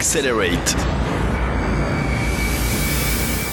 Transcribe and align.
Accelerate. 0.00 0.76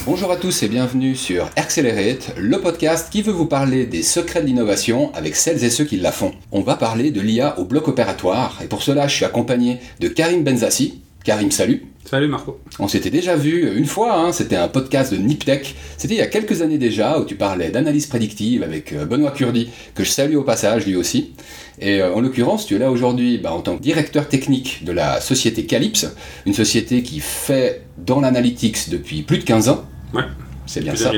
Bonjour 0.06 0.32
à 0.32 0.38
tous 0.38 0.64
et 0.64 0.70
bienvenue 0.70 1.14
sur 1.14 1.50
Accelerate, 1.58 2.36
le 2.38 2.62
podcast 2.62 3.10
qui 3.12 3.22
veut 3.22 3.34
vous 3.34 3.48
parler 3.48 3.86
des 3.86 4.02
secrets 4.02 4.40
de 4.40 4.46
l'innovation 4.46 5.14
avec 5.14 5.36
celles 5.36 5.62
et 5.66 5.70
ceux 5.70 5.84
qui 5.84 5.98
la 5.98 6.14
font. 6.14 6.32
On 6.54 6.62
va 6.62 6.78
parler 6.78 7.12
de 7.12 7.20
l'IA 7.20 7.60
au 7.60 7.66
bloc 7.66 7.90
opératoire 7.90 8.60
et 8.64 8.68
pour 8.68 8.82
cela 8.82 9.10
je 9.10 9.16
suis 9.18 9.26
accompagné 9.26 9.80
de 10.00 10.08
Karim 10.08 10.46
Benzassi. 10.46 11.02
Karim, 11.26 11.52
salut. 11.52 11.87
Salut 12.10 12.30
Marco. 12.30 12.58
On 12.80 12.88
s'était 12.88 13.10
déjà 13.10 13.36
vu 13.36 13.78
une 13.78 13.86
fois, 13.86 14.18
hein, 14.18 14.32
c'était 14.32 14.56
un 14.56 14.70
podcast 14.70 15.14
de 15.14 15.18
Niptech. 15.18 15.76
C'était 15.98 16.14
il 16.14 16.20
y 16.20 16.22
a 16.22 16.28
quelques 16.28 16.62
années 16.62 16.78
déjà 16.78 17.20
où 17.20 17.26
tu 17.26 17.36
parlais 17.36 17.70
d'analyse 17.70 18.06
prédictive 18.06 18.64
avec 18.64 18.94
euh, 18.94 19.06
Benoît 19.06 19.32
Curdi, 19.32 19.70
que 19.94 20.06
je 20.06 20.10
salue 20.10 20.36
au 20.38 20.44
passage 20.44 20.86
lui 20.86 20.96
aussi. 20.96 21.34
Et 21.82 22.02
euh, 22.02 22.14
en 22.14 22.22
l'occurrence, 22.22 22.66
tu 22.66 22.76
es 22.76 22.80
là 22.80 22.92
aujourd'hui 22.92 23.40
bah, 23.40 23.52
en 23.52 23.60
tant 23.60 23.76
que 23.76 23.82
directeur 23.82 24.30
technique 24.30 24.86
de 24.86 24.94
la 24.94 25.20
société 25.20 25.66
Calypse, 25.66 26.08
une 26.46 26.54
société 26.54 27.04
qui 27.04 27.20
fait 27.20 27.82
dans 27.98 28.22
l'analytics 28.22 28.90
depuis 28.90 29.24
plus 29.24 29.40
de 29.40 29.44
15 29.44 29.68
ans. 29.68 29.84
Ouais 30.14 30.24
c'est 30.68 30.82
bien 30.82 30.96
ça, 30.96 31.12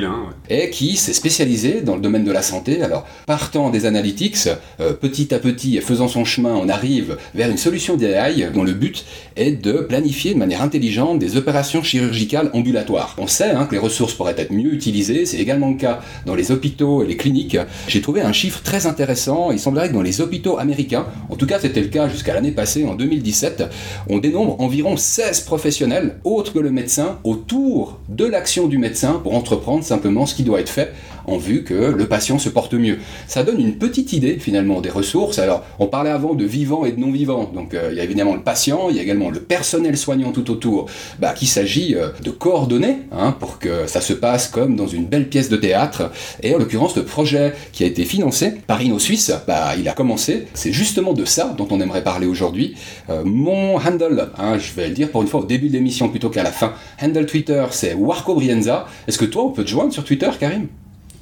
et 0.50 0.70
qui 0.70 0.96
s'est 0.96 1.14
spécialisé 1.14 1.82
dans 1.82 1.96
le 1.96 2.02
domaine 2.02 2.24
de 2.24 2.32
la 2.32 2.42
santé. 2.42 2.82
Alors, 2.82 3.06
partant 3.26 3.70
des 3.70 3.86
analytics, 3.86 4.48
euh, 4.80 4.94
petit 4.94 5.34
à 5.34 5.40
petit 5.40 5.78
et 5.78 5.82
faisant 5.82 6.08
son 6.08 6.24
chemin, 6.24 6.54
on 6.56 6.70
arrive 6.70 7.18
vers 7.34 7.50
une 7.50 7.58
solution 7.58 7.98
d'AI 7.98 8.52
dont 8.54 8.64
le 8.64 8.74
but 8.74 9.06
est 9.36 9.52
de 9.52 9.74
planifier 9.74 10.34
de 10.34 10.40
manière 10.40 10.62
intelligente 10.62 11.20
des 11.20 11.36
opérations 11.36 11.84
chirurgicales 11.84 12.52
ambulatoires. 12.54 13.16
On 13.18 13.28
sait 13.28 13.52
hein, 13.52 13.66
que 13.66 13.74
les 13.74 13.80
ressources 13.80 14.14
pourraient 14.14 14.36
être 14.38 14.52
mieux 14.52 14.74
utilisées, 14.74 15.26
c'est 15.26 15.38
également 15.38 15.70
le 15.70 15.78
cas 15.78 16.02
dans 16.26 16.36
les 16.36 16.52
hôpitaux 16.52 17.04
et 17.04 17.08
les 17.08 17.18
cliniques. 17.18 17.58
J'ai 17.88 18.02
trouvé 18.02 18.22
un 18.22 18.34
chiffre 18.34 18.62
très 18.62 18.86
intéressant, 18.86 19.52
il 19.52 19.60
semblerait 19.60 19.90
que 19.90 19.94
dans 19.94 20.02
les 20.02 20.22
hôpitaux 20.22 20.60
américains, 20.60 21.08
en 21.30 21.36
tout 21.36 21.48
cas 21.48 21.60
c'était 21.60 21.82
le 21.82 21.88
cas 21.88 22.08
jusqu'à 22.08 22.34
l'année 22.34 22.52
passée, 22.52 22.86
en 22.86 22.96
2017, 22.96 23.64
on 24.10 24.20
dénombre 24.20 24.62
environ 24.62 24.96
16 24.96 25.42
professionnels, 25.42 26.20
autres 26.24 26.54
que 26.54 26.60
le 26.60 26.72
médecin, 26.72 27.20
autour 27.24 28.00
de 28.10 28.26
l'action 28.26 28.68
du 28.68 28.78
médecin 28.78 29.20
pour 29.24 29.34
entreprendre 29.40 29.84
simplement 29.84 30.26
ce 30.26 30.36
qui 30.36 30.44
doit 30.44 30.60
être 30.60 30.70
fait 30.70 30.94
en 31.30 31.38
vue 31.38 31.64
que 31.64 31.74
le 31.74 32.08
patient 32.08 32.40
se 32.40 32.50
porte 32.50 32.74
mieux. 32.74 33.00
Ça 33.28 33.44
donne 33.44 33.60
une 33.60 33.78
petite 33.78 34.14
idée 34.14 34.38
finalement 34.40 34.82
des 34.82 34.90
ressources. 34.90 35.40
Alors, 35.40 35.64
on 35.80 35.88
parlait 35.88 36.10
avant 36.10 36.34
de 36.34 36.46
vivants 36.46 36.86
et 36.86 36.92
de 36.92 37.00
non-vivants. 37.00 37.52
Donc, 37.54 37.74
euh, 37.74 37.90
il 37.92 37.98
y 37.98 38.02
a 38.02 38.04
évidemment 38.04 38.36
le 38.36 38.42
patient, 38.42 38.90
il 38.90 38.96
y 38.96 39.00
a 39.00 39.04
également 39.04 39.30
le 39.30 39.40
personnel 39.40 39.98
soignant 39.98 40.32
tout 40.32 40.50
autour, 40.52 40.88
bah, 41.20 41.34
qu'il 41.34 41.48
s'agit 41.48 41.96
euh, 41.96 42.10
de 42.24 42.32
coordonner 42.32 42.98
hein, 43.12 43.36
pour 43.40 43.60
que 43.60 43.88
ça 43.88 44.02
se 44.02 44.14
passe 44.14 44.48
comme 44.48 44.76
dans 44.76 44.88
une 44.88 45.06
belle 45.06 45.30
pièce 45.30 45.50
de 45.50 45.58
théâtre. 45.58 46.12
Et 46.44 46.54
en 46.56 46.58
l'occurrence, 46.58 46.96
le 46.96 47.04
projet 47.04 47.54
qui 47.72 47.84
a 47.84 47.88
été 47.88 48.06
financé 48.06 48.54
par 48.68 48.82
Inno 48.82 49.00
Suisse, 49.00 49.32
bah, 49.48 49.76
il 49.78 49.88
a 49.88 49.94
commencé. 49.94 50.48
C'est 50.54 50.72
justement 50.72 51.14
de 51.14 51.26
ça 51.26 51.54
dont 51.58 51.68
on 51.72 51.82
aimerait 51.82 52.04
parler 52.04 52.28
aujourd'hui. 52.28 52.76
Euh, 53.10 53.24
mon 53.24 53.78
handle, 53.78 54.30
hein, 54.38 54.58
je 54.58 54.74
vais 54.74 54.88
le 54.88 54.94
dire 54.94 55.10
pour 55.12 55.22
une 55.22 55.28
fois 55.28 55.42
au 55.42 55.46
début 55.46 55.68
de 55.68 55.74
l'émission 55.74 56.10
plutôt 56.10 56.30
qu'à 56.30 56.44
la 56.44 56.52
fin. 56.52 56.74
Handle 57.02 57.26
Twitter, 57.26 57.66
c'est 57.72 57.94
Warco 57.94 58.36
Brienza. 58.36 58.88
Est-ce 59.08 59.18
que 59.18 59.26
toi, 59.26 59.44
on 59.44 59.52
peut 59.52 59.64
te 59.64 59.70
joindre 59.70 59.94
sur 59.94 60.04
Twitter, 60.04 60.30
Karim? 60.40 60.68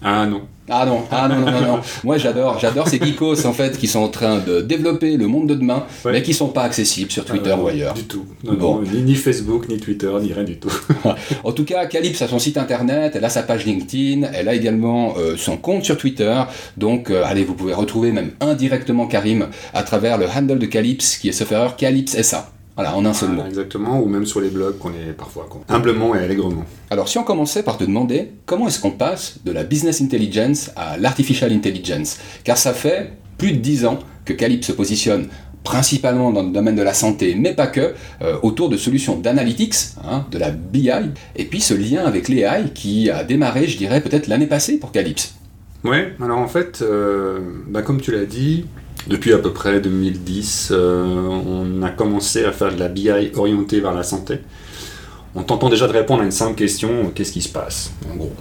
Ah 0.02 0.26
non. 0.26 0.42
Ah 0.70 0.86
non, 0.86 1.04
ah 1.12 1.30
non, 1.30 1.40
non, 1.40 1.52
non, 1.52 1.62
non. 1.62 1.80
Moi 2.04 2.18
j'adore, 2.18 2.60
j'adore 2.60 2.90
ces 2.90 3.00
geekos 3.00 3.46
en 3.46 3.54
fait 3.54 3.78
qui 3.78 3.88
sont 3.88 4.00
en 4.00 4.10
train 4.10 4.40
de 4.40 4.60
développer 4.60 5.16
le 5.16 5.26
monde 5.26 5.48
de 5.48 5.56
demain, 5.56 5.86
mais 6.06 6.22
qui 6.22 6.34
sont 6.34 6.50
pas 6.50 6.64
accessibles 6.64 7.10
sur 7.10 7.24
Twitter 7.24 7.56
ou 7.58 7.68
ailleurs. 7.68 7.94
Du 7.94 8.04
tout. 8.04 8.26
bon. 8.44 8.82
ni, 8.82 9.16
Facebook, 9.16 9.70
ni 9.70 9.78
Twitter, 9.78 10.12
ni 10.22 10.34
rien 10.34 10.44
du 10.44 10.58
tout. 10.58 10.74
en 11.44 11.52
tout 11.54 11.64
cas, 11.64 11.86
Calypse 11.86 12.22
a 12.22 12.28
son 12.28 12.40
site 12.40 12.58
internet, 12.58 13.14
elle 13.16 13.24
a 13.24 13.30
sa 13.30 13.44
page 13.44 13.66
LinkedIn, 13.66 14.28
elle 14.34 14.50
a 14.50 14.56
également 14.56 15.16
euh, 15.18 15.38
son 15.38 15.56
compte 15.56 15.86
sur 15.86 15.98
Twitter. 15.98 16.36
Donc 16.76 17.12
euh, 17.12 17.24
allez, 17.26 17.46
vous 17.46 17.54
pouvez 17.54 17.74
retrouver 17.74 18.12
même 18.12 18.32
indirectement 18.42 19.08
Karim 19.08 19.48
à 19.74 19.84
travers 19.84 20.18
le 20.18 20.26
handle 20.28 20.60
de 20.60 20.66
Calypse 20.66 21.18
qui 21.18 21.30
est 21.30 21.32
ce 21.32 21.46
erreur 21.46 21.78
Calypse 21.78 22.22
SA. 22.22 22.52
Voilà, 22.78 22.96
en 22.96 23.04
un 23.06 23.14
seul 23.14 23.32
mot. 23.32 23.44
Exactement, 23.48 24.00
ou 24.00 24.06
même 24.06 24.28
sur 24.28 24.40
les 24.40 24.50
blogs 24.50 24.78
qu'on 24.78 24.92
est 24.92 25.12
parfois 25.18 25.50
humblement 25.68 26.14
et 26.14 26.20
allègrement. 26.20 26.64
Alors 26.92 27.10
si 27.10 27.18
on 27.18 27.24
commençait 27.24 27.64
par 27.64 27.78
te 27.78 27.84
demander 27.84 28.30
comment 28.46 28.68
est-ce 28.68 28.80
qu'on 28.80 28.92
passe 28.92 29.40
de 29.44 29.52
la 29.52 29.64
business 29.64 30.00
intelligence 30.00 30.70
à 30.76 30.96
l'artificial 30.98 31.52
intelligence, 31.52 32.20
car 32.44 32.56
ça 32.56 32.74
fait 32.74 33.14
plus 33.40 33.54
de 33.54 33.58
dix 33.58 33.86
ans 33.86 33.98
que 34.26 34.34
Calypse 34.34 34.68
se 34.68 34.74
positionne 34.74 35.28
principalement 35.64 36.32
dans 36.32 36.44
le 36.44 36.52
domaine 36.52 36.76
de 36.76 36.84
la 36.84 36.94
santé, 36.94 37.36
mais 37.36 37.54
pas 37.54 37.68
que, 37.68 37.94
euh, 38.22 38.38
autour 38.44 38.70
de 38.70 38.78
solutions 38.78 39.18
d'analytics, 39.18 39.76
hein, 40.08 40.26
de 40.32 40.38
la 40.38 40.52
BI, 40.52 40.92
et 41.36 41.46
puis 41.46 41.60
ce 41.60 41.74
lien 41.74 42.06
avec 42.06 42.30
l'AI 42.30 42.72
qui 42.74 43.10
a 43.10 43.24
démarré, 43.24 43.68
je 43.68 43.78
dirais, 43.78 44.02
peut-être 44.02 44.28
l'année 44.28 44.48
passée 44.48 44.80
pour 44.80 44.92
Calypse. 44.92 45.34
Ouais, 45.84 46.14
alors 46.22 46.40
en 46.40 46.48
fait, 46.48 46.82
euh, 46.82 47.40
bah, 47.68 47.82
comme 47.82 48.00
tu 48.00 48.12
l'as 48.12 48.26
dit, 48.26 48.66
depuis 49.08 49.34
à 49.34 49.38
peu 49.38 49.54
près 49.54 49.80
2010, 49.80 50.70
euh, 50.72 51.04
on 51.04 51.82
a 51.82 51.90
commencé 51.90 52.46
à 52.46 52.52
faire 52.52 52.74
de 52.74 52.80
la 52.80 52.88
BI 52.88 53.10
orientée 53.36 53.80
vers 53.80 53.94
la 53.94 54.04
santé, 54.04 54.40
en 55.36 55.44
tentant 55.44 55.70
déjà 55.70 55.88
de 55.88 55.94
répondre 55.94 56.22
à 56.22 56.26
une 56.26 56.32
simple 56.32 56.56
question 56.56 57.12
qu'est-ce 57.14 57.32
qui 57.32 57.42
se 57.42 57.50
passe 57.50 57.92
En 58.12 58.16
gros? 58.16 58.34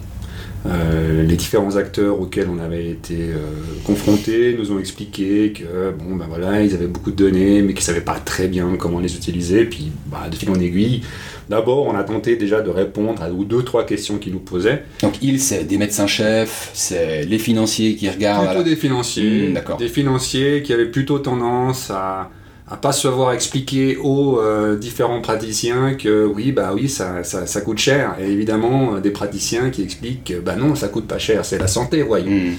Euh, 0.65 1.23
les 1.23 1.35
différents 1.35 1.75
acteurs 1.75 2.19
auxquels 2.19 2.47
on 2.49 2.59
avait 2.59 2.89
été 2.89 3.15
euh, 3.15 3.37
confrontés 3.85 4.55
nous 4.57 4.71
ont 4.71 4.79
expliqué 4.79 5.53
que 5.53 5.91
bon 5.91 6.15
ben 6.15 6.25
voilà 6.27 6.61
ils 6.63 6.73
avaient 6.73 6.87
beaucoup 6.87 7.11
de 7.11 7.15
données 7.15 7.61
mais 7.61 7.73
qu'ils 7.73 7.83
savaient 7.83 8.01
pas 8.01 8.19
très 8.19 8.47
bien 8.47 8.75
comment 8.77 8.99
les 8.99 9.15
utiliser 9.15 9.65
puis 9.65 9.91
bah, 10.07 10.27
de 10.29 10.35
fil 10.35 10.49
en 10.49 10.59
aiguille 10.59 11.03
D'abord, 11.49 11.87
on 11.87 11.95
a 11.95 12.03
tenté 12.03 12.35
déjà 12.35 12.61
de 12.61 12.69
répondre 12.69 13.21
à 13.21 13.29
deux, 13.29 13.63
trois 13.63 13.85
questions 13.85 14.17
qu'ils 14.17 14.33
nous 14.33 14.39
posaient. 14.39 14.83
Donc, 15.01 15.13
ils, 15.21 15.39
c'est 15.39 15.63
des 15.63 15.77
médecins-chefs, 15.77 16.71
c'est 16.73 17.23
les 17.23 17.39
financiers 17.39 17.95
qui 17.95 18.09
regardent. 18.09 18.47
Plutôt 18.47 18.63
des 18.63 18.75
financiers. 18.75 19.49
Hmm, 19.49 19.77
des 19.77 19.87
financiers 19.87 20.61
qui 20.61 20.73
avaient 20.73 20.91
plutôt 20.91 21.19
tendance 21.19 21.89
à 21.89 22.29
à 22.69 22.75
pas 22.75 22.91
se 22.91 23.07
voir 23.07 23.33
expliquer 23.33 23.97
aux 23.97 24.39
euh, 24.39 24.75
différents 24.77 25.21
praticiens 25.21 25.93
que 25.93 26.25
oui 26.25 26.51
bah 26.51 26.71
oui 26.73 26.89
ça, 26.89 27.23
ça, 27.23 27.61
coûte 27.61 27.77
cher 27.77 28.15
et 28.19 28.29
évidemment 28.29 28.95
euh, 28.95 28.99
des 28.99 29.11
praticiens 29.11 29.69
qui 29.69 29.83
expliquent 29.83 30.25
que 30.25 30.39
bah 30.39 30.55
non 30.55 30.75
ça 30.75 30.89
coûte 30.89 31.07
pas 31.07 31.17
cher 31.17 31.45
c'est 31.45 31.59
la 31.59 31.67
santé 31.67 32.01
voyons 32.01 32.29
hmm. 32.29 32.55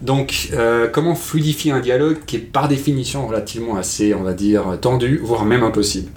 donc 0.00 0.48
euh, 0.52 0.88
comment 0.88 1.14
fluidifier 1.14 1.70
un 1.70 1.80
dialogue 1.80 2.18
qui 2.26 2.36
est 2.36 2.40
par 2.40 2.66
définition 2.66 3.26
relativement 3.26 3.76
assez 3.76 4.14
on 4.14 4.22
va 4.22 4.32
dire 4.32 4.78
tendu 4.80 5.20
voire 5.22 5.44
même 5.44 5.62
impossible? 5.62 6.10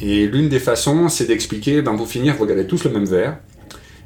Et 0.00 0.26
l'une 0.26 0.48
des 0.48 0.58
façons, 0.58 1.08
c'est 1.08 1.26
d'expliquer, 1.26 1.82
ben, 1.82 1.96
pour 1.96 2.08
finir, 2.08 2.34
vous 2.34 2.42
regardez 2.42 2.66
tous 2.66 2.84
le 2.84 2.90
même 2.90 3.04
verre. 3.04 3.38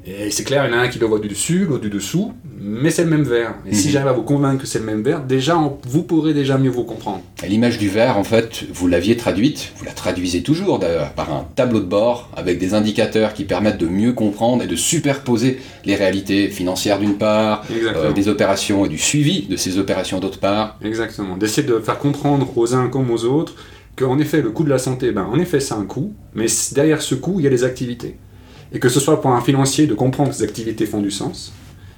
Et 0.08 0.30
c'est 0.30 0.44
clair, 0.44 0.64
il 0.66 0.72
y 0.72 0.74
en 0.74 0.78
a 0.78 0.82
un 0.82 0.88
qui 0.88 0.98
le 0.98 1.06
voit 1.06 1.18
du 1.18 1.28
dessus, 1.28 1.66
l'autre 1.66 1.82
du 1.82 1.90
dessous, 1.90 2.32
mais 2.60 2.90
c'est 2.90 3.04
le 3.04 3.10
même 3.10 3.24
verre. 3.24 3.54
Et 3.66 3.74
si 3.74 3.88
mhm. 3.88 3.92
j'arrive 3.92 4.08
à 4.08 4.12
vous 4.12 4.22
convaincre 4.22 4.62
que 4.62 4.66
c'est 4.66 4.78
le 4.78 4.84
même 4.84 5.02
verre, 5.02 5.22
déjà, 5.22 5.58
vous 5.86 6.02
pourrez 6.02 6.32
déjà 6.32 6.56
mieux 6.56 6.70
vous 6.70 6.84
comprendre. 6.84 7.20
L'image 7.46 7.78
du 7.78 7.88
verre, 7.88 8.16
en 8.16 8.24
fait, 8.24 8.64
vous 8.72 8.86
l'aviez 8.86 9.16
traduite, 9.16 9.72
vous 9.76 9.84
la 9.84 9.92
traduisez 9.92 10.42
toujours 10.42 10.78
d'ailleurs, 10.78 11.12
par 11.12 11.32
un 11.32 11.46
tableau 11.56 11.80
de 11.80 11.86
bord 11.86 12.30
avec 12.36 12.58
des 12.58 12.74
indicateurs 12.74 13.34
qui 13.34 13.44
permettent 13.44 13.78
de 13.78 13.86
mieux 13.86 14.12
comprendre 14.12 14.62
et 14.62 14.66
de 14.66 14.76
superposer 14.76 15.60
les 15.84 15.94
réalités 15.94 16.48
financières 16.48 16.98
d'une 16.98 17.18
part, 17.18 17.64
euh, 17.70 18.12
des 18.12 18.28
opérations 18.28 18.86
et 18.86 18.88
du 18.88 18.98
suivi 18.98 19.46
de 19.46 19.56
ces 19.56 19.78
opérations 19.78 20.20
d'autre 20.20 20.38
part. 20.38 20.78
Exactement. 20.82 21.36
D'essayer 21.36 21.66
de 21.66 21.78
faire 21.80 21.98
comprendre 21.98 22.56
aux 22.56 22.74
uns 22.74 22.88
comme 22.88 23.10
aux 23.10 23.24
autres 23.24 23.54
qu'en 23.96 24.18
effet, 24.18 24.40
le 24.40 24.50
coût 24.50 24.64
de 24.64 24.70
la 24.70 24.78
santé, 24.78 25.10
ben, 25.10 25.24
en 25.24 25.38
effet, 25.38 25.60
c'est 25.60 25.74
un 25.74 25.84
coût, 25.84 26.12
mais 26.34 26.46
derrière 26.72 27.02
ce 27.02 27.14
coût, 27.14 27.40
il 27.40 27.44
y 27.44 27.46
a 27.46 27.50
des 27.50 27.64
activités. 27.64 28.16
Et 28.72 28.78
que 28.78 28.88
ce 28.88 29.00
soit 29.00 29.20
pour 29.20 29.30
un 29.32 29.40
financier 29.40 29.86
de 29.86 29.94
comprendre 29.94 30.30
que 30.30 30.36
ces 30.36 30.44
activités 30.44 30.86
font 30.86 31.00
du 31.00 31.10
sens, 31.10 31.52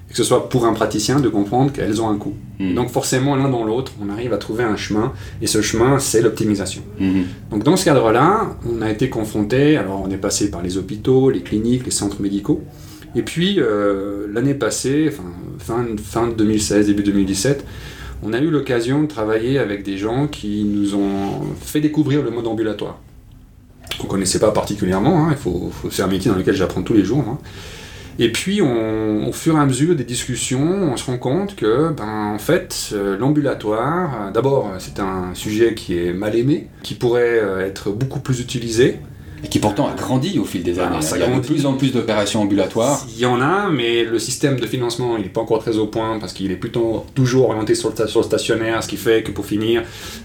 et 0.09 0.11
que 0.11 0.17
ce 0.17 0.23
soit 0.23 0.49
pour 0.49 0.65
un 0.65 0.73
praticien 0.73 1.19
de 1.19 1.29
comprendre 1.29 1.71
qu'elles 1.71 2.01
ont 2.01 2.09
un 2.09 2.17
coût. 2.17 2.33
Hmm. 2.59 2.75
Donc 2.75 2.89
forcément, 2.89 3.35
l'un 3.35 3.49
dans 3.49 3.63
l'autre, 3.63 3.93
on 4.01 4.09
arrive 4.09 4.33
à 4.33 4.37
trouver 4.37 4.63
un 4.63 4.75
chemin, 4.75 5.13
et 5.41 5.47
ce 5.47 5.61
chemin, 5.61 5.99
c'est 5.99 6.21
l'optimisation. 6.21 6.81
Hmm. 6.99 7.23
Donc 7.49 7.63
dans 7.63 7.75
ce 7.75 7.85
cadre-là, 7.85 8.55
on 8.69 8.81
a 8.81 8.89
été 8.89 9.09
confronté, 9.09 9.77
alors 9.77 10.03
on 10.05 10.09
est 10.11 10.17
passé 10.17 10.51
par 10.51 10.61
les 10.61 10.77
hôpitaux, 10.77 11.29
les 11.29 11.41
cliniques, 11.41 11.85
les 11.85 11.91
centres 11.91 12.21
médicaux, 12.21 12.61
et 13.15 13.23
puis 13.23 13.55
euh, 13.59 14.27
l'année 14.31 14.53
passée, 14.53 15.11
fin, 15.59 15.85
fin 16.01 16.27
2016, 16.27 16.87
début 16.87 17.03
2017, 17.03 17.65
on 18.23 18.33
a 18.33 18.39
eu 18.39 18.49
l'occasion 18.49 19.01
de 19.01 19.07
travailler 19.07 19.57
avec 19.57 19.83
des 19.83 19.97
gens 19.97 20.27
qui 20.27 20.63
nous 20.63 20.95
ont 20.95 21.41
fait 21.59 21.81
découvrir 21.81 22.21
le 22.21 22.29
mode 22.29 22.47
ambulatoire. 22.47 22.99
On 24.01 24.07
ne 24.07 24.09
connaissait 24.09 24.39
pas 24.39 24.51
particulièrement, 24.51 25.27
hein, 25.27 25.35
faut, 25.35 25.71
c'est 25.91 26.01
un 26.01 26.07
métier 26.07 26.31
dans 26.31 26.37
lequel 26.37 26.55
j'apprends 26.55 26.81
tous 26.81 26.93
les 26.93 27.05
jours. 27.05 27.23
Hein. 27.27 27.37
Et 28.19 28.31
puis, 28.31 28.61
au 28.61 29.31
fur 29.31 29.55
et 29.55 29.59
à 29.59 29.65
mesure 29.65 29.95
des 29.95 30.03
discussions, 30.03 30.61
on 30.61 30.97
se 30.97 31.05
rend 31.05 31.17
compte 31.17 31.55
que, 31.55 31.91
ben, 31.91 32.33
en 32.35 32.39
fait, 32.39 32.89
euh, 32.93 33.17
l'ambulatoire, 33.17 34.27
euh, 34.27 34.31
d'abord, 34.31 34.69
c'est 34.79 34.99
un 34.99 35.33
sujet 35.33 35.73
qui 35.73 35.97
est 35.97 36.13
mal 36.13 36.35
aimé, 36.35 36.67
qui 36.83 36.93
pourrait 36.93 37.39
euh, 37.39 37.65
être 37.65 37.89
beaucoup 37.89 38.19
plus 38.19 38.41
utilisé, 38.41 38.99
et 39.43 39.47
qui 39.47 39.59
pourtant 39.59 39.87
a 39.87 39.93
grandi 39.93 40.37
au 40.39 40.45
fil 40.45 40.63
des 40.63 40.79
années. 40.79 40.97
il 41.01 41.19
y 41.19 41.23
a 41.23 41.27
de 41.27 41.39
plus 41.39 41.65
en 41.65 41.73
plus 41.73 41.91
d'opérations 41.91 42.41
ambulatoires. 42.41 43.05
Il 43.13 43.19
y 43.19 43.25
en 43.25 43.41
a, 43.41 43.69
mais 43.69 44.03
le 44.03 44.19
système 44.19 44.59
de 44.59 44.65
financement, 44.67 45.17
il 45.17 45.23
n'est 45.23 45.29
pas 45.29 45.41
encore 45.41 45.59
très 45.59 45.77
au 45.77 45.87
point 45.87 46.19
parce 46.19 46.33
qu'il 46.33 46.51
est 46.51 46.55
plutôt 46.55 47.05
toujours 47.15 47.49
orienté 47.49 47.75
sur 47.75 47.89
le, 47.89 48.23
stationnaire, 48.23 48.83
ce 48.83 48.87
qui 48.87 48.97
fait 48.97 49.23
que 49.23 49.31
pour 49.31 49.45
finir, 49.45 49.83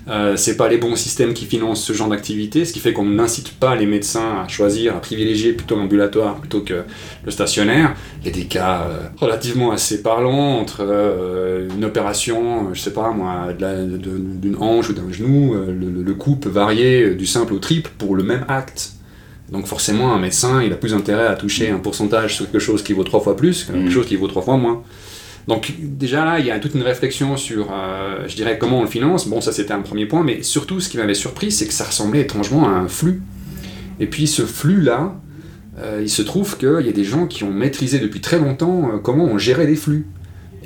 euh, 0.08 0.36
c'est 0.36 0.56
pas 0.56 0.68
les 0.68 0.76
bons 0.76 0.96
systèmes 0.96 1.34
qui 1.34 1.46
financent 1.46 1.82
ce 1.82 1.92
genre 1.92 2.08
d'activité, 2.08 2.64
ce 2.64 2.72
qui 2.72 2.80
fait 2.80 2.92
qu'on 2.92 3.04
n'incite 3.04 3.52
pas 3.52 3.74
les 3.74 3.86
médecins 3.86 4.42
à 4.44 4.48
choisir, 4.48 4.96
à 4.96 5.00
privilégier 5.00 5.52
plutôt 5.52 5.76
l'ambulatoire 5.76 6.36
plutôt 6.36 6.60
que 6.60 6.82
le 7.24 7.30
stationnaire. 7.30 7.94
Il 8.20 8.26
y 8.26 8.30
a 8.30 8.34
des 8.34 8.44
cas 8.44 8.82
euh, 8.82 9.08
relativement 9.16 9.72
assez 9.72 10.02
parlants 10.02 10.58
entre 10.58 10.80
euh, 10.80 11.68
une 11.74 11.84
opération, 11.84 12.74
je 12.74 12.80
sais 12.80 12.92
pas 12.92 13.10
moi, 13.12 13.48
d'une 13.58 14.56
hanche 14.60 14.90
ou 14.90 14.92
d'un 14.92 15.10
genou, 15.10 15.54
le, 15.54 16.02
le 16.02 16.14
coût 16.14 16.36
peut 16.36 16.48
varier 16.48 17.14
du 17.14 17.26
simple 17.26 17.54
au 17.54 17.58
triple 17.58 17.90
pour 17.98 18.14
le 18.14 18.22
même 18.22 18.44
acte. 18.48 18.96
Donc 19.50 19.66
forcément, 19.66 20.12
un 20.12 20.18
médecin, 20.18 20.62
il 20.62 20.72
a 20.72 20.76
plus 20.76 20.92
intérêt 20.94 21.26
à 21.26 21.34
toucher 21.34 21.70
un 21.70 21.78
pourcentage 21.78 22.34
sur 22.36 22.50
quelque 22.50 22.60
chose 22.60 22.82
qui 22.82 22.92
vaut 22.92 23.04
trois 23.04 23.20
fois 23.20 23.36
plus 23.36 23.64
que 23.64 23.72
quelque 23.72 23.86
Mm. 23.88 23.90
chose 23.90 24.06
qui 24.06 24.16
vaut 24.16 24.26
trois 24.28 24.42
fois 24.42 24.56
moins. 24.56 24.82
Donc 25.46 25.72
déjà 25.80 26.24
là, 26.24 26.40
il 26.40 26.46
y 26.46 26.50
a 26.50 26.58
toute 26.58 26.74
une 26.74 26.82
réflexion 26.82 27.36
sur, 27.36 27.68
euh, 27.72 28.24
je 28.26 28.34
dirais, 28.34 28.58
comment 28.58 28.80
on 28.80 28.82
le 28.82 28.88
finance. 28.88 29.28
Bon, 29.28 29.40
ça 29.40 29.52
c'était 29.52 29.72
un 29.72 29.82
premier 29.82 30.06
point, 30.06 30.24
mais 30.24 30.42
surtout 30.42 30.80
ce 30.80 30.88
qui 30.88 30.96
m'avait 30.96 31.14
surpris, 31.14 31.52
c'est 31.52 31.66
que 31.68 31.72
ça 31.72 31.84
ressemblait 31.84 32.22
étrangement 32.22 32.66
à 32.66 32.72
un 32.72 32.88
flux. 32.88 33.22
Et 34.00 34.06
puis 34.06 34.26
ce 34.26 34.42
flux-là, 34.42 35.14
euh, 35.78 36.00
il 36.02 36.10
se 36.10 36.22
trouve 36.22 36.56
qu'il 36.58 36.84
y 36.84 36.88
a 36.88 36.92
des 36.92 37.04
gens 37.04 37.26
qui 37.28 37.44
ont 37.44 37.52
maîtrisé 37.52 38.00
depuis 38.00 38.20
très 38.20 38.38
longtemps 38.40 38.90
euh, 38.92 38.98
comment 38.98 39.24
on 39.24 39.38
gérait 39.38 39.66
les 39.66 39.76
flux. 39.76 40.06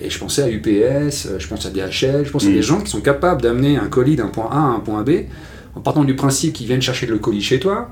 Et 0.02 0.08
je 0.08 0.18
pensais 0.18 0.42
à 0.42 0.48
UPS, 0.48 1.28
je 1.38 1.46
pense 1.46 1.66
à 1.66 1.70
DHL, 1.70 2.24
je 2.24 2.30
pense 2.30 2.44
à 2.46 2.48
Mm. 2.48 2.52
des 2.54 2.62
gens 2.62 2.80
qui 2.80 2.90
sont 2.90 3.02
capables 3.02 3.42
d'amener 3.42 3.76
un 3.76 3.88
colis 3.88 4.16
d'un 4.16 4.28
point 4.28 4.48
A 4.50 4.56
à 4.56 4.60
un 4.60 4.80
point 4.80 5.02
B 5.02 5.10
en 5.76 5.80
partant 5.80 6.04
du 6.04 6.16
principe 6.16 6.54
qu'ils 6.54 6.66
viennent 6.68 6.80
chercher 6.80 7.04
le 7.06 7.18
colis 7.18 7.42
chez 7.42 7.60
toi. 7.60 7.90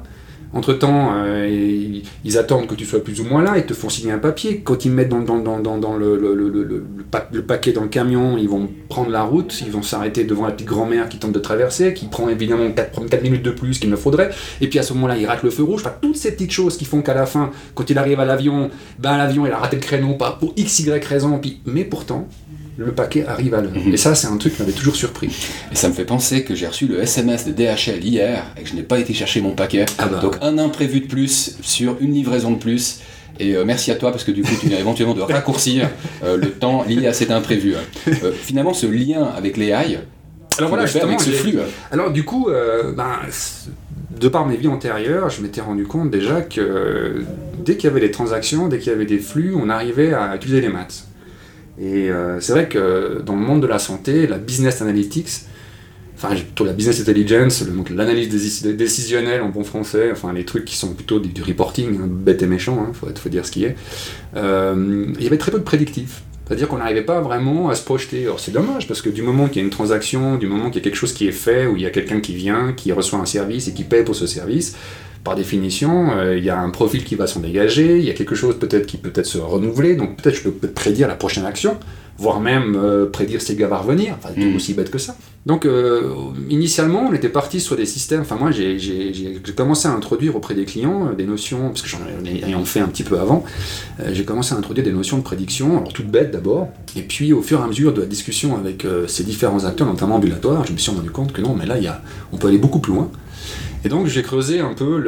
Entre-temps, 0.55 1.11
euh, 1.15 1.47
ils, 1.49 2.03
ils 2.25 2.39
attendent 2.39 2.67
que 2.67 2.75
tu 2.75 2.85
sois 2.87 3.05
plus 3.05 3.21
ou 3.21 3.25
moins 3.25 3.43
là, 3.43 3.59
ils 3.59 3.67
te 3.67 3.75
font 3.75 3.89
signer 3.89 4.13
un 4.13 4.19
papier. 4.19 4.61
Quand 4.63 4.85
ils 4.85 4.91
mettent 4.91 5.09
dans, 5.11 5.19
le, 5.19 6.17
le, 6.19 6.35
le, 6.35 6.49
le, 6.49 6.65
le 6.65 6.85
pa- 7.11 7.29
le 7.33 7.43
paquet 7.43 7.73
dans 7.73 7.83
le 7.83 7.89
camion, 7.89 8.39
ils 8.39 8.49
vont 8.49 8.69
prendre 8.89 9.11
la 9.11 9.23
route, 9.23 9.61
ils 9.65 9.71
vont 9.71 9.83
s'arrêter 9.83 10.25
devant 10.25 10.47
la 10.47 10.53
petite 10.53 10.67
grand-mère 10.69 11.09
qui 11.09 11.19
tente 11.19 11.33
de 11.33 11.39
traverser, 11.39 11.93
qui 11.93 12.07
prend 12.07 12.29
évidemment 12.29 12.71
4, 12.73 13.05
4 13.07 13.23
minutes 13.23 13.43
de 13.43 13.51
plus 13.51 13.79
qu'il 13.79 13.91
ne 13.91 13.97
faudrait. 13.97 14.31
Et 14.61 14.69
puis 14.69 14.79
à 14.79 14.83
ce 14.83 14.95
moment-là, 14.95 15.17
il 15.19 15.27
rate 15.27 15.43
le 15.43 15.51
feu 15.51 15.63
rouge. 15.65 15.83
Enfin, 15.85 15.95
toutes 16.01 16.17
ces 16.17 16.33
petites 16.33 16.53
choses 16.53 16.77
qui 16.77 16.85
font 16.87 17.03
qu'à 17.03 17.15
la 17.15 17.27
fin, 17.27 17.51
quand 17.75 17.91
il 17.91 17.99
arrive 17.99 18.19
à 18.21 18.25
l'avion, 18.25 18.71
ben 18.99 19.19
l'avion 19.19 19.47
il 19.47 19.53
a 19.53 19.59
raté 19.59 19.77
le 19.77 19.83
créneau, 19.83 20.17
pour 20.41 20.55
x, 20.57 20.81
y 20.81 20.91
raison, 21.05 21.41
mais 21.67 21.85
pourtant, 21.85 22.27
le 22.79 22.93
paquet 22.93 23.27
arrive 23.27 23.55
à 23.55 23.61
l'heure. 23.61 23.73
Mhm. 23.75 23.93
Et 23.93 23.97
ça, 23.97 24.15
c'est 24.15 24.29
un 24.29 24.37
truc 24.37 24.55
qui 24.55 24.63
m'avait 24.63 24.73
toujours 24.73 24.95
surpris. 24.95 25.29
Et 25.73 25.75
ça 25.75 25.89
me 25.89 25.93
fait 25.93 26.05
penser 26.05 26.45
que 26.45 26.55
j'ai 26.55 26.67
reçu 26.67 26.87
le 26.87 27.01
SMS 27.01 27.45
de 27.45 27.53
DHL 27.53 28.05
hier 28.05 28.45
et 28.57 28.63
que 28.63 28.69
je 28.69 28.75
n'ai 28.75 28.83
pas 28.83 28.99
été 29.01 29.13
chercher 29.13 29.41
mon 29.41 29.51
paquet. 29.53 29.85
Ah 29.99 30.07
bah. 30.07 30.21
Donc 30.21 30.37
un 30.41 30.59
imprévu 30.59 31.01
de 31.01 31.07
plus 31.07 31.59
sur 31.61 31.97
une 32.01 32.13
livraison 32.13 32.53
de 32.53 32.59
plus. 32.59 33.01
Et 33.41 33.57
euh, 33.57 33.65
merci 33.65 33.91
à 33.91 33.97
toi 33.97 34.11
parce 34.11 34.25
que 34.25 34.31
du 34.31 34.43
coup 34.43 34.55
tu 34.61 34.69
viens 34.69 34.79
éventuellement 34.79 35.15
de 35.15 35.21
raccourcir 35.21 35.89
euh, 36.25 36.37
le 36.37 36.51
temps 36.51 36.85
lié 36.85 37.07
à 37.07 37.13
cet 37.13 37.31
imprévu. 37.31 37.75
Euh, 38.07 38.33
finalement 38.33 38.73
ce 38.73 38.87
lien 38.87 39.25
avec 39.37 39.57
les 39.57 39.67
AI, 39.67 39.99
Alors 40.57 40.71
voilà, 40.71 40.87
faire 40.87 41.05
avec 41.05 41.21
ce 41.21 41.31
justement, 41.31 41.51
flux. 41.51 41.61
Alors 41.91 42.13
du 42.13 42.25
coup, 42.25 42.49
ben, 42.97 43.07
de 44.19 44.29
par 44.29 44.47
mes 44.47 44.57
vies 44.57 44.69
antérieures, 44.69 45.31
je 45.31 45.43
m'étais 45.43 45.61
rendu 45.61 45.85
compte 45.85 46.11
déjà 46.11 46.43
que 46.43 47.25
dès 47.65 47.77
qu'il 47.77 47.89
y 47.89 47.91
avait 47.91 48.01
des 48.01 48.11
transactions, 48.13 48.69
dès 48.69 48.79
qu'il 48.79 48.93
y 48.93 48.95
avait 48.95 49.07
des 49.07 49.19
flux, 49.19 49.55
on 49.57 49.69
arrivait 49.69 50.15
à 50.15 50.35
utiliser 50.37 50.61
les 50.61 50.69
maths. 50.69 51.05
Et 51.81 52.11
euh, 52.11 52.41
c'est 52.41 52.53
vrai 52.53 52.69
que 52.69 53.23
dans 53.25 53.35
le 53.35 53.43
monde 53.43 53.63
de 53.63 53.67
la 53.67 53.79
santé, 53.79 54.27
la 54.27 54.39
business 54.39 54.83
analytics, 54.83 55.29
enfin 56.17 56.35
plutôt 56.35 56.65
la 56.65 56.73
business 56.73 57.01
intelligence, 57.01 57.65
l'analyse 57.95 58.29
décis- 58.35 58.75
décisionnelle 58.75 59.43
en 59.43 59.49
bon 59.51 59.63
français, 59.63 60.11
enfin 60.11 60.33
les 60.33 60.45
trucs 60.45 60.65
qui 60.65 60.77
sont 60.77 60.95
plutôt 60.95 61.21
du, 61.21 61.43
reporting, 61.43 62.01
hein, 62.01 62.09
bête 62.09 62.43
et 62.43 62.47
méchant, 62.47 62.87
il 62.89 62.95
faut, 62.95 63.07
faut 63.15 63.29
dire 63.29 63.47
ce 63.47 63.53
qui 63.53 63.65
est, 63.65 63.77
euh, 64.37 65.07
il 65.17 65.23
y 65.23 65.27
avait 65.27 65.39
très 65.39 65.53
peu 65.53 65.59
de 65.59 65.65
prédictifs. 65.65 66.23
C'est-à-dire 66.49 66.67
qu'on 66.67 66.79
n'arrivait 66.79 67.03
pas 67.03 67.21
vraiment 67.21 67.69
à 67.69 67.75
se 67.75 67.85
projeter. 67.85 68.23
Alors 68.23 68.41
c'est 68.41 68.53
dommage 68.53 68.89
parce 68.89 69.03
que 69.03 69.11
du 69.11 69.21
moment 69.21 69.49
qu'il 69.49 69.59
y 69.59 69.61
a 69.61 69.65
une 69.65 69.71
transaction, 69.71 70.37
du 70.37 70.47
moment 70.47 70.71
qu'il 70.71 70.77
y 70.77 70.79
a 70.79 70.85
quelque 70.85 70.97
chose 70.97 71.13
qui 71.13 71.29
est 71.29 71.33
fait, 71.33 71.67
où 71.67 71.77
il 71.77 71.83
y 71.83 71.87
a 71.87 71.91
quelqu'un 71.91 72.21
qui 72.21 72.35
vient, 72.35 72.73
qui 72.73 72.91
reçoit 72.91 73.19
un 73.19 73.27
service 73.27 73.69
et 73.69 73.73
qui 73.73 73.85
paie 73.85 74.03
pour 74.03 74.17
ce 74.17 74.27
service, 74.27 74.75
par 75.29 75.37
définition, 75.37 76.09
euh, 76.17 76.39
il 76.39 76.45
y 76.45 76.49
a 76.49 76.59
un 76.59 76.71
profil 76.71 77.05
qui 77.05 77.15
va 77.15 77.27
s'en 77.27 77.41
dégager, 77.41 77.99
il 77.99 78.05
y 78.05 78.09
a 78.09 78.15
quelque 78.15 78.35
chose 78.35 78.59
peut-être 78.59 78.87
qui 78.87 78.97
peut 78.97 79.13
être 79.15 79.27
se 79.27 79.37
renouveler, 79.37 79.95
donc 79.95 80.17
peut-être 80.17 80.37
je 80.37 80.43
peux 80.45 80.51
peut-être 80.53 80.75
prédire 80.75 81.07
la 81.07 81.17
prochaine 81.17 81.45
action, 81.45 81.77
voire 82.17 82.41
même 82.41 82.75
euh, 82.83 83.05
prédire 83.05 83.43
si 83.43 83.53
le 83.53 83.59
gars 83.59 83.69
va 83.69 83.77
revenir, 83.77 84.15
enfin 84.19 84.31
tout 84.35 84.41
Mhm. 84.47 84.57
aussi 84.57 84.73
bête 84.73 84.91
que 84.91 84.97
ça. 84.97 85.15
Donc 85.45 85.67
euh, 85.67 86.11
initialement, 86.49 87.03
on 87.11 87.13
était 87.13 87.29
parti 87.29 87.61
sur 87.61 87.77
des 87.77 87.85
systèmes, 87.85 88.23
enfin 88.23 88.37
moi 88.37 88.51
j'ai- 88.53 88.79
j'ai 88.79 89.13
j'ai- 89.13 89.39
j'ai 89.45 89.53
commencé 89.53 89.87
à 89.87 89.93
introduire 89.93 90.35
auprès 90.35 90.55
des 90.55 90.65
clients 90.65 91.13
des 91.13 91.27
notions, 91.27 91.69
parce 91.69 91.83
que 91.83 91.89
j'en 91.89 91.99
ai 92.25 92.65
fait 92.65 92.81
un 92.81 92.89
petit 92.89 93.05
peu 93.05 93.19
avant, 93.21 93.45
j'ai 94.17 94.25
commencé 94.25 94.55
à 94.55 94.57
introduire 94.57 94.87
des 94.87 94.93
notions 94.93 95.19
de 95.19 95.23
prédiction, 95.31 95.77
alors 95.77 95.93
toutes 95.93 96.11
bêtes 96.11 96.31
d'abord, 96.31 96.69
et 96.97 97.03
puis 97.03 97.35
au 97.35 97.43
fur 97.43 97.61
et 97.61 97.65
à 97.65 97.67
mesure 97.67 97.93
de 97.93 98.01
la 98.01 98.07
discussion 98.07 98.57
avec 98.57 98.87
ces 99.09 99.25
différents 99.25 99.65
acteurs, 99.67 99.87
notamment 99.87 100.17
ambulatoires, 100.17 100.65
je 100.67 100.73
me 100.73 100.79
suis 100.79 100.91
rendu 100.91 101.11
compte 101.11 101.33
que 101.35 101.43
non, 101.43 101.55
mais 101.59 101.67
là 101.67 101.77
y 101.79 101.87
a, 101.87 102.01
on 102.33 102.39
peut 102.39 102.49
aller 102.49 102.63
beaucoup 102.67 102.79
plus 102.81 102.95
loin. 102.95 103.11
Et 103.85 103.89
donc 103.89 104.07
j'ai 104.07 104.23
creusé 104.23 104.61
un 104.61 104.75
peu 104.75 104.99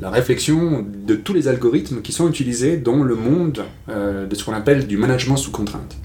la, 0.00 0.10
réflexion 0.10 0.84
de 1.06 1.14
tous 1.14 1.34
les 1.34 1.48
algorithmes 1.48 2.00
qui 2.02 2.12
sont 2.12 2.28
utilisés 2.28 2.76
dans 2.76 3.02
le 3.02 3.14
monde 3.14 3.64
euh, 3.88 4.26
de 4.26 4.34
ce 4.34 4.44
qu'on 4.44 4.52
appelle 4.54 4.86
du 4.86 4.96
management 4.96 5.36
sous 5.36 5.50
contrainte. 5.50 5.96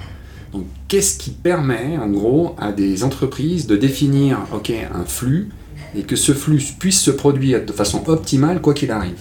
Donc 0.53 0.65
qu'est-ce 0.87 1.17
qui 1.17 1.31
permet 1.31 1.97
en 1.97 2.07
gros 2.09 2.55
à 2.59 2.71
des 2.71 3.03
entreprises 3.03 3.67
de 3.67 3.75
définir 3.75 4.39
ok, 4.53 4.71
un 4.93 5.03
flux 5.05 5.49
et 5.95 6.03
que 6.03 6.15
ce 6.15 6.33
flux 6.33 6.61
puisse 6.79 6.99
se 7.01 7.11
produire 7.11 7.65
de 7.65 7.71
façon 7.71 8.03
optimale 8.07 8.61
quoi 8.61 8.73
qu'il 8.73 8.91
arrive? 8.91 9.19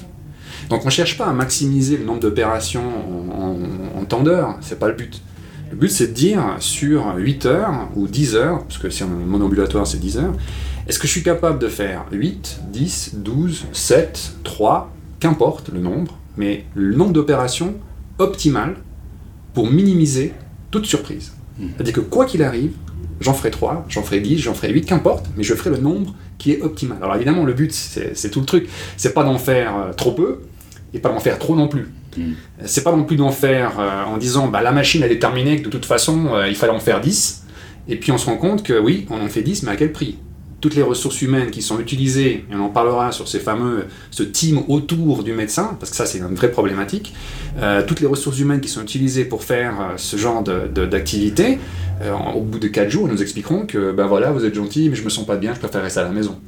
Donc 0.69 0.83
on 0.83 0.87
ne 0.87 0.91
cherche 0.91 1.17
pas 1.17 1.27
à 1.27 1.33
maximiser 1.33 1.97
le 1.97 2.05
nombre 2.05 2.21
d'opérations 2.21 2.83
en, 2.83 3.43
en- 3.97 4.01
en 4.01 4.05
temps 4.05 4.23
d'heure, 4.23 4.57
c'est 4.61 4.79
pas 4.79 4.89
le 4.89 4.95
but. 4.95 5.23
Le 5.71 5.77
but 5.77 5.91
c'est 5.91 6.09
de 6.09 6.13
dire 6.13 6.43
sur 6.61 7.15
8 7.17 7.47
heures 7.47 7.89
ou 7.97 8.07
10 8.09 8.35
heures, 8.37 8.63
parce 8.65 8.79
que 8.79 8.91
si 8.91 9.03
on 9.05 9.09
mon 9.09 9.41
ambulatoire 9.41 9.87
c'est 9.87 9.99
10 9.99 10.19
heures, 10.19 10.35
est-ce 10.89 11.01
que 11.01 11.07
je 11.07 11.13
suis 11.13 11.23
capable 11.25 11.59
de 11.59 11.69
faire 11.69 12.05
8, 12.13 12.61
10, 12.69 13.15
12, 13.17 13.67
7, 13.73 14.35
3, 14.45 14.93
qu'importe 15.19 15.71
le 15.71 15.81
nombre, 15.81 16.17
mais 16.37 16.65
le 16.75 16.95
nombre 16.95 17.13
d'opérations 17.13 17.75
optimal 18.19 18.77
pour 19.53 19.69
minimiser 19.69 20.33
toute 20.71 20.87
surprise? 20.87 21.33
Mhm. 21.59 21.71
C'est-à-dire 21.75 21.95
que 21.95 22.01
quoi 22.01 22.25
qu'il 22.25 22.43
arrive, 22.43 22.73
j'en 23.21 23.35
ferai 23.35 23.51
3, 23.51 23.85
j'en 23.89 24.03
ferai 24.03 24.21
10, 24.21 24.39
j'en 24.39 24.55
ferai 24.55 24.73
8, 24.73 24.85
qu'importe, 24.87 25.27
mais 25.37 25.43
je 25.43 25.55
ferai 25.55 25.71
le 25.71 25.79
nombre 25.79 26.15
qui 26.39 26.53
est 26.53 26.63
optimal. 26.63 26.99
Alors 27.03 27.17
évidemment, 27.17 27.45
le 27.45 27.53
but, 27.53 27.73
c'est 27.73 28.31
tout 28.31 28.41
le 28.41 28.47
truc, 28.47 28.69
c'est 28.97 29.13
pas 29.13 29.25
d'en 29.25 29.39
faire 29.39 29.77
euh, 29.77 29.93
trop 29.93 30.13
peu, 30.13 30.43
et 30.95 31.01
pas 31.01 31.09
d'en 31.09 31.19
faire 31.21 31.41
trop 31.41 31.57
non 31.57 31.67
plus. 31.67 31.89
Mhm. 32.17 32.35
C'est 32.65 32.85
pas 32.85 32.95
non 32.95 33.03
plus 33.03 33.17
d'en 33.17 33.33
faire 33.33 33.81
euh, 33.81 34.05
en 34.05 34.19
disant, 34.19 34.47
bah, 34.47 34.63
la 34.63 34.71
machine, 34.71 35.03
est 35.03 35.19
terminée, 35.19 35.59
que 35.59 35.65
de 35.65 35.71
toute 35.71 35.85
façon, 35.85 36.29
euh, 36.33 36.49
il 36.49 36.55
fallait 36.55 36.73
en 36.73 36.79
faire 36.79 37.01
10, 37.01 37.43
et 37.89 37.97
puis 37.97 38.13
on 38.13 38.19
se 38.19 38.27
rend 38.27 38.37
compte 38.37 38.63
que 38.63 38.79
oui, 38.79 39.07
on 39.11 39.21
en 39.21 39.29
fait 39.29 39.43
10, 39.43 39.65
mais 39.65 39.73
à 39.73 39.77
quel 39.77 39.91
prix? 39.91 40.19
Toutes 40.61 40.75
les 40.75 40.83
ressources 40.83 41.21
humaines 41.23 41.51
qui 41.51 41.61
sont 41.63 41.79
utilisées, 41.79 42.45
et 42.51 42.55
on 42.55 42.61
en 42.65 42.69
parlera 42.71 43.13
sur 43.13 43.29
ces 43.29 43.39
fameux, 43.41 43.85
ce 44.11 44.23
team 44.23 44.61
autour 44.69 45.23
du 45.23 45.33
médecin, 45.33 45.77
parce 45.79 45.91
que 45.91 45.97
ça 45.97 46.07
c'est 46.07 46.19
une 46.19 46.35
vraie 46.35 46.51
problématique, 46.51 47.13
euh, 47.61 47.83
toutes 47.87 48.01
les 48.01 48.07
ressources 48.07 48.39
humaines 48.39 48.61
qui 48.61 48.69
sont 48.69 48.83
utilisées 48.83 49.25
pour 49.27 49.45
faire 49.45 49.75
euh, 49.81 49.85
ce 49.97 50.17
genre 50.17 50.43
de- 50.43 50.67
de- 50.75 50.87
d'activité, 50.87 51.59
euh, 52.03 52.13
au 52.35 52.41
bout 52.41 52.59
de 52.59 52.69
4 52.69 52.91
jours, 52.91 53.07
ils 53.09 53.13
nous 53.13 53.23
expliqueront 53.23 53.67
que 53.67 53.93
ben 53.93 54.07
voilà, 54.07 54.33
vous 54.33 54.45
êtes 54.45 54.55
gentil, 54.55 54.89
mais 54.89 54.97
je 54.97 55.05
me 55.05 55.11
sens 55.11 55.27
pas 55.27 55.37
bien, 55.37 55.53
je 55.55 55.59
préfère 55.61 55.83
rester 55.83 56.01
à 56.01 56.05
la 56.05 56.11
maison. 56.11 56.39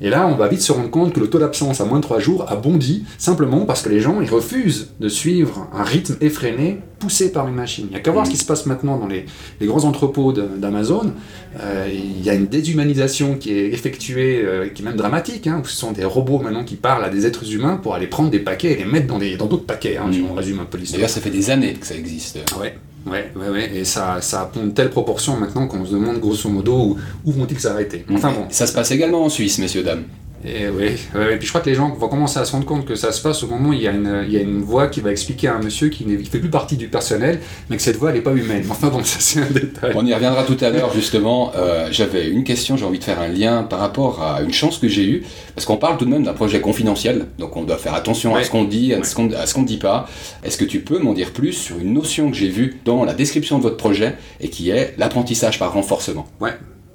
Et 0.00 0.10
là, 0.10 0.26
on 0.26 0.34
va 0.36 0.48
vite 0.48 0.60
se 0.62 0.72
rendre 0.72 0.90
compte 0.90 1.12
que 1.12 1.20
le 1.20 1.28
taux 1.28 1.38
d'absence 1.38 1.80
à 1.80 1.84
moins 1.84 1.98
de 1.98 2.02
3 2.02 2.18
jours 2.18 2.46
a 2.50 2.56
bondi, 2.56 3.04
simplement 3.18 3.64
parce 3.66 3.82
que 3.82 3.88
les 3.88 4.00
gens 4.00 4.20
ils 4.20 4.28
refusent 4.30 4.88
de 5.00 5.08
suivre 5.08 5.68
un 5.74 5.82
rythme 5.84 6.16
effréné 6.20 6.78
poussé 6.98 7.32
par 7.32 7.48
une 7.48 7.54
machine. 7.54 7.86
Il 7.88 7.90
n'y 7.90 7.96
a 7.96 8.00
qu'à 8.00 8.12
voir 8.12 8.26
ce 8.26 8.30
qui 8.30 8.36
se 8.36 8.44
passe 8.44 8.66
maintenant 8.66 8.96
dans 8.96 9.06
les, 9.08 9.26
les 9.60 9.66
grands 9.66 9.84
entrepôts 9.84 10.32
d'Amazon. 10.32 11.12
Euh, 11.60 11.88
il 11.92 12.22
y 12.24 12.30
a 12.30 12.34
une 12.34 12.46
déshumanisation 12.46 13.34
qui 13.36 13.52
est 13.52 13.72
effectuée, 13.72 14.42
euh, 14.44 14.68
qui 14.68 14.82
est 14.82 14.84
même 14.84 14.96
dramatique, 14.96 15.46
hein, 15.46 15.60
où 15.62 15.66
ce 15.66 15.76
sont 15.76 15.92
des 15.92 16.04
robots 16.04 16.38
maintenant 16.38 16.64
qui 16.64 16.76
parlent 16.76 17.04
à 17.04 17.08
des 17.10 17.26
êtres 17.26 17.52
humains 17.52 17.76
pour 17.76 17.94
aller 17.94 18.06
prendre 18.06 18.30
des 18.30 18.38
paquets 18.38 18.72
et 18.72 18.76
les 18.76 18.84
mettre 18.84 19.06
dans 19.08 19.18
des- 19.18 19.36
dans 19.36 19.46
d'autres 19.46 19.66
paquets, 19.66 19.96
hein, 19.96 20.06
Mm. 20.08 20.26
on 20.30 20.34
résume 20.34 20.60
un 20.60 20.64
peu 20.64 20.78
l'histoire. 20.78 20.98
D'ailleurs 20.98 21.10
ça 21.10 21.20
fait 21.20 21.30
des 21.30 21.50
années 21.50 21.74
que 21.74 21.86
ça 21.86 21.96
existe. 21.96 22.38
Ouais, 22.60 22.74
ouais, 23.06 23.32
ouais, 23.36 23.48
ouais, 23.48 23.76
et 23.76 23.84
ça, 23.84 24.20
ça 24.20 24.50
a 24.54 24.58
une 24.58 24.74
telle 24.74 24.90
proportion 24.90 25.36
maintenant 25.36 25.66
qu'on 25.66 25.84
se 25.84 25.92
demande 25.92 26.18
grosso 26.18 26.48
modo 26.48 26.74
où, 26.74 26.96
où 27.24 27.32
vont-ils 27.32 27.60
s'arrêter. 27.60 28.04
Enfin 28.12 28.32
bon, 28.32 28.46
Ça 28.50 28.66
se 28.66 28.72
passe 28.72 28.90
également 28.90 29.24
en 29.24 29.28
Suisse, 29.28 29.58
messieurs, 29.58 29.82
dames. 29.82 30.04
Et 30.44 30.68
ouais, 30.68 30.94
et 31.32 31.36
puis 31.36 31.46
je 31.46 31.48
crois 31.50 31.60
que 31.60 31.70
les 31.70 31.76
gens 31.76 31.90
vont 31.94 32.08
commencer 32.08 32.38
à 32.38 32.44
se 32.44 32.52
rendre 32.52 32.64
compte 32.66 32.84
que 32.84 32.94
ça 32.94 33.12
se 33.12 33.22
passe 33.22 33.42
au 33.44 33.46
moment 33.46 33.68
où 33.70 33.72
il 33.72 33.82
y 33.82 33.86
a 33.88 33.92
une, 33.92 34.24
il 34.26 34.32
y 34.32 34.36
a 34.36 34.40
une 34.40 34.60
voix 34.62 34.88
qui 34.88 35.00
va 35.00 35.10
expliquer 35.12 35.48
à 35.48 35.54
un 35.54 35.60
monsieur 35.62 35.88
qui 35.88 36.04
ne 36.04 36.16
fait 36.24 36.38
plus 36.38 36.50
partie 36.50 36.76
du 36.76 36.88
personnel, 36.88 37.40
mais 37.70 37.76
que 37.76 37.82
cette 37.82 37.96
voix 37.96 38.10
elle 38.10 38.16
n'est 38.16 38.22
pas 38.22 38.32
humaine. 38.32 38.64
Enfin 38.70 38.88
bon, 38.88 39.04
ça 39.04 39.18
c'est 39.20 39.40
un 39.40 39.50
détail. 39.50 39.92
On 39.94 40.04
y 40.04 40.12
reviendra 40.12 40.42
tout 40.44 40.56
à 40.60 40.70
l'heure 40.70 40.92
justement. 40.92 41.52
Euh, 41.56 41.88
J'avais 41.92 42.28
une 42.28 42.44
question, 42.44 42.76
j'ai 42.76 42.84
envie 42.84 42.98
de 42.98 43.04
faire 43.04 43.20
un 43.20 43.28
lien 43.28 43.62
par 43.62 43.78
rapport 43.78 44.22
à 44.22 44.42
une 44.42 44.52
chance 44.52 44.78
que 44.78 44.88
j'ai 44.88 45.04
eue, 45.08 45.22
parce 45.54 45.64
qu'on 45.64 45.76
parle 45.76 45.96
tout 45.96 46.04
de 46.06 46.10
même 46.10 46.24
d'un 46.24 46.32
projet 46.34 46.60
confidentiel, 46.60 47.26
donc 47.38 47.56
on 47.56 47.62
doit 47.62 47.76
faire 47.78 47.94
attention 47.94 48.34
à 48.34 48.42
ce 48.42 48.50
qu'on 48.50 48.64
dit, 48.64 48.92
à 48.94 48.98
Ouais. 48.98 49.04
ce 49.04 49.14
qu'on 49.14 49.30
à 49.32 49.46
ce 49.46 49.54
qu'on 49.54 49.62
ne 49.62 49.66
dit 49.66 49.78
pas. 49.78 50.08
Est-ce 50.44 50.56
que 50.58 50.64
tu 50.64 50.80
peux 50.80 50.98
m'en 50.98 51.12
dire 51.12 51.32
plus 51.32 51.52
sur 51.52 51.78
une 51.78 51.92
notion 51.92 52.30
que 52.30 52.36
j'ai 52.36 52.48
vue 52.48 52.80
dans 52.84 53.04
la 53.04 53.14
description 53.14 53.58
de 53.58 53.62
votre 53.62 53.76
projet 53.76 54.14
et 54.40 54.48
qui 54.48 54.70
est 54.70 54.94
l'apprentissage 54.98 55.58
par 55.58 55.72
renforcement? 55.72 56.26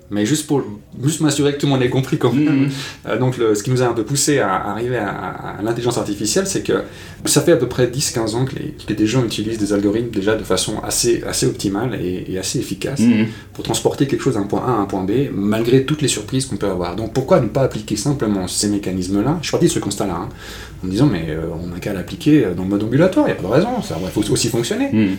Mais 0.09 0.25
juste 0.25 0.47
pour 0.47 0.63
juste 1.03 1.19
m'assurer 1.19 1.53
que 1.53 1.57
tout 1.59 1.65
le 1.65 1.73
monde 1.73 1.81
ait 1.81 1.89
compris 1.89 2.17
quand 2.17 2.31
même. 2.31 2.61
Mhm. 2.61 2.69
Euh, 3.07 3.17
donc 3.19 3.37
le- 3.37 3.55
ce 3.55 3.61
qui 3.63 3.71
nous 3.71 3.81
a 3.81 3.87
un 3.87 3.93
peu 3.93 4.03
poussé 4.03 4.39
à 4.39 4.55
arriver 4.55 4.95
à, 4.97 5.09
à- 5.09 5.59
à 5.59 5.61
l'intelligence 5.61 5.97
artificielle, 5.97 6.47
c'est 6.47 6.61
que 6.63 6.83
ça 7.25 7.41
fait 7.41 7.51
à 7.51 7.57
peu 7.57 7.67
près 7.67 7.87
10-15 7.87 8.33
ans 8.35 8.45
que, 8.45 8.55
les, 8.55 8.73
que 8.87 8.93
des 8.93 9.05
gens 9.05 9.23
utilisent 9.25 9.57
des 9.57 9.73
algorithmes 9.73 10.09
déjà 10.11 10.35
de 10.35 10.43
façon 10.45 10.79
assez, 10.81 11.23
assez 11.27 11.45
optimale 11.45 11.99
et, 12.01 12.25
et 12.31 12.37
assez 12.39 12.57
efficace 12.59 13.01
Mhm. 13.01 13.27
pour 13.53 13.65
transporter 13.65 14.07
quelque 14.07 14.21
chose 14.21 14.35
d'un 14.35 14.43
point 14.43 14.63
A 14.65 14.71
à 14.71 14.75
un 14.75 14.85
point 14.85 15.03
B, 15.03 15.11
malgré 15.33 15.83
toutes 15.83 16.01
les 16.01 16.07
surprises 16.07 16.45
qu'on 16.45 16.57
peut 16.57 16.69
avoir. 16.69 16.95
Donc 16.95 17.11
pourquoi 17.11 17.41
ne 17.41 17.47
pas 17.47 17.63
appliquer 17.63 17.97
simplement 17.97 18.47
ces 18.47 18.69
mécanismes-là? 18.69 19.39
Je 19.41 19.47
suis 19.47 19.51
parti 19.51 19.65
de 19.67 19.71
ce 19.71 19.79
constat-là, 19.79 20.15
hein, 20.15 20.29
en 20.83 20.87
me 20.87 20.91
disant 20.91 21.07
mais 21.07 21.25
euh, 21.29 21.47
on 21.61 21.67
n'a 21.67 21.79
qu'à 21.79 21.91
l'appliquer 21.91 22.47
dans 22.55 22.63
le 22.63 22.69
mode 22.69 22.83
ambulatoire, 22.83 23.25
il 23.27 23.33
n'y 23.33 23.37
a 23.39 23.41
pas 23.41 23.47
de 23.49 23.53
raison, 23.53 23.81
ça 23.81 23.97
faut 24.13 24.23
aussi 24.31 24.47
fonctionner. 24.47 24.89
Mhm. 24.93 25.15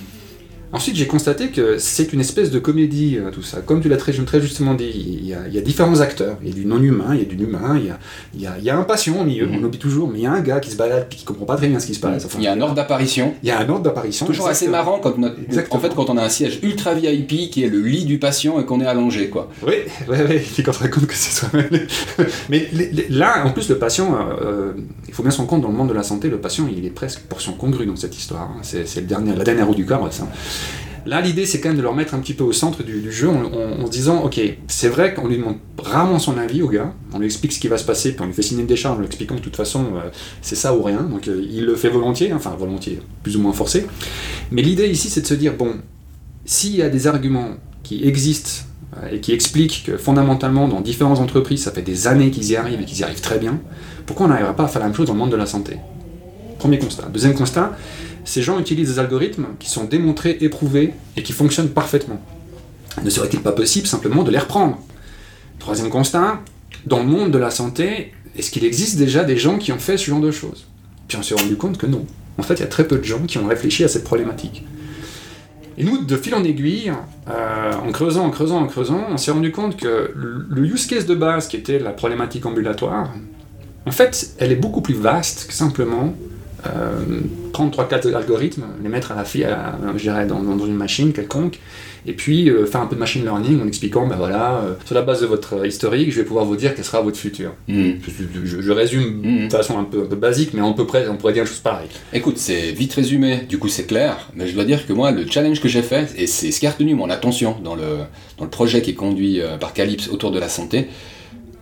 Ensuite, 0.71 0.97
j'ai 0.97 1.07
constaté 1.07 1.49
que 1.49 1.79
c'est 1.79 2.13
une 2.13 2.21
espèce 2.21 2.51
de 2.51 2.59
comédie, 2.59 3.17
euh, 3.17 3.31
tout 3.31 3.43
ça. 3.43 3.61
Comme 3.63 3.81
tu 3.81 3.89
l'as 3.89 3.97
très, 3.97 4.13
très 4.13 4.41
justement 4.41 4.75
dit, 4.75 4.91
il 4.95 5.27
y, 5.27 5.33
a, 5.33 5.39
il 5.47 5.55
y, 5.55 5.59
a, 5.59 5.63
différents 5.63 6.01
acteurs. 6.01 6.37
Il 6.43 6.49
y 6.49 6.53
a 6.53 6.55
du 6.55 6.67
non-humain, 6.67 7.15
il 7.15 7.21
y 7.21 7.23
a 7.23 7.25
du 7.25 7.43
humain, 7.43 7.79
il 7.79 7.87
y 7.87 7.91
a, 7.91 7.99
il 8.35 8.41
y 8.43 8.47
a, 8.47 8.57
il 8.59 8.65
y 8.65 8.71
a 8.71 8.77
un 8.77 8.83
patient 8.83 9.19
au 9.21 9.25
milieu, 9.25 9.47
mm 9.47 9.53
-hmm. 9.53 9.61
on 9.61 9.65
oublie 9.65 9.79
toujours, 9.79 10.09
mais 10.09 10.19
il 10.19 10.23
y 10.23 10.27
a 10.27 10.33
un 10.33 10.41
gars 10.41 10.61
qui 10.61 10.71
se 10.71 10.77
balade 10.77 11.07
et 11.11 11.15
qui 11.17 11.25
comprend 11.25 11.47
pas 11.47 11.57
très 11.57 11.69
bien 11.69 11.81
ce 11.81 11.87
qui 11.87 11.95
se 11.95 12.01
passe. 12.01 12.25
Enfin, 12.27 12.39
il 12.39 12.45
y 12.45 12.49
a 12.49 12.53
un 12.53 12.61
ordre 12.61 12.75
d'apparition. 12.75 13.35
Il 13.43 13.49
y 13.49 13.53
a 13.53 13.59
un 13.59 13.69
ordre 13.69 13.85
d'apparition. 13.85 14.27
Toujours 14.27 14.49
assez 14.49 14.69
marrant 14.69 14.99
quand, 15.03 15.17
notre, 15.17 15.37
en 15.77 15.81
fait, 15.83 15.93
quand 15.95 16.11
on 16.11 16.17
a 16.19 16.25
un 16.29 16.29
siège 16.39 16.59
ultra 16.63 16.93
VIP 16.95 17.33
qui 17.53 17.59
est 17.65 17.71
le 17.77 17.81
lit 17.81 18.05
du 18.05 18.19
patient 18.19 18.61
et 18.61 18.65
qu'on 18.67 18.81
est 18.85 18.91
allongé, 18.95 19.31
quoi. 19.31 19.45
Oui, 19.67 19.79
oui, 20.11 20.19
oui. 20.29 20.37
Et 20.37 20.51
puis 20.55 20.63
quand 20.63 20.77
on 20.79 20.83
raconte 20.87 21.07
que 21.07 21.15
c'est 21.23 21.35
soi-même. 21.39 21.71
mais 22.51 22.61
les, 22.79 22.89
les, 22.97 23.07
là, 23.23 23.31
en 23.47 23.51
plus, 23.57 23.67
le 23.75 23.79
patient, 23.87 24.09
euh, 24.17 24.73
il 25.09 25.15
faut 25.15 25.23
bien 25.27 25.33
se 25.33 25.39
rendre 25.39 25.51
compte, 25.51 25.63
dans 25.63 25.73
le 25.75 25.79
monde 25.81 25.91
de 25.95 25.99
la 26.03 26.07
santé, 26.13 26.29
le 26.37 26.41
patient, 26.47 26.65
il 26.71 26.85
est 26.85 26.97
presque 27.03 27.21
portion 27.33 27.53
congrue 27.63 27.87
dans 27.87 28.01
cette 28.05 28.17
histoire. 28.21 28.49
Hein. 28.53 28.61
C'est 28.63 29.07
dernier, 29.07 29.35
la 29.35 29.45
dernière 29.45 29.67
roue 29.67 29.79
du 29.83 29.87
carrosse. 29.87 30.21
Hein. 30.21 30.29
Là, 31.09 31.23
l'idée, 31.23 31.47
c'est 31.47 31.61
quand 31.61 31.71
même 31.71 31.79
de 31.79 31.83
leur 31.83 31.95
mettre 31.95 32.15
un 32.15 32.19
petit 32.19 32.35
peu 32.35 32.45
au 32.45 32.53
centre 32.53 32.83
du, 32.83 33.11
jeu 33.11 33.31
en, 33.31 33.87
se 33.87 33.91
disant, 33.91 34.23
ok, 34.25 34.41
c'est 34.67 34.89
vrai 34.89 35.15
qu'on 35.15 35.27
lui 35.27 35.39
demande 35.39 35.57
rarement 35.79 36.19
son 36.19 36.37
avis 36.37 36.61
au 36.61 36.69
gars, 36.69 36.93
on 37.15 37.19
lui 37.19 37.25
explique 37.25 37.53
ce 37.53 37.61
qui 37.61 37.69
va 37.69 37.79
se 37.79 37.85
passer, 37.85 38.13
puis 38.13 38.21
on 38.23 38.27
lui 38.27 38.35
fait 38.35 38.43
signer 38.43 38.61
une 38.61 38.67
décharge 38.67 38.97
en 38.97 38.99
lui 38.99 39.07
expliquant 39.07 39.35
que 39.35 39.41
de 39.41 39.45
toute 39.45 39.57
façon, 39.57 39.87
euh, 39.97 40.11
c'est 40.43 40.55
ça 40.55 40.77
ou 40.77 40.83
rien. 40.83 41.03
Donc, 41.03 41.27
euh, 41.29 41.43
il 41.51 41.65
le 41.65 41.77
fait 41.77 41.89
volontiers, 41.89 42.33
enfin 42.35 42.55
volontiers, 42.59 43.01
plus 43.23 43.37
ou 43.39 43.41
moins 43.41 43.55
forcé. 43.55 43.87
Mais 44.51 44.61
l'idée 44.61 44.87
ici, 44.87 45.09
c'est 45.09 45.23
de 45.23 45.27
se 45.27 45.35
dire, 45.35 45.55
bon, 45.57 45.77
s'il 46.45 46.77
y 46.77 46.83
a 46.83 46.91
des 46.91 47.07
arguments 47.07 47.53
qui 47.83 48.07
existent 48.07 48.67
euh, 49.03 49.09
et 49.13 49.21
qui 49.21 49.33
expliquent 49.33 49.85
que 49.87 49.97
fondamentalement, 49.97 50.69
dans 50.69 50.83
différentes 50.83 51.21
entreprises, 51.21 51.63
ça 51.63 51.71
fait 51.71 51.81
des 51.81 52.07
années 52.07 52.31
qu'ils 52.31 52.51
y 52.51 52.57
arrivent 52.57 52.83
et 52.83 52.85
qu'ils 52.85 52.99
y 52.99 53.05
arrivent 53.05 53.23
très 53.23 53.39
bien, 53.39 53.59
pourquoi 54.05 54.27
on 54.27 54.29
n'arriverait 54.29 54.57
pas 54.57 54.65
à 54.65 54.69
faire 54.69 54.81
la 54.81 54.89
même 54.89 54.95
chose 54.95 55.07
dans 55.07 55.15
le 55.15 55.21
monde 55.21 55.33
de 55.33 55.37
la 55.37 55.47
santé? 55.47 55.79
Premier 56.59 56.79
constat. 56.79 57.09
Deuxième 57.13 57.35
constat, 57.35 57.77
ces 58.29 58.43
gens 58.43 58.61
utilisent 58.61 58.91
des 58.91 58.99
algorithmes 58.99 59.47
qui 59.59 59.71
sont 59.71 59.85
démontrés, 59.85 60.37
éprouvés 60.43 60.93
et 61.17 61.23
qui 61.23 61.33
fonctionnent 61.33 61.71
parfaitement. 61.71 62.21
Ne 63.03 63.09
serait-il 63.09 63.41
pas 63.41 63.53
possible 63.53 63.87
simplement 63.87 64.23
de 64.23 64.31
les 64.31 64.39
reprendre? 64.39 64.79
Troisième 65.59 65.89
constat, 65.89 66.41
dans 66.85 66.99
le 66.99 67.07
monde 67.07 67.31
de 67.31 67.39
la 67.39 67.51
santé, 67.51 68.13
est-ce 68.37 68.51
qu'il 68.51 68.65
existe 68.67 68.99
déjà 68.99 69.25
des 69.25 69.39
gens 69.39 69.57
qui 69.57 69.73
ont 69.73 69.79
fait 69.79 69.97
ce 69.97 70.11
genre 70.11 70.21
de 70.21 70.31
choses? 70.31 70.67
Puis 71.09 71.17
on 71.17 71.23
s'est 71.23 71.35
rendu 71.35 71.57
compte 71.57 71.79
que 71.79 71.87
non. 71.87 72.05
En 72.37 72.43
fait, 72.43 72.55
il 72.55 72.61
y 72.61 72.65
a 72.65 72.69
très 72.69 72.87
peu 72.87 72.99
de 72.99 73.05
gens 73.05 73.23
qui 73.27 73.39
ont 73.39 73.47
réfléchi 73.47 73.83
à 73.83 73.89
cette 73.89 74.05
problématique. 74.05 74.65
Et 75.79 75.85
nous, 75.85 76.05
de 76.05 76.17
fil 76.17 76.35
en 76.35 76.45
aiguille, 76.45 76.93
euh, 77.31 77.73
en 77.73 77.91
creusant, 77.93 78.27
en 78.27 78.31
creusant, 78.31 78.59
en 78.59 78.67
creusant, 78.67 79.07
on 79.11 79.17
s'est 79.17 79.31
rendu 79.31 79.53
compte 79.53 79.77
que 79.77 80.13
le 80.15 80.67
use 80.67 80.87
case 80.87 81.07
de 81.07 81.15
base, 81.15 81.49
qui 81.49 81.57
était 81.57 81.79
la 81.79 81.93
problématique 81.93 82.45
ambulatoire, 82.45 83.11
en 83.87 83.91
fait, 83.91 84.35
elle 84.39 84.53
est 84.53 84.57
beaucoup 84.57 84.83
plus 84.83 84.95
vaste 84.95 85.47
que 85.49 85.55
simplement 85.55 86.15
prendre 87.53 87.77
3-4 87.77 88.15
algorithmes, 88.15 88.65
les 88.83 88.89
mettre 88.89 89.13
à 89.13 89.15
la 89.17 89.25
fille, 89.25 89.47
je 89.97 90.03
dirais, 90.03 90.27
dans, 90.27 90.43
dans, 90.43 90.67
une 90.67 90.77
machine 90.77 91.13
quelconque, 91.13 91.59
et 92.07 92.13
puis 92.13 92.49
euh, 92.49 92.67
faire 92.67 92.81
un 92.81 92.87
peu 92.87 92.95
de 92.95 93.01
machine 93.01 93.23
learning 93.23 93.63
en 93.63 93.67
expliquant, 93.67 94.07
ben 94.07 94.17
voilà, 94.17 94.61
euh, 94.61 94.75
sur 94.85 94.95
la 94.95 95.03
base 95.03 95.21
de 95.21 95.27
votre 95.27 95.67
historique, 95.67 96.11
je 96.11 96.17
vais 96.17 96.25
pouvoir 96.25 96.45
vous 96.45 96.57
dire 96.57 96.75
quel 96.75 96.85
sera 96.85 97.03
votre 97.03 97.19
futur. 97.19 97.53
Mm. 97.69 97.91
Je, 98.03 98.47
je, 98.47 98.61
je, 98.63 98.73
résume 98.73 99.21
mm. 99.23 99.49
de 99.49 99.53
façon 99.53 99.79
un 99.79 99.85
peu, 99.85 100.03
un 100.03 100.07
peu, 100.07 100.17
basique, 100.17 100.51
mais 100.55 100.61
à 100.61 100.73
peu 100.73 100.87
près, 100.87 101.07
on 101.09 101.17
pourrait 101.17 101.33
dire 101.33 101.43
une 101.43 101.49
chose 101.49 101.59
pareille. 101.59 101.89
Écoute, 102.13 102.39
c'est 102.39 102.73
vite 102.73 102.95
résumé, 102.95 103.41
du 103.49 103.59
coup 103.59 103.69
c'est 103.69 103.87
clair, 103.87 104.29
mais 104.35 104.47
je 104.47 104.55
dois 104.55 104.65
dire 104.65 104.87
que 104.87 104.93
moi, 104.93 105.11
le 105.11 105.27
challenge 105.27 105.61
que 105.61 105.69
j'ai 105.69 105.83
fait, 105.83 106.15
et 106.17 106.27
c'est 106.27 106.51
ce 106.51 106.61
qui 106.61 106.67
a 106.67 106.71
retenu 106.71 106.95
mon 106.95 107.11
attention 107.11 107.57
dans 107.63 107.75
le, 107.75 107.99
dans 108.39 108.45
le 108.45 108.51
projet 108.51 108.81
qui 108.81 108.91
est 108.91 108.95
conduit 108.95 109.41
par 109.61 109.73
Calypse 109.73 110.09
autour 110.09 110.31
de 110.31 110.39
la 110.39 110.49
santé, 110.49 110.89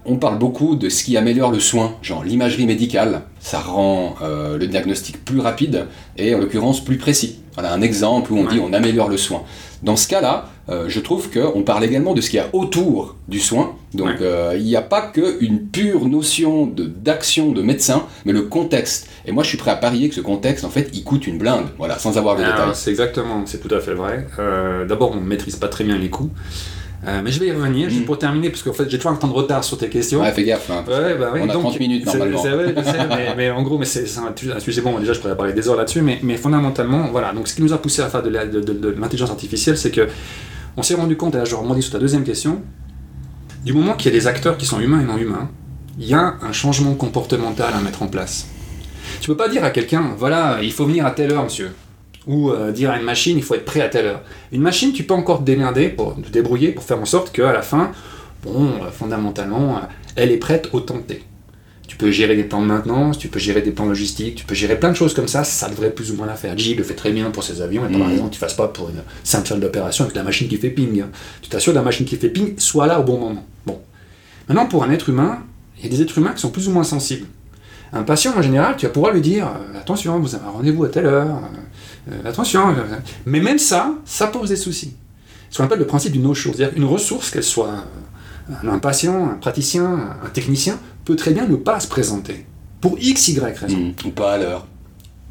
on 0.07 0.17
parle 0.17 0.39
beaucoup 0.39 0.77
de 0.77 0.89
ce 0.89 1.05
qui 1.05 1.17
améliore 1.17 1.51
le 1.51 1.61
soin, 1.61 1.95
genre 2.03 2.25
l'imagerie 2.25 2.67
médicale, 2.67 3.23
ça 3.41 3.61
rend 3.61 4.15
euh, 4.23 4.57
le 4.57 4.67
diagnostic 4.67 5.25
plus 5.25 5.41
rapide 5.41 5.87
et 6.17 6.35
en 6.35 6.39
l'occurrence 6.39 6.83
plus 6.85 6.97
précis. 6.97 7.41
Voilà 7.55 7.73
un 7.73 7.81
exemple 7.81 8.33
où 8.33 8.39
on 8.39 8.47
dit 8.47 8.61
on 8.61 8.73
améliore 8.73 9.09
le 9.09 9.17
soin. 9.17 9.43
Dans 9.83 9.97
ce 9.97 10.09
cas-là, 10.09 10.51
euh, 10.69 10.87
je 10.89 11.01
trouve 11.01 11.31
qu'on 11.31 11.63
parle 11.63 11.85
également 11.85 12.13
de 12.13 12.21
ce 12.21 12.31
qu'il 12.31 12.39
y 12.39 12.41
a 12.41 12.49
autour 12.53 13.17
du 13.29 13.41
soin. 13.41 13.75
Donc 13.95 14.09
ouais. 14.09 14.17
euh, 14.21 14.55
il 14.59 14.65
n'y 14.65 14.77
a 14.77 14.83
pas 14.83 15.01
qu'une 15.01 15.67
pure 15.67 16.07
notion 16.07 16.67
d'action 16.67 17.51
de, 17.51 17.57
de, 17.57 17.63
médecin, 17.63 18.05
mais 18.25 18.33
le 18.33 18.43
contexte. 18.43 19.09
Et 19.27 19.33
moi 19.33 19.43
je 19.43 19.49
suis 19.49 19.59
prêt 19.59 19.71
à 19.71 19.77
parier 19.77 20.09
que 20.09 20.15
ce 20.15 20.21
contexte, 20.21 20.65
en 20.65 20.71
fait, 20.71 20.91
il 20.93 21.03
coûte 21.03 21.27
une 21.27 21.39
blinde, 21.39 21.67
voilà, 21.79 21.99
sans 21.99 22.19
avoir 22.19 22.37
le 22.37 22.45
détail. 22.45 22.71
C'est 22.75 22.91
exactement, 22.91 23.45
c'est 23.47 23.67
tout 23.67 23.75
à 23.75 23.81
fait 23.81 23.95
vrai. 23.95 24.27
D'abord, 24.89 25.13
on 25.13 25.21
ne 25.21 25.27
maîtrise 25.27 25.57
pas 25.57 25.69
très 25.69 25.85
bien 25.85 25.99
les 25.99 26.11
coûts. 26.11 26.31
Euh, 27.05 27.21
mais 27.23 27.31
je 27.31 27.39
vais 27.39 27.49
y 27.49 27.53
revenir, 27.53 27.87
mmh. 27.87 27.91
juste 27.91 28.07
pour 28.07 28.19
terminer, 28.19 28.51
parce 28.51 28.63
qu'en 28.63 28.73
fait 28.73 28.89
j'ai 28.89 28.97
toujours 28.97 29.13
un 29.13 29.17
temps 29.17 29.29
de 29.29 29.33
retard 29.33 29.63
sur 29.63 29.77
tes 29.79 29.89
questions. 29.89 30.21
Ouais, 30.21 30.33
fais 30.33 30.45
gaffe. 30.45 30.71
Hein, 30.71 30.85
ouais, 30.89 31.15
bah, 31.15 31.31
ouais, 31.33 31.41
on 31.43 31.49
a 31.49 31.53
donc, 31.53 31.63
30 31.63 31.81
minutes 31.81 32.07
normalement. 32.07 32.43
C'est 32.43 32.51
vrai, 32.51 32.75
mais, 32.75 33.35
mais, 33.37 33.51
en 33.51 33.63
gros, 33.63 33.79
mais 33.79 33.85
c'est 33.85 34.07
un, 34.19 34.35
un, 34.55 34.61
sujet 34.61 34.81
bon, 34.81 34.99
déjà 34.99 35.13
je 35.13 35.21
pourrais 35.21 35.37
parler 35.37 35.53
des 35.53 35.69
heures 35.69 35.77
là-dessus, 35.77 36.03
mais, 36.03 36.19
mais, 36.23 36.37
fondamentalement, 36.37 37.09
voilà, 37.11 37.33
donc 37.33 37.49
ce 37.49 37.55
qui 37.55 37.63
nous 37.63 37.73
a 37.73 37.79
poussé 37.79 38.03
à 38.03 38.09
faire 38.09 38.23
de 38.23 38.31
l'intelligence 38.31 39.31
artificielle, 39.31 39.77
c'est 39.77 39.91
que 39.91 40.09
on 40.77 40.83
s'est 40.83 40.95
rendu 40.95 41.17
compte, 41.17 41.35
et 41.35 41.39
là 41.39 41.45
je 41.45 41.55
rebondis 41.55 41.83
sur 41.83 41.93
ta 41.93 41.99
deuxième 41.99 42.25
question, 42.25 42.63
du 43.65 43.73
moment 43.73 43.95
qu'il 43.95 44.13
y 44.13 44.15
a 44.15 44.19
des 44.19 44.27
acteurs 44.27 44.57
qui 44.57 44.67
sont 44.67 44.81
humains 44.81 45.01
et 45.01 45.05
non 45.05 45.19
humains, 45.19 45.51
il 45.99 46.07
y 46.07 46.15
a 46.15 46.35
un 46.43 46.53
changement 46.53 46.95
comportemental 46.95 47.73
à 47.75 47.81
mettre 47.81 48.03
en 48.03 48.09
place. 48.09 48.47
Tu 49.21 49.29
peux 49.29 49.37
pas 49.37 49.49
dire 49.49 49.65
à 49.65 49.71
quelqu'un, 49.71 50.15
voilà, 50.17 50.59
il 50.63 50.73
faut 50.73 50.87
venir 50.87 51.07
à 51.07 51.11
telle 51.11 51.33
heure, 51.33 51.45
monsieur 51.45 51.71
ou 52.27 52.51
euh, 52.51 52.73
dire 52.73 52.91
à 52.91 52.99
une 52.99 53.05
machine 53.05 53.37
il 53.37 53.43
faut 53.43 53.55
être 53.55 53.65
prêt 53.65 53.81
à 53.81 53.89
telle 53.89 54.07
heure. 54.07 54.23
Une 54.53 54.63
machine, 54.63 54.93
tu 54.93 55.05
peux 55.05 55.15
encore 55.15 55.41
te 55.41 55.45
démerder, 55.45 55.89
pour 55.89 56.15
te 56.21 56.29
débrouiller 56.29 56.73
pour 56.73 56.85
faire 56.85 57.01
en 57.01 57.05
sorte 57.05 57.33
qu'à 57.33 57.53
la 57.53 57.63
fin, 57.63 57.93
bon, 58.43 58.67
euh, 58.83 58.91
fondamentalement, 58.91 59.77
euh, 59.77 59.81
elle 60.17 60.33
est 60.33 60.39
prête 60.39 60.71
au 60.73 60.81
temps 60.81 60.99
T. 60.99 61.23
Tu 61.87 61.97
peux 61.97 62.11
gérer 62.11 62.35
des 62.35 62.43
plans 62.43 62.61
de 62.61 62.67
maintenance, 62.67 63.17
tu 63.17 63.29
peux 63.29 63.39
gérer 63.39 63.63
des 63.63 63.71
plans 63.71 63.87
logistiques, 63.87 64.35
tu 64.35 64.45
peux 64.45 64.57
gérer 64.57 64.79
plein 64.79 64.91
de 64.91 64.97
choses 64.97 65.15
comme 65.15 65.29
ça, 65.29 65.45
ça 65.45 65.69
devrait 65.69 65.93
plus 65.93 66.11
ou 66.11 66.17
moins 66.17 66.27
la 66.27 66.35
faire. 66.35 66.59
G 66.59 66.75
le 66.75 66.83
fait 66.83 66.95
très 66.95 67.13
bien 67.13 67.31
pour 67.31 67.45
ses 67.45 67.63
avions, 67.63 67.89
et 67.89 67.93
par 67.93 68.09
mmh. 68.09 68.13
exemple, 68.13 68.31
tu 68.31 68.37
ne 68.37 68.41
fasses 68.41 68.55
pas 68.55 68.69
pour 68.69 68.89
une 68.91 69.03
simple 69.23 69.47
salle 69.47 69.61
d'opération 69.61 70.05
avec 70.05 70.17
la 70.17 70.25
machine 70.25 70.49
qui 70.49 70.57
fait 70.57 70.71
ping. 70.71 71.01
Hein. 71.01 71.11
Tu 71.43 71.49
t'assures 71.49 71.73
que 71.73 71.79
la 71.79 71.85
machine 71.85 72.05
qui 72.05 72.17
fait 72.17 72.29
ping 72.29 72.59
soit 72.59 72.89
là 72.89 72.99
au 72.99 73.05
bon 73.05 73.19
moment. 73.19 73.47
Bon. 73.65 73.81
Maintenant, 74.49 74.67
pour 74.67 74.83
un 74.83 74.91
être 74.91 75.09
humain, 75.09 75.45
il 75.79 75.85
y 75.85 75.87
a 75.87 75.91
des 75.91 76.03
êtres 76.03 76.19
humains 76.19 76.33
qui 76.33 76.41
sont 76.41 76.51
plus 76.51 76.67
ou 76.67 76.73
moins 76.73 76.85
sensibles. 76.85 77.27
Un 77.93 78.03
patient, 78.03 78.37
en 78.37 78.43
général, 78.43 78.75
tu 78.77 78.85
vas 78.85 78.93
pouvoir 78.93 79.13
lui 79.13 79.21
dire 79.21 79.49
attention, 79.77 80.19
vous 80.19 80.35
avez 80.35 80.45
un 80.45 80.51
rendez-vous 80.51 80.85
à 80.85 80.89
telle 80.89 81.07
heure, 81.07 81.41
euh, 82.11 82.29
attention, 82.29 82.69
euh, 82.71 82.83
mais 83.25 83.41
même 83.41 83.59
ça, 83.59 83.95
ça 84.05 84.29
pose 84.29 84.49
des 84.49 84.57
soucis. 84.57 84.95
Ce 85.51 85.59
qu'on 85.59 85.65
appelle 85.65 85.79
le 85.79 85.87
principe 85.87 86.13
du 86.13 86.19
no-show, 86.19 86.53
c'est-à-dire 86.55 86.77
une 86.77 86.85
ressource, 86.85 87.31
qu'elle 87.31 87.45
soit 87.45 87.85
un 88.63 88.79
patient, 88.79 89.31
un 89.31 89.35
praticien, 89.35 90.17
un 90.25 90.29
technicien, 90.29 90.79
peut 91.05 91.17
très 91.17 91.33
bien 91.33 91.47
ne 91.47 91.57
pas 91.57 91.81
se 91.81 91.89
présenter. 91.89 92.47
Pour 92.81 92.99
X, 92.99 93.29
Y 93.29 93.59
raison. 93.59 93.77
Mmh, 93.77 94.07
ou 94.07 94.11
pas 94.11 94.35
à 94.35 94.39
l'heure. 94.39 94.67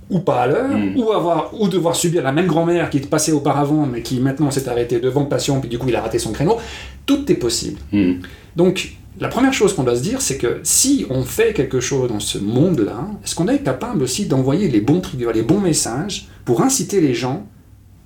Ou 0.09 0.19
pas 0.19 0.41
à 0.41 0.47
l'heure, 0.47 0.69
mmh. 0.69 0.97
ou, 0.97 1.11
avoir, 1.11 1.59
ou 1.59 1.67
devoir 1.67 1.95
subir 1.95 2.23
la 2.23 2.31
même 2.31 2.47
grand-mère 2.47 2.89
qui 2.89 2.97
est 2.97 3.09
passée 3.09 3.31
auparavant, 3.31 3.85
mais 3.85 4.01
qui 4.01 4.19
maintenant 4.19 4.51
s'est 4.51 4.67
arrêtée 4.67 4.99
devant 4.99 5.21
le 5.21 5.29
patient, 5.29 5.59
puis 5.59 5.69
du 5.69 5.77
coup 5.77 5.87
il 5.87 5.95
a 5.95 6.01
raté 6.01 6.19
son 6.19 6.31
créneau. 6.31 6.57
Tout 7.05 7.31
est 7.31 7.35
possible. 7.35 7.79
Mmh. 7.91 8.13
Donc, 8.55 8.95
la 9.19 9.29
première 9.29 9.53
chose 9.53 9.73
qu'on 9.73 9.83
doit 9.83 9.95
se 9.95 10.01
dire, 10.01 10.21
c'est 10.21 10.37
que 10.37 10.59
si 10.63 11.05
on 11.09 11.23
fait 11.23 11.53
quelque 11.53 11.79
chose 11.79 12.09
dans 12.09 12.19
ce 12.19 12.37
monde-là, 12.37 13.07
est-ce 13.23 13.33
qu'on 13.33 13.47
est 13.47 13.59
capable 13.59 14.03
aussi 14.03 14.25
d'envoyer 14.25 14.67
les 14.67 14.81
bons 14.81 14.99
triggers, 14.99 15.31
les 15.33 15.41
bons 15.41 15.59
messages 15.59 16.27
pour 16.43 16.61
inciter 16.61 16.99
les 16.99 17.13
gens 17.13 17.47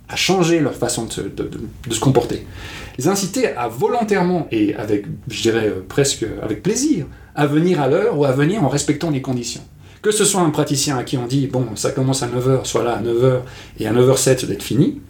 à 0.07 0.15
changer 0.15 0.59
leur 0.59 0.75
façon 0.75 1.05
de 1.05 1.93
se, 1.93 1.99
comporter? 1.99 2.45
Les 2.99 3.07
inciter 3.07 3.47
à 3.47 3.67
volontairement 3.67 4.47
et 4.51 4.75
avec, 4.75 5.05
je 5.29 5.41
dirais 5.41 5.67
euh, 5.67 5.83
presque 5.87 6.25
avec 6.43 6.61
plaisir, 6.61 7.07
à 7.33 7.47
venir 7.47 7.81
à 7.81 7.87
l'heure 7.87 8.17
ou 8.17 8.25
à 8.25 8.31
venir 8.31 8.63
en 8.63 8.67
respectant 8.67 9.09
les 9.09 9.21
conditions. 9.21 9.61
Que 10.03 10.11
ce 10.11 10.25
soit 10.25 10.41
un 10.41 10.51
praticien 10.51 10.97
à 10.97 11.03
qui 11.03 11.17
on 11.17 11.25
dit, 11.25 11.47
bon, 11.47 11.65
ça 11.75 11.91
commence 11.91 12.21
à 12.21 12.27
9h, 12.27 12.65
soit 12.65 12.83
là 12.83 12.97
à 12.97 13.01
9h, 13.01 13.39
et 13.79 13.87
à 13.87 13.93
9h07, 13.93 14.39
ça 14.39 14.45
doit 14.45 14.53
être 14.53 14.63
fini, 14.63 15.01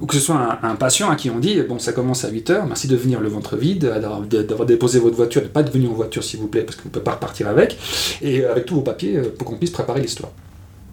ou 0.00 0.06
que 0.06 0.14
ce 0.14 0.20
soit 0.20 0.58
un, 0.62 0.74
patient 0.76 1.10
à 1.10 1.16
qui 1.16 1.28
on 1.30 1.38
dit 1.38 1.60
bon 1.68 1.78
ça 1.78 1.92
commence 1.92 2.24
à 2.24 2.30
8h, 2.30 2.66
merci 2.68 2.86
de 2.86 2.96
venir 2.96 3.20
le 3.20 3.28
ventre 3.28 3.56
vide, 3.56 3.92
d'avoir 4.00 4.66
déposé 4.66 5.00
votre 5.00 5.16
voiture, 5.16 5.42
de 5.42 5.46
ne 5.46 5.52
pas 5.52 5.62
de 5.62 5.70
venir 5.70 5.90
en 5.90 5.94
voiture 5.94 6.22
s'il 6.22 6.40
vous 6.40 6.48
plaît 6.48 6.62
parce 6.62 6.76
qu'on 6.76 6.88
ne 6.88 6.92
peut 6.92 7.00
pas 7.00 7.12
repartir 7.12 7.48
avec, 7.48 7.76
et 8.22 8.44
avec 8.44 8.66
tous 8.66 8.76
vos 8.76 8.82
papiers 8.82 9.16
euh, 9.16 9.34
pour 9.36 9.46
qu'on 9.46 9.56
puisse 9.56 9.70
préparer 9.70 10.00
l'histoire. 10.00 10.32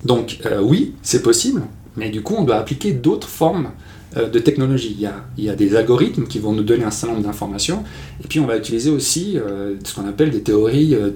Donc 0.03 0.39
euh, 0.45 0.61
oui, 0.61 0.93
c'est 1.01 1.21
possible, 1.21 1.61
mais 1.95 2.09
du 2.09 2.21
coup 2.21 2.35
on 2.37 2.43
doit 2.43 2.57
appliquer 2.57 2.93
d'autres 2.93 3.29
formes 3.29 3.69
euh, 4.17 4.29
de 4.29 4.39
technologie. 4.39 4.95
Il 4.97 5.01
y, 5.01 5.07
a, 5.07 5.25
il 5.37 5.43
y, 5.43 5.49
a, 5.49 5.55
des 5.55 5.75
algorithmes 5.75 6.25
qui 6.25 6.39
vont 6.39 6.53
nous 6.53 6.63
donner 6.63 6.85
un 6.85 6.91
certain 6.91 7.15
nombre 7.15 7.27
d'informations, 7.27 7.83
et 8.23 8.27
puis 8.27 8.39
on 8.39 8.45
va 8.45 8.55
utiliser 8.55 8.89
aussi 8.89 9.37
euh, 9.37 9.75
ce 9.83 9.93
qu'on 9.93 10.07
appelle 10.07 10.31
des 10.31 10.41
théories 10.41 10.95
euh, 10.95 11.09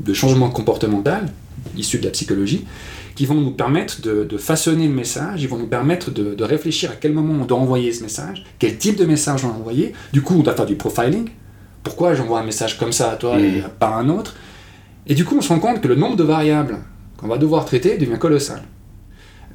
de 0.00 0.12
changement 0.12 0.50
comportemental, 0.50 1.32
issues 1.74 1.98
de 2.00 2.04
la 2.04 2.10
psychologie, 2.10 2.66
qui 3.14 3.26
vont 3.26 3.40
nous 3.40 3.52
permettre 3.52 4.00
de, 4.00 4.24
de, 4.24 4.36
façonner 4.36 4.88
le 4.88 4.94
message, 4.94 5.42
ils 5.42 5.48
vont 5.48 5.58
nous 5.58 5.66
permettre 5.66 6.10
de, 6.10 6.34
de, 6.34 6.44
réfléchir 6.44 6.90
à 6.90 6.94
quel 6.94 7.12
moment 7.12 7.42
on 7.42 7.44
doit 7.44 7.58
envoyer 7.58 7.92
ce 7.92 8.02
message, 8.02 8.44
quel 8.58 8.76
type 8.76 8.96
de 8.96 9.04
message 9.04 9.44
on 9.44 9.48
doit 9.48 9.56
envoyer. 9.56 9.92
Du 10.12 10.22
coup, 10.22 10.34
on 10.34 10.42
doit 10.42 10.54
faire 10.54 10.66
du 10.66 10.76
profiling. 10.76 11.28
Pourquoi 11.82 12.14
j'envoie 12.14 12.40
un 12.40 12.44
message 12.44 12.78
comme 12.78 12.92
ça 12.92 13.12
à 13.12 13.16
toi 13.16 13.36
mmh. 13.36 13.44
et 13.44 13.62
pas 13.78 13.94
un 13.94 14.08
autre? 14.08 14.34
Et 15.06 15.14
du 15.14 15.24
coup, 15.24 15.36
on 15.36 15.40
se 15.40 15.50
rend 15.50 15.60
compte 15.60 15.80
que 15.80 15.88
le 15.88 15.94
nombre 15.94 16.16
de 16.16 16.24
variables 16.24 16.78
qu'on 17.16 17.28
va 17.28 17.38
devoir 17.38 17.64
traiter 17.64 17.98
devient 17.98 18.18
colossal. 18.18 18.62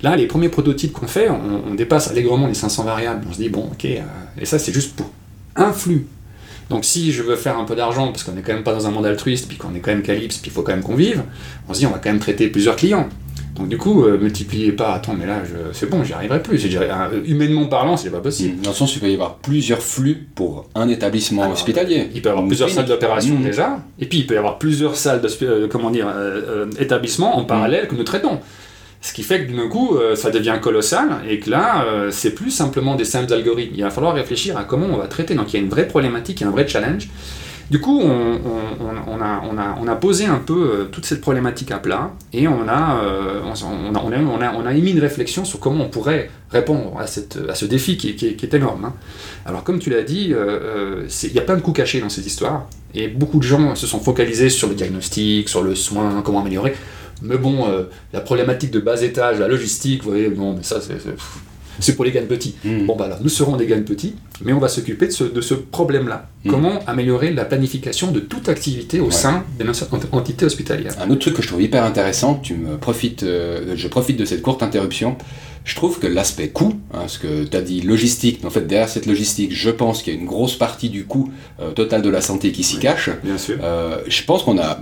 Là, 0.01 0.15
les 0.15 0.27
premiers 0.27 0.49
prototypes 0.49 0.93
qu'on 0.93 1.07
fait, 1.07 1.29
on, 1.29 1.71
on, 1.71 1.73
dépasse 1.73 2.09
allègrement 2.09 2.47
les 2.47 2.53
500 2.53 2.83
variables. 2.83 3.25
On 3.29 3.33
se 3.33 3.37
dit, 3.39 3.49
bon, 3.49 3.69
ok, 3.71 3.83
euh, 3.83 3.99
et 4.39 4.45
ça, 4.45 4.57
c'est 4.57 4.71
juste 4.71 4.95
pour 4.95 5.11
un 5.55 5.73
flux. 5.73 6.07
Donc, 6.69 6.85
si 6.85 7.11
je 7.11 7.23
veux 7.23 7.35
faire 7.35 7.57
un 7.57 7.65
peu 7.65 7.75
d'argent, 7.75 8.07
parce 8.07 8.23
qu'on 8.23 8.31
n'est 8.33 8.41
quand 8.41 8.53
même 8.53 8.63
pas 8.63 8.73
dans 8.73 8.87
un 8.87 8.91
monde 8.91 9.05
altruiste, 9.05 9.47
puis 9.47 9.57
qu'on 9.57 9.73
est 9.75 9.79
quand 9.79 9.91
même 9.91 10.03
calypse, 10.03 10.37
puis 10.37 10.51
il 10.51 10.53
faut 10.53 10.61
quand 10.61 10.71
même 10.71 10.83
qu'on 10.83 10.95
vive, 10.95 11.23
on 11.67 11.73
se 11.73 11.79
dit, 11.79 11.85
on 11.85 11.91
va 11.91 11.97
quand 11.97 12.09
même 12.09 12.19
traiter 12.19 12.47
plusieurs 12.47 12.75
clients. 12.75 13.09
Donc 13.59 13.67
du 13.69 13.77
coup, 13.77 14.03
euh, 14.05 14.17
multipliez 14.17 14.71
pas, 14.71 14.93
attends, 14.93 15.15
mais 15.19 15.25
là, 15.25 15.41
je- 15.45 15.73
c'est 15.73 15.89
bon, 15.89 16.03
j'y 16.03 16.13
arriverai 16.13 16.41
plus. 16.41 16.63
Humainement 17.25 17.65
parlant, 17.65 17.97
c'est 17.97 18.09
pas 18.09 18.19
possible. 18.21 18.61
Dans 18.61 18.69
le 18.71 18.75
sens 18.75 18.95
il 18.95 18.99
peut 18.99 19.09
y 19.09 19.13
avoir 19.13 19.35
plusieurs 19.35 19.81
flux 19.81 20.27
pour 20.33 20.67
un 20.75 20.87
établissement 20.89 21.41
Alors, 21.43 21.53
hospitalier. 21.53 22.09
Il 22.15 22.21
peut 22.21 22.29
y 22.29 22.31
avoir 22.31 22.47
plusieurs 22.47 22.69
salles 22.69 22.85
d'opération 22.85 23.35
Mmh. 23.35 23.43
déjà, 23.43 23.79
et 23.99 24.05
puis 24.05 24.19
il 24.19 24.27
peut 24.27 24.35
y 24.35 24.37
avoir 24.37 24.57
plusieurs 24.59 24.95
salles, 24.95 25.21
d'hospi- 25.21 25.43
euh, 25.45 25.67
comment 25.69 25.91
dire, 25.91 26.07
euh, 26.07 26.41
euh, 26.47 26.65
établissements 26.79 27.37
en 27.37 27.43
parallèle 27.43 27.87
que 27.87 27.95
nous 27.95 28.03
traitons. 28.03 28.39
Ce 29.01 29.13
qui 29.13 29.23
fait 29.23 29.45
que 29.45 29.53
d'un 29.55 29.69
coup, 29.69 29.97
ça 30.15 30.29
devient 30.29 30.57
colossal, 30.61 31.07
et 31.29 31.39
que 31.39 31.49
là, 31.49 31.85
c'est 32.11 32.31
plus 32.35 32.51
simplement 32.51 32.95
des 32.95 33.05
simples 33.05 33.31
algorithmes. 33.33 33.73
Il 33.77 33.83
va 33.83 33.91
falloir 33.91 34.13
réfléchir 34.13 34.57
à 34.57 34.65
comment 34.65 34.87
on 34.91 34.97
va 34.97 35.07
traiter. 35.07 35.35
Donc 35.35 35.53
il 35.53 35.57
y 35.57 35.59
a 35.59 35.63
une 35.63 35.69
vraie 35.69 35.87
problématique, 35.87 36.41
il 36.41 36.43
y 36.43 36.45
a 36.45 36.49
un 36.49 36.51
vrai 36.51 36.67
challenge. 36.67 37.07
Du 37.69 37.79
coup, 37.79 38.01
on, 38.01 39.88
a, 39.88 39.95
posé 39.95 40.25
un 40.25 40.39
peu 40.39 40.53
euh, 40.53 40.85
toute 40.85 41.05
cette 41.05 41.21
problématique 41.21 41.71
à 41.71 41.77
plat, 41.77 42.11
et 42.33 42.47
on 42.47 42.67
a, 42.67 43.01
émis 44.73 44.91
une 44.91 44.99
réflexion 44.99 45.45
sur 45.45 45.59
comment 45.59 45.83
on 45.85 45.89
pourrait 45.89 46.31
répondre 46.49 46.97
à, 46.99 47.05
ce 47.05 47.65
défi 47.65 47.97
qui, 47.97 48.09
est- 48.09 48.53
énorme. 48.53 48.85
hein. 48.85 48.93
Alors 49.45 49.63
comme 49.63 49.77
tu 49.77 49.91
l'as 49.91 50.01
dit, 50.01 50.33
euh, 50.33 51.03
euh, 51.05 51.07
il 51.23 51.33
y 51.33 51.38
a 51.39 51.43
plein 51.43 51.55
de 51.57 51.61
coups 51.61 51.77
cachés 51.77 52.01
dans 52.01 52.09
ces 52.09 52.25
histoires, 52.25 52.67
et 52.95 53.07
beaucoup 53.07 53.38
de 53.38 53.43
gens 53.43 53.75
se 53.75 53.85
sont 53.85 53.99
focalisés 53.99 54.49
sur 54.49 54.67
le 54.67 54.73
diagnostic, 54.73 55.47
sur 55.47 55.61
le 55.61 55.75
soin, 55.75 56.23
comment 56.23 56.41
améliorer. 56.41 56.73
Mais 57.21 57.38
bon, 57.38 57.67
la 58.13 58.21
problématique 58.21 58.71
de 58.71 58.79
bas 58.79 59.01
étage, 59.01 59.39
la 59.39 59.47
logistique, 59.47 60.03
vous 60.03 60.09
voyez, 60.11 60.29
non, 60.29 60.53
mais 60.55 60.63
ça, 60.63 60.79
c'est- 60.81 60.95
c'est 61.79 61.95
pour 61.95 62.05
les 62.05 62.12
gains 62.12 62.25
petits. 62.27 62.55
Mmh. 62.63 62.86
Bon, 62.86 62.95
bah 62.95 63.05
alors, 63.05 63.19
nous 63.21 63.29
serons 63.29 63.57
des 63.57 63.65
gains 63.67 63.81
petits, 63.81 64.15
mais 64.43 64.53
on 64.53 64.59
va 64.59 64.67
s'occuper 64.67 65.07
de 65.07 65.12
ce, 65.12 65.24
de 65.24 65.41
ce 65.41 65.53
problème-là. 65.53 66.27
Mm. 66.45 66.50
Comment 66.50 66.79
améliorer 66.88 67.31
la 67.33 67.45
planification 67.45 68.12
de 68.12 68.19
toute 68.19 68.48
activité 68.50 69.00
au 69.00 69.05
Ouais. 69.05 69.12
sein 69.12 69.43
d'une 69.59 69.69
ent- 69.69 69.74
entité 70.12 70.45
hospitalière? 70.45 70.93
Un 71.01 71.09
autre 71.09 71.19
truc 71.21 71.36
que 71.36 71.41
je 71.41 71.48
trouve 71.48 71.62
hyper 71.62 71.83
intéressant, 71.83 72.36
tu 72.36 72.53
me 72.55 72.77
profites, 72.77 73.24
euh, 73.24 73.74
je 73.75 73.88
profite 73.88 74.17
de 74.17 74.25
cette 74.25 74.41
courte 74.41 74.63
interruption. 74.63 75.17
Je 75.65 75.75
trouve 75.75 76.00
que 76.00 76.07
l'aspect 76.07 76.50
coût, 76.50 76.74
hein, 76.93 77.03
ce 77.07 77.19
que 77.19 77.43
tu 77.43 77.55
as 77.57 77.62
dit 77.62 77.81
logistique, 77.81 78.39
mais 78.41 78.48
en 78.48 78.51
fait 78.51 78.65
derrière 78.65 78.88
cette 78.89 79.05
logistique, 79.05 79.53
je 79.53 79.69
pense 79.69 80.01
qu'il 80.01 80.13
y 80.13 80.17
a 80.17 80.19
une 80.19 80.25
grosse 80.25 80.55
partie 80.55 80.89
du 80.89 81.03
coût 81.05 81.29
euh, 81.59 81.71
total 81.71 82.01
de 82.01 82.09
la 82.09 82.21
santé 82.21 82.51
qui 82.51 82.63
s'y 82.63 82.75
Oui. 82.75 82.81
cache. 82.81 83.09
Bien 83.24 83.38
sûr. 83.38 83.57
Euh, 83.62 83.98
je 84.07 84.24
pense 84.24 84.43
qu'on 84.43 84.57
a 84.57 84.79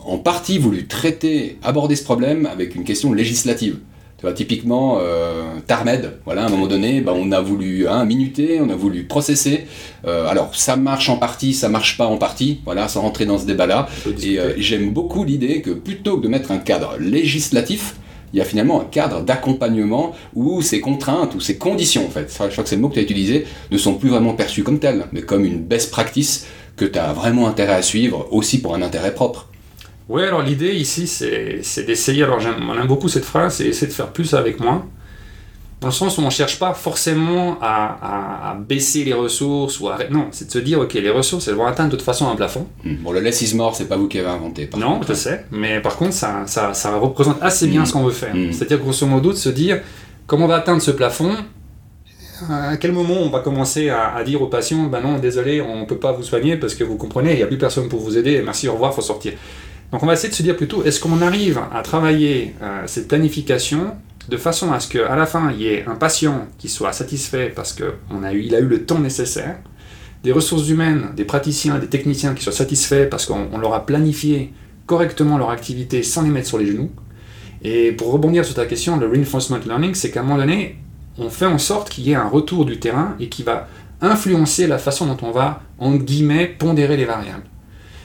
en 0.00 0.18
partie 0.18 0.58
voulu 0.58 0.86
traiter, 0.86 1.58
aborder 1.62 1.96
ce 1.96 2.04
problème 2.04 2.46
avec 2.46 2.74
une 2.74 2.84
question 2.84 3.12
législative. 3.12 3.78
Tu 4.18 4.22
vois, 4.22 4.32
typiquement, 4.32 4.98
euh, 5.00 5.44
Tarmed, 5.68 6.14
voilà, 6.24 6.42
à 6.42 6.46
un 6.46 6.48
moment 6.48 6.66
donné, 6.66 7.00
bah, 7.00 7.12
on 7.14 7.30
a 7.30 7.40
voulu 7.40 7.86
hein, 7.86 8.04
minuter, 8.04 8.60
on 8.60 8.68
a 8.68 8.74
voulu 8.74 9.04
processer. 9.04 9.68
Euh, 10.08 10.26
alors, 10.26 10.56
ça 10.56 10.74
marche 10.74 11.08
en 11.08 11.18
partie, 11.18 11.54
ça 11.54 11.68
marche 11.68 11.96
pas 11.96 12.06
en 12.06 12.16
partie, 12.16 12.60
voilà, 12.64 12.88
sans 12.88 13.02
rentrer 13.02 13.26
dans 13.26 13.38
ce 13.38 13.46
débat-là. 13.46 13.88
Et 14.24 14.40
euh, 14.40 14.54
j'aime 14.58 14.90
beaucoup 14.90 15.22
l'idée 15.22 15.62
que 15.62 15.70
plutôt 15.70 16.16
que 16.16 16.24
de 16.24 16.28
mettre 16.28 16.50
un 16.50 16.58
cadre 16.58 16.96
législatif, 16.98 17.94
il 18.32 18.38
y 18.40 18.42
a 18.42 18.44
finalement 18.44 18.80
un 18.80 18.86
cadre 18.86 19.22
d'accompagnement 19.22 20.12
où 20.34 20.62
ces 20.62 20.80
contraintes, 20.80 21.36
ou 21.36 21.40
ces 21.40 21.56
conditions, 21.56 22.04
en 22.04 22.10
fait, 22.10 22.26
je 22.28 22.34
crois 22.34 22.64
que 22.64 22.68
c'est 22.68 22.74
le 22.74 22.82
mot 22.82 22.88
que 22.88 22.94
tu 22.94 23.00
as 23.00 23.04
utilisé, 23.04 23.46
ne 23.70 23.78
sont 23.78 23.94
plus 23.94 24.08
vraiment 24.08 24.34
perçues 24.34 24.64
comme 24.64 24.80
telles, 24.80 25.06
mais 25.12 25.22
comme 25.22 25.44
une 25.44 25.60
best 25.60 25.92
practice 25.92 26.48
que 26.76 26.84
tu 26.84 26.98
as 26.98 27.12
vraiment 27.12 27.46
intérêt 27.46 27.74
à 27.74 27.82
suivre, 27.82 28.26
aussi 28.32 28.60
pour 28.60 28.74
un 28.74 28.82
intérêt 28.82 29.14
propre. 29.14 29.47
Oui, 30.08 30.22
alors 30.22 30.42
l'idée 30.42 30.74
ici, 30.74 31.06
c'est 31.06 31.82
d'essayer, 31.84 32.22
alors 32.22 32.40
j'aime 32.40 32.54
beaucoup 32.86 33.08
cette 33.08 33.24
phrase, 33.26 33.56
c'est 33.56 33.66
essayer 33.66 33.86
de 33.88 33.92
faire 33.92 34.08
plus 34.08 34.32
avec 34.34 34.58
moins, 34.58 34.86
dans 35.80 35.88
le 35.88 35.92
sens 35.92 36.16
où 36.18 36.22
on 36.22 36.26
ne 36.26 36.30
cherche 36.30 36.58
pas 36.58 36.72
forcément 36.74 37.58
à, 37.60 37.98
à- 38.02 38.50
à 38.50 38.54
baisser 38.54 39.04
les 39.04 39.12
ressources, 39.12 39.78
ou 39.80 39.88
à... 39.88 39.98
Non, 40.10 40.26
c'est 40.32 40.46
de 40.46 40.50
se 40.50 40.58
dire, 40.58 40.80
ok, 40.80 40.94
les 40.94 41.10
ressources, 41.10 41.46
elles 41.46 41.54
vont 41.54 41.66
atteindre 41.66 41.90
de 41.90 41.96
toute 41.96 42.04
façon 42.04 42.28
un 42.28 42.36
plafond. 42.36 42.66
Hmm. 42.84 42.94
Bon, 43.02 43.12
le 43.12 43.20
less 43.20 43.42
is 43.42 43.54
more, 43.54 43.76
c'est 43.76 43.84
pas 43.86 43.96
vous 43.96 44.08
qui 44.08 44.18
avez 44.18 44.28
inventé. 44.28 44.66
par 44.66 44.80
Non, 44.80 44.94
contre, 44.94 45.08
je 45.08 45.12
sais, 45.14 45.44
mais 45.52 45.80
par 45.80 45.96
contre, 45.96 46.14
ça, 46.14 46.42
ça, 46.46 46.72
ça 46.74 46.96
représente 46.96 47.36
assez 47.42 47.66
bien 47.68 47.82
Mm. 47.82 47.86
ce 47.86 47.92
qu'on 47.92 48.02
veut 48.04 48.10
faire. 48.12 48.34
Mm. 48.34 48.52
C'est-à-dire, 48.52 48.78
grosso 48.78 49.06
modo, 49.06 49.30
de 49.30 49.36
se 49.36 49.50
dire, 49.50 49.80
comment 50.26 50.46
on 50.46 50.48
va 50.48 50.56
atteindre 50.56 50.80
ce 50.82 50.90
plafond 50.90 51.36
à 52.48 52.76
quel 52.76 52.92
moment 52.92 53.14
on 53.20 53.30
va 53.30 53.40
commencer 53.40 53.88
à, 53.88 54.14
à 54.14 54.22
dire 54.22 54.40
aux 54.40 54.46
patients, 54.46 54.84
ben 54.84 55.00
non, 55.00 55.18
désolé, 55.18 55.60
on 55.60 55.80
ne 55.80 55.84
peut 55.86 55.96
pas 55.98 56.12
vous 56.12 56.22
soigner 56.22 56.56
parce 56.56 56.76
que 56.76 56.84
vous 56.84 56.96
comprenez, 56.96 57.32
il 57.32 57.36
n'y 57.36 57.42
a 57.42 57.48
plus 57.48 57.58
personne 57.58 57.88
pour 57.88 57.98
vous 58.00 58.16
aider, 58.16 58.40
merci, 58.44 58.68
au 58.68 58.74
revoir, 58.74 58.94
faut 58.94 59.00
sortir. 59.02 59.32
Donc 59.92 60.02
on 60.02 60.06
va 60.06 60.12
essayer 60.12 60.28
de 60.28 60.34
se 60.34 60.42
dire 60.42 60.56
plutôt, 60.56 60.84
est-ce 60.84 61.00
qu'on 61.00 61.22
arrive 61.22 61.60
à 61.72 61.82
travailler 61.82 62.54
euh, 62.62 62.82
cette 62.86 63.08
planification 63.08 63.96
de 64.28 64.36
façon 64.36 64.72
à 64.72 64.80
ce 64.80 64.88
qu'à 64.88 65.16
la 65.16 65.24
fin, 65.24 65.50
il 65.52 65.62
y 65.62 65.68
ait 65.68 65.84
un 65.86 65.94
patient 65.94 66.46
qui 66.58 66.68
soit 66.68 66.92
satisfait 66.92 67.50
parce 67.54 67.72
qu'il 67.72 67.86
a, 68.22 68.32
eu, 68.32 68.54
a 68.54 68.58
eu 68.58 68.66
le 68.66 68.84
temps 68.84 68.98
nécessaire, 68.98 69.56
des 70.22 70.32
ressources 70.32 70.68
humaines, 70.68 71.12
des 71.16 71.24
praticiens, 71.24 71.78
des 71.78 71.86
techniciens 71.86 72.34
qui 72.34 72.42
soient 72.42 72.52
satisfaits 72.52 73.08
parce 73.10 73.24
qu'on 73.24 73.48
on 73.52 73.58
leur 73.58 73.72
a 73.72 73.86
planifié 73.86 74.52
correctement 74.84 75.38
leur 75.38 75.50
activité 75.50 76.02
sans 76.02 76.22
les 76.22 76.30
mettre 76.30 76.48
sur 76.48 76.58
les 76.58 76.66
genoux. 76.66 76.90
Et 77.62 77.92
pour 77.92 78.12
rebondir 78.12 78.44
sur 78.44 78.54
ta 78.54 78.66
question, 78.66 78.98
le 78.98 79.08
reinforcement 79.08 79.58
learning, 79.64 79.94
c'est 79.94 80.10
qu'à 80.10 80.20
un 80.20 80.22
moment 80.24 80.38
donné, 80.38 80.76
on 81.18 81.30
fait 81.30 81.46
en 81.46 81.58
sorte 81.58 81.88
qu'il 81.90 82.04
y 82.04 82.12
ait 82.12 82.16
un 82.16 82.28
retour 82.28 82.64
du 82.64 82.78
terrain 82.78 83.16
et 83.18 83.28
qui 83.28 83.42
va 83.42 83.68
influencer 84.00 84.66
la 84.66 84.78
façon 84.78 85.06
dont 85.06 85.16
on 85.22 85.30
va, 85.30 85.62
en 85.78 85.94
guillemets, 85.94 86.46
pondérer 86.46 86.96
les 86.96 87.04
variables. 87.04 87.44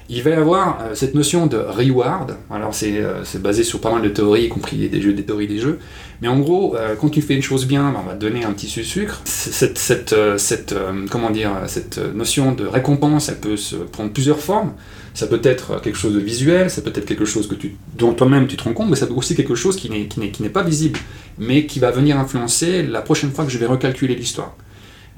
Il 0.09 0.21
va 0.21 0.31
y 0.31 0.33
avoir 0.33 0.79
euh, 0.81 0.95
cette 0.95 1.15
notion 1.15 1.47
de 1.47 1.57
reward, 1.57 2.35
alors 2.51 2.75
c'est 2.75 2.97
euh, 2.97 3.23
c'est 3.23 3.41
basé 3.41 3.63
sur 3.63 3.79
pas 3.79 3.91
mal 3.91 4.01
de 4.01 4.09
théories, 4.09 4.43
y 4.43 4.49
compris 4.49 4.89
des 4.89 5.01
jeux, 5.01 5.13
des 5.13 5.23
théories 5.23 5.47
des 5.47 5.59
jeux, 5.59 5.79
mais 6.21 6.27
en 6.27 6.39
gros, 6.39 6.75
euh, 6.75 6.95
quand 6.99 7.07
tu 7.09 7.21
fais 7.21 7.35
une 7.35 7.41
chose 7.41 7.65
bien, 7.65 7.91
ben, 7.91 8.01
on 8.03 8.07
va 8.07 8.13
te 8.13 8.19
donner 8.19 8.43
un 8.43 8.51
petit 8.51 8.67
sucre. 8.67 9.21
Cette, 9.25 9.77
cette, 9.77 10.15
cette, 10.37 10.75
comment 11.11 11.29
dire, 11.29 11.51
cette 11.67 11.99
notion 12.15 12.53
de 12.53 12.65
récompense, 12.65 13.29
elle 13.29 13.39
peut 13.39 13.57
se 13.57 13.75
prendre 13.75 14.11
plusieurs 14.11 14.39
formes. 14.39 14.73
Ça 15.13 15.27
peut 15.27 15.41
être 15.43 15.81
quelque 15.81 15.97
chose 15.97 16.13
de 16.13 16.19
visuel, 16.19 16.69
ça 16.69 16.81
peut 16.81 16.91
être 16.95 17.05
quelque 17.05 17.25
chose 17.25 17.47
que 17.47 17.55
tu, 17.55 17.75
dont 17.97 18.13
toi-même 18.13 18.47
tu 18.47 18.55
te 18.57 18.63
rends 18.63 18.73
compte, 18.73 18.89
mais 18.89 18.95
ça 18.95 19.05
peut 19.05 19.13
aussi 19.13 19.35
quelque 19.35 19.55
chose 19.55 19.75
qui 19.75 19.89
n'est 19.89 20.49
pas 20.49 20.63
visible, 20.63 20.99
mais 21.37 21.65
qui 21.65 21.79
va 21.79 21.91
venir 21.91 22.17
influencer 22.17 22.83
la 22.83 23.01
prochaine 23.01 23.31
fois 23.31 23.45
que 23.45 23.51
je 23.51 23.57
vais 23.57 23.67
recalculer 23.67 24.15
l'histoire. 24.15 24.55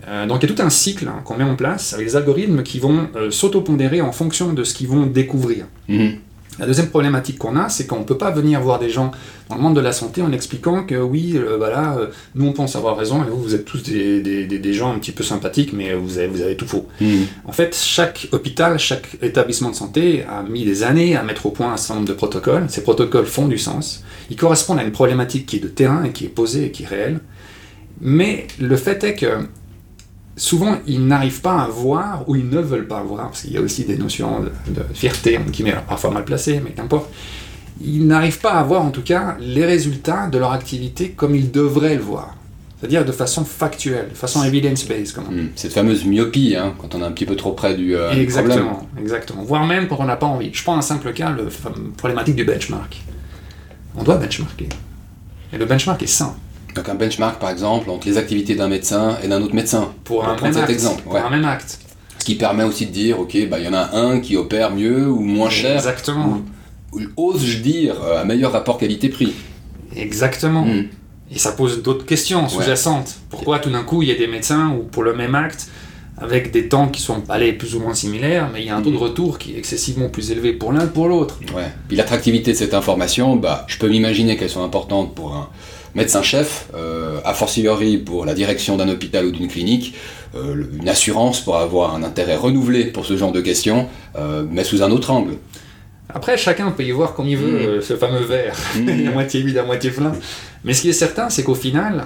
Euh, 0.07 0.25
donc 0.27 0.43
il 0.43 0.49
y 0.49 0.51
a 0.51 0.55
tout 0.55 0.61
un 0.61 0.69
cycle 0.69 1.07
hein, 1.07 1.21
qu'on 1.23 1.37
met 1.37 1.43
en 1.43 1.55
place 1.55 1.93
avec 1.93 2.05
des 2.05 2.15
algorithmes 2.15 2.63
qui 2.63 2.79
vont 2.79 3.07
euh, 3.15 3.31
s'auto-pondérer 3.31 4.01
en 4.01 4.11
fonction 4.11 4.53
de 4.53 4.63
ce 4.63 4.73
qu'ils 4.73 4.87
vont 4.87 5.05
découvrir. 5.05 5.65
Mhm. 5.87 6.15
La 6.57 6.65
deuxième 6.65 6.87
problématique 6.87 7.37
qu'on 7.37 7.57
a, 7.57 7.67
c'est 7.67 7.85
qu'on 7.85 7.99
ne 7.99 8.05
peut 8.05 8.17
pas 8.17 8.31
venir 8.31 8.61
voir 8.61 8.79
des 8.79 8.89
gens 8.89 9.11
dans 9.49 9.55
le 9.55 9.61
monde 9.61 9.75
de 9.75 9.81
la 9.81 9.91
santé 9.91 10.21
en 10.21 10.31
expliquant 10.31 10.85
que 10.85 10.95
oui, 10.95 11.33
euh, 11.35 11.57
voilà, 11.57 11.97
euh, 11.97 12.07
nous 12.33 12.45
on 12.47 12.53
pense 12.53 12.77
avoir 12.77 12.95
raison 12.97 13.21
et 13.25 13.29
vous, 13.29 13.41
vous 13.41 13.55
êtes 13.55 13.65
tous 13.65 13.83
des, 13.83 14.21
des- 14.21 14.45
des- 14.45 14.59
des 14.59 14.73
gens 14.73 14.93
un 14.93 14.99
petit 14.99 15.11
peu 15.11 15.21
sympathiques, 15.23 15.73
mais 15.73 15.93
vous 15.93 16.17
avez, 16.17 16.27
vous 16.27 16.41
avez 16.41 16.55
tout 16.55 16.65
faux. 16.67 16.87
Mhm. 17.01 17.25
En 17.45 17.51
fait, 17.51 17.75
chaque 17.75 18.29
hôpital, 18.31 18.79
chaque 18.79 19.17
établissement 19.21 19.69
de 19.69 19.75
santé 19.75 20.23
a 20.29 20.43
mis 20.43 20.63
des 20.63 20.83
années 20.83 21.17
à 21.17 21.23
mettre 21.23 21.45
au 21.45 21.51
point 21.51 21.73
un 21.73 21.77
certain 21.77 21.95
nombre 21.95 22.07
de 22.07 22.13
protocoles. 22.13 22.65
Ces 22.69 22.83
protocoles 22.83 23.25
font 23.25 23.47
du 23.49 23.57
sens. 23.57 24.03
Ils 24.29 24.37
correspondent 24.37 24.79
à 24.79 24.83
une 24.83 24.93
problématique 24.93 25.45
qui 25.47 25.57
est 25.57 25.59
de 25.59 25.67
terrain 25.67 26.03
et 26.05 26.11
qui 26.11 26.23
est 26.25 26.29
posée 26.29 26.65
et 26.67 26.71
qui 26.71 26.83
est 26.83 26.87
réelle. 26.87 27.19
Mais 28.01 28.47
le 28.59 28.75
fait 28.77 29.03
est 29.03 29.15
que 29.15 29.27
souvent, 30.35 30.77
ils 30.87 31.05
n'arrivent 31.05 31.41
pas 31.41 31.61
à 31.61 31.67
voir 31.67 32.27
ou 32.27 32.35
ils 32.35 32.49
ne 32.49 32.59
veulent 32.59 32.87
pas 32.87 33.01
voir, 33.01 33.27
parce 33.29 33.41
qu'il 33.41 33.53
y 33.53 33.57
a 33.57 33.61
aussi 33.61 33.85
des 33.85 33.97
notions 33.97 34.41
de, 34.41 34.51
de 34.73 34.83
fierté, 34.93 35.39
qui 35.51 35.63
met 35.63 35.73
parfois 35.87 36.11
mal 36.11 36.25
placées, 36.25 36.61
mais 36.63 36.71
qu'importe. 36.71 37.09
Ils 37.81 38.07
n'arrivent 38.07 38.39
pas 38.39 38.53
à 38.53 38.63
voir, 38.63 38.83
en 38.83 38.91
tout 38.91 39.01
cas, 39.01 39.35
les 39.39 39.65
résultats 39.65 40.27
de 40.27 40.37
leur 40.37 40.51
activité 40.51 41.09
comme 41.09 41.35
ils 41.35 41.51
devraient 41.51 41.95
le 41.95 42.01
voir. 42.01 42.35
C'est-à-dire 42.79 43.05
de 43.05 43.11
façon 43.11 43.45
factuelle, 43.45 44.09
de 44.09 44.15
façon 44.15 44.43
evidence-based. 44.43 45.17
Mhm. 45.17 45.49
Cette 45.55 45.73
fameuse 45.73 46.05
myopie, 46.05 46.55
hein, 46.55 46.73
quand 46.77 46.93
on 46.93 47.01
est 47.01 47.05
un 47.05 47.11
petit 47.11 47.25
peu 47.25 47.35
trop 47.35 47.53
près 47.53 47.75
du, 47.75 47.95
euh, 47.95 48.13
du 48.13 48.25
problème. 48.27 48.51
Exactement, 48.51 48.89
exactement. 48.99 49.43
Voire 49.43 49.65
même 49.65 49.87
quand 49.87 49.97
on 49.99 50.05
n'a 50.05 50.17
pas 50.17 50.27
envie. 50.27 50.51
Je 50.53 50.61
prends 50.61 50.77
un 50.77 50.81
simple 50.81 51.11
cas, 51.13 51.31
le 51.31 51.49
fameux 51.49 51.91
problématique 51.97 52.35
du 52.35 52.43
benchmark. 52.43 53.01
On 53.95 54.03
doit 54.03 54.17
benchmarker. 54.17 54.69
Et 55.53 55.57
le 55.57 55.65
benchmark 55.65 56.03
est 56.03 56.07
sain. 56.07 56.35
Donc 56.75 56.89
un 56.89 56.95
benchmark 56.95 57.39
par 57.39 57.49
exemple 57.49 57.89
entre 57.89 58.05
les 58.07 58.17
activités 58.17 58.53
d'un 58.55 58.67
médecin 58.67 59.17
et 59.23 59.27
d'un 59.27 59.41
autre 59.41 59.55
médecin. 59.55 59.93
Pour 60.03 60.19
On 60.19 60.27
un 60.27 60.41
même 60.41 60.53
cet 60.53 60.63
acte. 60.63 60.71
exemple. 60.71 61.03
Pour 61.03 61.13
ouais. 61.13 61.21
un 61.21 61.29
même 61.29 61.45
acte. 61.45 61.79
Ce 62.19 62.25
qui 62.25 62.35
permet 62.35 62.63
aussi 62.63 62.85
de 62.87 62.91
dire, 62.91 63.19
ok, 63.19 63.37
bah, 63.49 63.59
il 63.59 63.65
y 63.65 63.67
en 63.67 63.73
a 63.73 63.95
un 63.95 64.19
qui 64.19 64.35
opère 64.35 64.71
mieux 64.71 65.07
ou 65.07 65.21
moins 65.21 65.49
cher, 65.49 65.75
Exactement. 65.75 66.41
ou 66.91 66.99
ose-je 67.17 67.59
dire 67.59 67.95
euh, 68.03 68.21
un 68.21 68.25
meilleur 68.25 68.51
rapport 68.51 68.77
qualité-prix. 68.77 69.33
Exactement. 69.95 70.65
Mhm. 70.65 70.87
Et 71.31 71.39
ça 71.39 71.53
pose 71.53 71.81
d'autres 71.81 72.05
questions 72.05 72.47
sous-jacentes. 72.49 73.15
Pourquoi 73.29 73.59
tout 73.59 73.69
d'un 73.69 73.83
coup 73.83 74.03
il 74.03 74.09
y 74.09 74.11
a 74.11 74.15
des 74.15 74.27
médecins 74.27 74.69
où 74.69 74.83
pour 74.83 75.03
le 75.03 75.13
même 75.15 75.33
acte, 75.33 75.67
avec 76.17 76.51
des 76.51 76.67
temps 76.69 76.87
qui 76.87 77.01
sont 77.01 77.23
allez, 77.29 77.51
plus 77.53 77.75
ou 77.75 77.79
moins 77.79 77.93
similaires, 77.93 78.49
mais 78.53 78.61
il 78.61 78.67
y 78.67 78.69
a 78.69 78.75
un 78.75 78.81
taux 78.81 78.91
de 78.91 78.97
retour 78.97 79.37
qui 79.37 79.53
est 79.55 79.57
excessivement 79.57 80.09
plus 80.09 80.31
élevé 80.31 80.53
pour 80.53 80.71
l'un 80.71 80.81
que 80.81 80.93
pour 80.93 81.07
l'autre. 81.07 81.39
Ouais. 81.55 81.67
Puis 81.87 81.97
l'attractivité 81.97 82.51
de 82.51 82.57
cette 82.57 82.73
information, 82.73 83.35
bah, 83.35 83.65
je 83.67 83.77
peux 83.77 83.89
m'imaginer 83.89 84.37
qu'elles 84.37 84.49
sont 84.49 84.63
importantes 84.63 85.13
pour 85.15 85.33
un 85.35 85.49
médecin-chef, 85.95 86.67
euh, 86.75 87.19
a 87.25 87.33
fortiori 87.33 87.97
pour 87.97 88.25
la 88.25 88.33
direction 88.33 88.77
d'un 88.77 88.89
hôpital 88.89 89.25
ou 89.25 89.31
d'une 89.31 89.47
clinique, 89.47 89.95
euh, 90.35 90.63
une 90.79 90.89
assurance 90.89 91.39
pour 91.41 91.57
avoir 91.57 91.95
un 91.95 92.03
intérêt 92.03 92.35
renouvelé 92.35 92.85
pour 92.85 93.05
ce 93.05 93.15
genre 93.17 93.31
de 93.31 93.41
questions, 93.41 93.87
euh, 94.17 94.43
mais 94.49 94.63
sous 94.63 94.83
un 94.83 94.91
autre 94.91 95.09
angle. 95.11 95.35
Après, 96.13 96.37
chacun 96.37 96.71
peut 96.71 96.83
y 96.83 96.91
voir 96.91 97.13
comme 97.15 97.27
il 97.27 97.37
veut 97.37 97.51
Mhm. 97.59 97.65
euh, 97.67 97.81
ce 97.81 97.95
fameux 97.95 98.23
verre, 98.23 98.55
Mhm. 98.75 99.07
à 99.07 99.11
moitié 99.11 99.41
vide, 99.41 99.57
à 99.57 99.63
moitié 99.63 99.89
plein. 99.89 100.11
Mais 100.63 100.73
ce 100.73 100.81
qui 100.81 100.89
est 100.89 100.93
certain, 100.93 101.29
c'est 101.29 101.43
qu'au 101.43 101.55
final, 101.55 102.05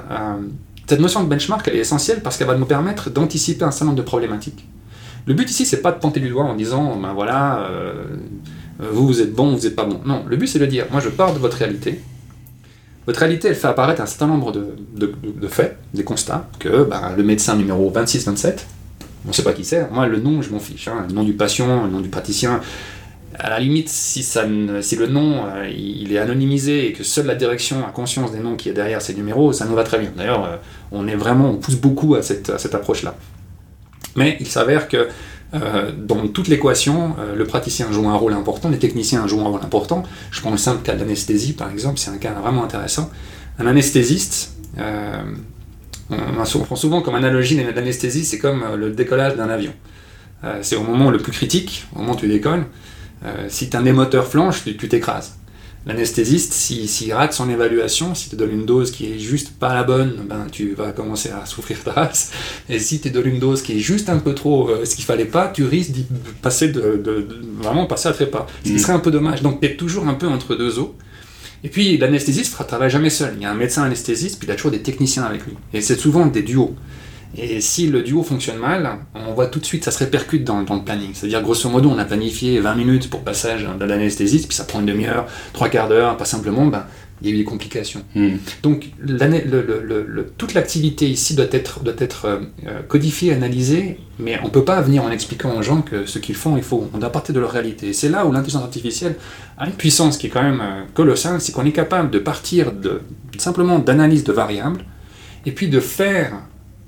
cette 0.88 1.00
notion 1.00 1.24
de 1.24 1.28
benchmark, 1.30 1.68
elle 1.68 1.76
est 1.76 1.80
essentielle 1.80 2.22
parce 2.22 2.38
qu'elle 2.38 2.48
va 2.48 2.56
nous 2.56 2.66
permettre 2.66 3.10
d'anticiper 3.10 3.64
un 3.66 3.72
certain 3.72 3.86
nombre 3.86 3.98
de 3.98 4.02
problématiques. 4.04 4.66
Le 5.26 5.34
but 5.34 5.50
ici, 5.50 5.66
c'est 5.66 5.82
pas 5.82 5.92
de 5.92 6.00
pointer 6.00 6.20
du 6.20 6.30
doigt 6.30 6.44
en 6.46 6.56
disant, 6.56 6.96
ben 6.96 7.14
voilà, 7.14 7.68
vous, 8.80 9.06
vous 9.06 9.22
êtes 9.22 9.34
bon, 9.34 9.56
vous 9.56 9.64
n'êtes 9.64 9.76
pas 9.76 9.84
bon. 9.86 10.00
Non, 10.06 10.24
le 10.28 10.36
but, 10.38 10.48
c'est 10.48 10.60
de 10.60 10.66
dire, 10.66 10.86
moi, 10.92 11.00
je 11.02 11.10
pars 11.10 11.34
de 11.34 11.40
votre 11.40 11.58
réalité. 11.58 12.00
Votre 13.10 13.22
réalité, 13.22 13.48
elle 13.48 13.56
fait 13.56 13.68
apparaître 13.68 14.04
un 14.04 14.06
certain 14.06 14.28
nombre 14.28 14.52
de, 14.52 14.76
de, 14.94 15.48
faits, 15.48 15.80
des 15.96 16.04
constats, 16.04 16.48
que 16.60 16.84
ben, 16.84 17.16
le 17.18 17.24
médecin 17.24 17.56
numéro 17.56 17.92
26-27, 17.92 18.54
on 19.26 19.30
ne 19.30 19.34
sait 19.34 19.42
pas 19.42 19.54
qui 19.54 19.66
c'est, 19.66 19.90
moi 19.90 20.06
le 20.06 20.20
nom, 20.20 20.44
je 20.44 20.52
m'en 20.52 20.60
fiche, 20.60 20.88
hein, 20.88 21.06
le 21.08 21.16
nom 21.16 21.24
du 21.24 21.34
patient, 21.34 21.86
le 21.86 21.90
nom 21.90 22.02
du 22.02 22.10
praticien, 22.10 22.62
à 23.34 23.50
la 23.50 23.60
limite, 23.60 23.90
si, 23.90 24.22
ça 24.22 24.46
si 24.82 24.96
le 24.96 25.08
nom 25.08 25.44
euh, 25.48 25.68
il 25.76 26.14
est 26.14 26.20
anonymisé 26.20 26.86
et 26.86 26.94
que 26.94 27.04
seule 27.04 27.26
la 27.26 27.34
direction 27.34 27.84
a 27.84 27.90
conscience 27.90 28.32
des 28.32 28.42
noms 28.42 28.56
qui 28.56 28.70
est 28.70 28.74
derrière 28.74 29.02
ces 29.02 29.16
numéros, 29.16 29.54
ça 29.54 29.66
nous 29.66 29.74
va 29.74 29.84
très 29.84 29.98
bien. 29.98 30.12
D'ailleurs, 30.16 30.46
euh, 30.46 30.58
on 30.92 31.08
est 31.08 31.16
vraiment, 31.16 31.50
on 31.50 31.56
pousse 31.56 31.78
beaucoup 31.78 32.14
à 32.14 32.22
cette, 32.22 32.60
cette 32.60 32.76
approche-là. 32.76 33.16
Mais 34.18 34.38
il 34.40 34.46
s'avère 34.46 34.88
que 34.88 35.08
euh, 35.54 35.92
dans 35.98 36.28
toute 36.28 36.48
l'équation, 36.48 37.16
le 37.36 37.46
praticien 37.46 37.92
joue 37.92 38.08
un 38.08 38.16
rôle 38.16 38.34
important, 38.34 38.70
les 38.70 38.80
techniciens 38.80 39.26
jouent 39.28 39.42
un 39.42 39.50
rôle 39.50 39.62
important. 39.64 40.04
Je 40.32 40.42
prends 40.42 40.52
le 40.52 40.58
simple 40.58 40.82
cas 40.84 40.94
de 40.94 41.00
l'anesthésie, 41.00 41.54
par 41.54 41.72
exemple, 41.72 42.00
c'est 42.00 42.12
un 42.12 42.18
cas 42.18 42.34
vraiment 42.34 42.64
intéressant. 42.64 43.10
Un 43.58 43.66
anesthésiste, 43.68 44.54
on, 44.78 46.12
on, 46.12 46.60
prend 46.60 46.76
souvent 46.76 47.02
comme 47.02 47.16
analogie 47.16 47.62
l'anesthésie, 47.76 48.26
c'est 48.26 48.40
comme 48.40 48.64
le 48.78 48.92
décollage 48.92 49.36
d'un 49.36 49.50
avion. 49.50 49.74
c'est 50.62 50.76
au 50.76 50.84
moment 50.84 51.10
le 51.10 51.18
plus 51.18 51.32
critique, 51.32 51.88
au 51.96 52.00
moment 52.00 52.14
où 52.14 52.18
tu 52.18 52.28
décolles, 52.28 52.66
euh, 53.26 53.48
si 53.50 53.70
un 53.74 53.86
émoteur 53.86 54.28
flanche, 54.28 54.64
tu 54.64 54.88
t'écrases. 54.88 55.39
L'anesthésiste, 55.86 56.52
s'il 56.52 56.90
si, 56.90 57.14
rate 57.14 57.34
son 57.34 57.50
évaluation, 57.50 58.14
si 58.14 58.30
tu 58.30 58.36
donnes 58.36 58.52
une 58.52 58.66
dose 58.66 58.92
qui 58.92 59.14
est 59.14 59.20
juste 59.20 59.52
pas 59.52 59.74
la 59.74 59.84
bonne, 59.84 60.26
ben, 60.28 60.48
tu 60.52 60.74
vas 60.74 60.92
commencer 60.92 61.30
à 61.30 61.46
souffrir 61.46 61.82
ta 61.84 61.94
race. 61.94 62.32
Et 62.68 62.80
si 62.80 63.00
tu 63.00 63.10
donnes 63.10 63.28
une 63.28 63.40
dose 63.40 63.62
qui 63.62 63.78
est 63.78 63.80
juste 63.80 64.10
un 64.10 64.18
peu 64.18 64.36
trop 64.36 64.70
euh, 64.70 64.84
ce 64.84 64.96
qu'il 64.96 65.06
fallait 65.06 65.26
pas, 65.26 65.48
tu 65.48 65.64
risques 65.64 65.92
de 65.92 66.04
passer 66.42 66.68
de, 66.68 67.28
vraiment 67.60 67.86
passer 67.86 68.10
à 68.10 68.12
trépas. 68.12 68.46
Ce 68.64 68.70
qui 68.70 68.76
mm. 68.76 68.80
serait 68.80 68.94
un 68.94 69.00
peu 69.00 69.12
dommage. 69.12 69.42
Donc 69.42 69.62
tu 69.62 69.68
es 69.68 69.78
toujours 69.78 70.08
un 70.08 70.16
peu 70.16 70.28
entre 70.28 70.56
deux 70.56 70.80
eaux. 70.80 70.96
Et 71.64 71.70
puis 71.70 71.98
l'anesthésiste 71.98 72.60
ne 72.60 72.66
travaille 72.66 72.90
jamais 72.90 73.10
seul. 73.10 73.34
Il 73.38 73.44
y 73.44 73.46
a 73.46 73.52
un 73.52 73.56
médecin 73.56 73.84
anesthésiste, 73.84 74.38
puis 74.38 74.48
il 74.48 74.52
a 74.52 74.56
toujours 74.56 74.72
des 74.72 74.82
techniciens 74.82 75.24
avec 75.24 75.46
lui. 75.46 75.54
Et 75.74 75.82
c'est 75.82 75.98
souvent 75.98 76.26
des 76.26 76.42
duos. 76.42 76.76
Et 77.38 77.62
si 77.62 77.88
le 77.88 78.02
duo 78.02 78.24
fonctionne 78.24 78.58
mal, 78.58 78.98
on 79.14 79.34
voit 79.34 79.48
tout 79.48 79.60
de 79.60 79.66
suite, 79.66 79.84
ça 79.84 79.92
se 79.92 80.00
répercute 80.00 80.44
dans, 80.44 80.60
le 80.60 80.84
planning. 80.84 81.12
C'est-à-dire, 81.14 81.42
grosso 81.42 81.70
modo, 81.70 81.90
on 81.90 81.98
a 82.00 82.06
planifié 82.06 82.60
20 82.60 82.76
minutes 82.76 83.10
pour 83.10 83.22
passage 83.22 83.68
de 83.80 83.86
l'anesthésiste, 83.86 84.48
puis 84.48 84.56
ça 84.56 84.64
prend 84.64 84.80
une 84.80 84.88
demi-heure, 84.88 85.28
trois 85.54 85.70
quarts 85.70 85.90
d'heure, 85.90 86.18
pas 86.18 86.26
simplement, 86.26 86.66
ben, 86.66 86.86
il 87.22 87.28
y 87.28 87.32
a 87.32 87.36
eu 87.36 87.38
des 87.38 87.44
complications. 87.44 88.02
Hmm. 88.16 88.38
Donc, 88.64 88.92
toute 90.38 90.54
l'activité 90.54 91.08
ici 91.08 91.36
doit 91.36 91.48
être, 91.52 91.84
doit 91.84 91.94
être 91.98 92.26
euh, 92.26 92.82
codifiée, 92.88 93.34
analysée, 93.34 94.00
mais 94.18 94.40
on 94.42 94.46
ne 94.46 94.52
peut 94.52 94.64
pas 94.64 94.82
venir 94.82 95.04
en 95.04 95.12
expliquant 95.12 95.56
aux 95.58 95.62
gens 95.62 95.82
que 95.82 96.06
ce 96.06 96.18
qu'ils 96.18 96.36
font 96.36 96.58
est 96.58 96.62
faux. 96.62 96.90
On 96.94 96.98
doit 96.98 97.12
partir 97.12 97.36
de 97.36 97.40
leur 97.40 97.52
réalité. 97.52 97.90
Et 97.90 97.94
c'est 97.94 98.10
là 98.10 98.26
où 98.26 98.32
l'intelligence 98.32 98.64
artificielle 98.64 99.16
a 99.58 99.68
une 99.68 99.74
puissance 99.74 100.18
qui 100.18 100.28
est 100.28 100.30
quand 100.30 100.42
même 100.42 100.62
euh, 100.62 100.84
colossale, 100.94 101.42
c'est 101.42 101.52
qu'on 101.52 101.66
est 101.66 101.74
capable 101.74 102.10
de 102.10 102.20
partir 102.20 102.72
de, 102.72 103.02
simplement 103.38 103.80
d'analyse 103.80 104.24
de 104.24 104.32
variables, 104.32 104.86
et 105.46 105.52
puis 105.52 105.68
de 105.68 105.80
faire 105.80 106.34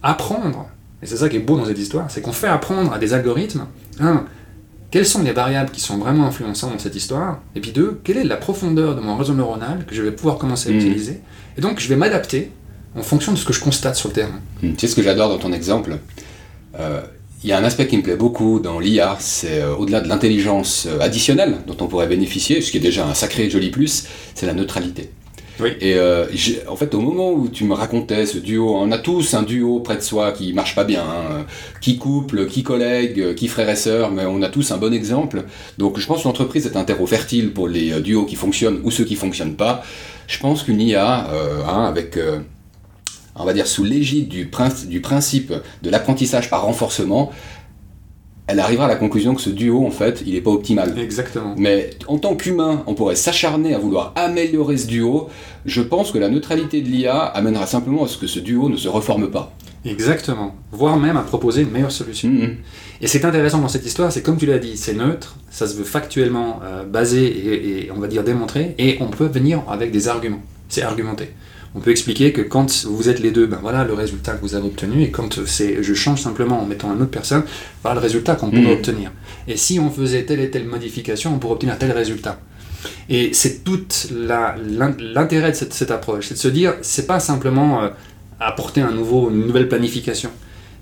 apprendre, 0.04 0.68
et 1.02 1.06
c'est 1.06 1.18
ça 1.18 1.30
qui 1.30 1.38
est 1.38 1.40
beau 1.40 1.58
dans 1.58 1.66
cette 1.66 1.80
histoire, 1.80 2.10
c'est 2.10 2.22
qu'on 2.22 2.32
fait 2.32 2.48
apprendre 2.48 2.94
à 2.94 3.00
des 3.00 3.14
algorithmes, 3.14 3.66
un, 4.00 4.26
quelles 4.90 5.06
sont 5.06 5.24
les 5.24 5.32
variables 5.32 5.72
qui 5.72 5.82
sont 5.82 5.98
vraiment 5.98 6.26
influençantes 6.26 6.74
dans 6.74 6.80
cette 6.80 6.96
histoire, 6.96 7.40
et 7.56 7.62
puis 7.62 7.72
deux, 7.72 8.00
quelle 8.04 8.18
est 8.18 8.24
la 8.24 8.38
profondeur 8.38 8.96
de 8.96 9.02
mon 9.02 9.16
réseau 9.16 9.34
neuronal 9.34 9.86
que 9.86 9.96
je 9.96 10.02
vais 10.02 10.12
pouvoir 10.12 10.38
commencer 10.38 10.70
à 10.70 10.74
hmm. 10.74 10.78
utiliser, 10.78 11.22
et 11.58 11.62
donc 11.62 11.80
je 11.80 11.88
vais 11.88 11.96
m'adapter 11.96 12.52
en 12.96 13.04
fonction 13.04 13.32
de 13.32 13.38
ce 13.38 13.46
que 13.46 13.54
je 13.54 13.62
constate 13.62 13.96
sur 13.96 14.10
le 14.10 14.14
terrain. 14.14 14.40
Hmm. 14.62 14.74
Tu 14.74 14.80
sais 14.80 14.88
ce 14.88 14.96
que 14.96 15.02
j'adore 15.02 15.30
dans 15.30 15.40
ton 15.40 15.54
exemple 15.54 15.98
euh, 16.80 17.02
il 17.44 17.50
y 17.50 17.54
a 17.54 17.58
un 17.58 17.64
aspect 17.64 17.88
qui 17.88 17.98
me 17.98 18.04
plaît 18.04 18.16
beaucoup 18.16 18.60
dans 18.60 18.80
l'IA, 18.80 19.18
c'est 19.20 19.62
euh, 19.62 19.76
au-delà 19.76 20.02
de 20.02 20.08
l'intelligence 20.08 20.88
euh, 20.88 21.00
additionnelle 21.00 21.58
dont 21.66 21.76
on 21.82 21.88
pourrait 21.88 22.08
bénéficier, 22.08 22.62
ce 22.62 22.70
qui 22.70 22.78
est 22.78 22.82
déjà 22.82 23.08
un 23.08 23.16
sacré 23.16 23.50
joli 23.50 23.72
plus, 23.72 24.06
c'est 24.36 24.46
la 24.46 24.54
neutralité. 24.54 25.12
Et 25.60 25.96
euh, 25.96 26.26
en 26.68 26.76
fait, 26.76 26.94
au 26.96 27.02
moment 27.02 27.32
où 27.32 27.48
tu 27.48 27.66
me 27.66 27.74
racontais 27.74 28.26
ce 28.26 28.38
duo, 28.38 28.76
on 28.76 28.92
a 28.92 28.98
tous 28.98 29.34
un 29.34 29.44
duo 29.44 29.80
près 29.80 29.96
de 29.96 30.02
soi 30.02 30.32
qui 30.32 30.54
marche 30.54 30.76
pas 30.76 30.84
bien, 30.84 31.04
hein. 31.04 31.46
qui 31.82 31.98
couple, 31.98 32.48
qui 32.48 32.64
collègue, 32.64 33.36
qui 33.36 33.48
frère 33.48 33.70
et 33.70 33.76
sœur, 33.76 34.12
mais 34.12 34.26
on 34.26 34.42
a 34.42 34.50
tous 34.50 34.72
un 34.72 34.78
bon 34.78 34.94
exemple. 34.94 35.44
Donc 35.78 36.00
je 36.00 36.08
pense 36.08 36.24
que 36.24 36.28
l'entreprise 36.28 36.66
est 36.66 36.78
un 36.78 36.84
terreau 36.84 37.06
fertile 37.06 37.52
pour 37.54 37.68
les 37.68 37.92
euh, 37.92 38.00
duos 38.00 38.26
qui 38.26 38.36
fonctionnent 38.36 38.80
ou 38.84 38.92
ceux 38.92 39.06
qui 39.06 39.16
fonctionnent 39.16 39.56
pas. 39.56 39.84
Je 40.28 40.40
pense 40.40 40.64
qu'une 40.64 40.82
IA, 40.82 41.30
euh, 41.30 41.62
hein, 41.68 41.84
avec 41.86 42.18
on 43.36 43.46
va 43.46 43.54
dire 43.54 43.68
sous 43.68 43.84
l'égide 43.84 44.28
du, 44.28 44.50
du, 44.88 45.02
principe 45.02 45.54
de 45.82 45.90
l'apprentissage 45.90 46.50
par 46.50 46.64
renforcement, 46.64 47.32
elle 48.52 48.60
arrivera 48.60 48.86
à 48.86 48.90
la 48.90 48.96
conclusion 48.96 49.34
que 49.34 49.42
ce 49.42 49.50
duo, 49.50 49.86
en 49.86 49.92
fait, 49.92 50.24
il 50.26 50.34
n'est 50.34 50.42
pas 50.42 50.52
optimal. 50.52 50.98
Exactement. 51.00 51.56
Mais 51.58 51.92
en 52.08 52.18
tant 52.18 52.36
qu'humain, 52.36 52.84
on 52.86 52.94
pourrait 52.94 53.16
s'acharner 53.16 53.74
à 53.74 53.80
vouloir 53.80 54.12
améliorer 54.16 54.78
ce 54.78 54.88
duo. 54.88 55.30
Je 55.66 55.82
pense 55.82 56.12
que 56.12 56.18
la 56.18 56.28
neutralité 56.28 56.82
de 56.82 56.90
l'IA 56.90 57.18
amènera 57.18 57.66
simplement 57.66 58.04
à 58.04 58.08
ce 58.08 58.18
que 58.18 58.28
ce 58.28 58.40
duo 58.40 58.68
ne 58.68 58.76
se 58.76 58.90
reforme 58.90 59.32
pas. 59.32 59.54
Exactement. 59.86 60.54
Voire 60.72 60.98
même 60.98 61.16
à 61.18 61.22
proposer 61.22 61.62
une 61.62 61.72
meilleure 61.72 61.92
solution. 61.92 62.30
Mm-hmm. 62.30 62.56
Et 63.02 63.08
c'est 63.08 63.26
intéressant 63.26 63.60
dans 63.60 63.70
cette 63.70 63.86
histoire, 63.86 64.12
c'est 64.12 64.22
comme 64.22 64.38
tu 64.38 64.46
l'as 64.46 64.60
dit, 64.60 64.78
c'est 64.78 64.94
neutre, 64.94 65.38
ça 65.50 65.66
se 65.66 65.76
veut 65.76 65.84
factuellement 65.84 66.60
euh, 66.64 66.84
basé 66.84 67.26
et, 67.26 67.86
et, 67.86 67.92
on 67.92 68.00
va 68.00 68.08
dire 68.08 68.24
démontré, 68.24 68.76
et 68.78 68.98
on 69.00 69.08
peut 69.08 69.26
venir 69.26 69.64
avec 69.68 69.92
des 69.92 70.08
arguments. 70.08 70.42
C'est 70.70 70.84
argumenté 70.84 71.30
on 71.74 71.80
peut 71.80 71.92
expliquer 71.92 72.34
que 72.34 72.42
quand 72.42 72.86
vous 72.86 73.08
êtes 73.08 73.20
les 73.20 73.32
deux, 73.32 73.46
ben 73.46 73.60
voilà 73.62 73.86
le 73.86 73.94
résultat 73.94 74.34
que 74.34 74.42
vous 74.42 74.56
avez 74.56 74.68
obtenu, 74.68 75.04
et 75.04 75.12
quand 75.12 75.46
c'est, 75.46 75.82
je 75.82 75.94
change 75.94 76.22
simplement 76.22 76.62
en 76.62 76.66
mettant 76.66 76.94
une 76.94 77.02
autre 77.02 77.12
personne, 77.12 77.44
voilà 77.82 77.96
le 77.96 78.02
résultat 78.02 78.36
qu'on 78.36 78.50
pourrait 78.50 78.64
mmh. 78.64 78.80
obtenir. 78.80 79.12
Et 79.48 79.56
si 79.56 79.80
on 79.80 79.90
faisait 79.90 80.24
telle 80.24 80.42
et 80.42 80.50
telle 80.50 80.66
modification, 80.66 81.34
on 81.34 81.40
pourrait 81.40 81.54
obtenir 81.54 81.78
tel 81.78 81.92
résultat. 81.92 82.40
Et 83.10 83.34
c'est 83.34 83.64
tout 83.64 83.86
l'intérêt 84.12 85.52
de 85.52 85.56
cette, 85.56 85.92
approche, 85.92 86.28
c'est 86.28 86.34
de 86.34 86.40
se 86.40 86.48
dire, 86.48 86.76
c'est 86.82 87.08
pas 87.08 87.20
simplement 87.20 87.84
euh, 87.84 87.90
apporter 88.40 88.82
un 88.82 88.92
nouveau, 88.92 89.30
une 89.30 89.46
nouvelle 89.46 89.70
planification, 89.70 90.32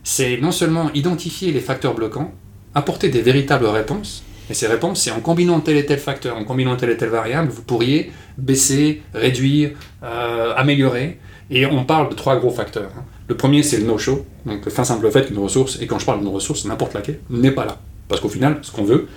c'est 0.04 0.38
non 0.38 0.52
seulement 0.52 0.91
identifier 0.93 1.52
les 1.52 1.60
facteurs 1.60 1.93
bloquants, 1.93 2.34
apporter 2.73 3.10
des 3.10 3.21
véritables 3.21 3.65
réponses, 3.65 4.23
et 4.49 4.53
ces 4.53 4.67
réponses, 4.67 5.01
c'est 5.01 5.12
en 5.12 5.19
combinant 5.19 5.59
tel 5.59 5.77
et 5.77 5.85
tel 5.85 5.99
facteur, 5.99 6.35
en 6.35 6.43
combinant 6.43 6.75
telle 6.75 6.89
et 6.89 6.97
telle 6.97 7.09
variable, 7.09 7.49
vous 7.49 7.62
pourriez 7.62 8.12
baisser, 8.38 9.01
réduire, 9.13 9.71
euh, 10.03 10.53
améliorer. 10.55 11.19
Et 11.51 11.65
on 11.65 11.83
parle 11.83 12.09
de 12.09 12.15
trois 12.15 12.38
gros 12.38 12.51
facteurs. 12.51 12.91
Hein. 12.97 13.03
Le 13.27 13.35
premier, 13.35 13.63
c'est 13.63 13.77
le 13.77 13.85
no-show, 13.85 14.25
donc 14.45 14.65
le 14.65 14.71
fin 14.71 14.83
simple 14.83 15.09
fait 15.12 15.27
qu'une 15.27 15.38
ressource, 15.38 15.77
et 15.81 15.88
quand 15.88 15.99
je 15.99 16.05
parle 16.05 16.19
d'une 16.19 16.29
ressource, 16.29 16.65
n'importe 16.65 16.93
laquelle, 16.93 17.19
n'est 17.29 17.51
pas 17.51 17.65
là. 17.65 17.77
Parce 18.07 18.21
qu'au 18.21 18.29
final, 18.29 18.59
ce 18.63 18.71
qu'on 18.71 18.83
veut, 18.83 19.07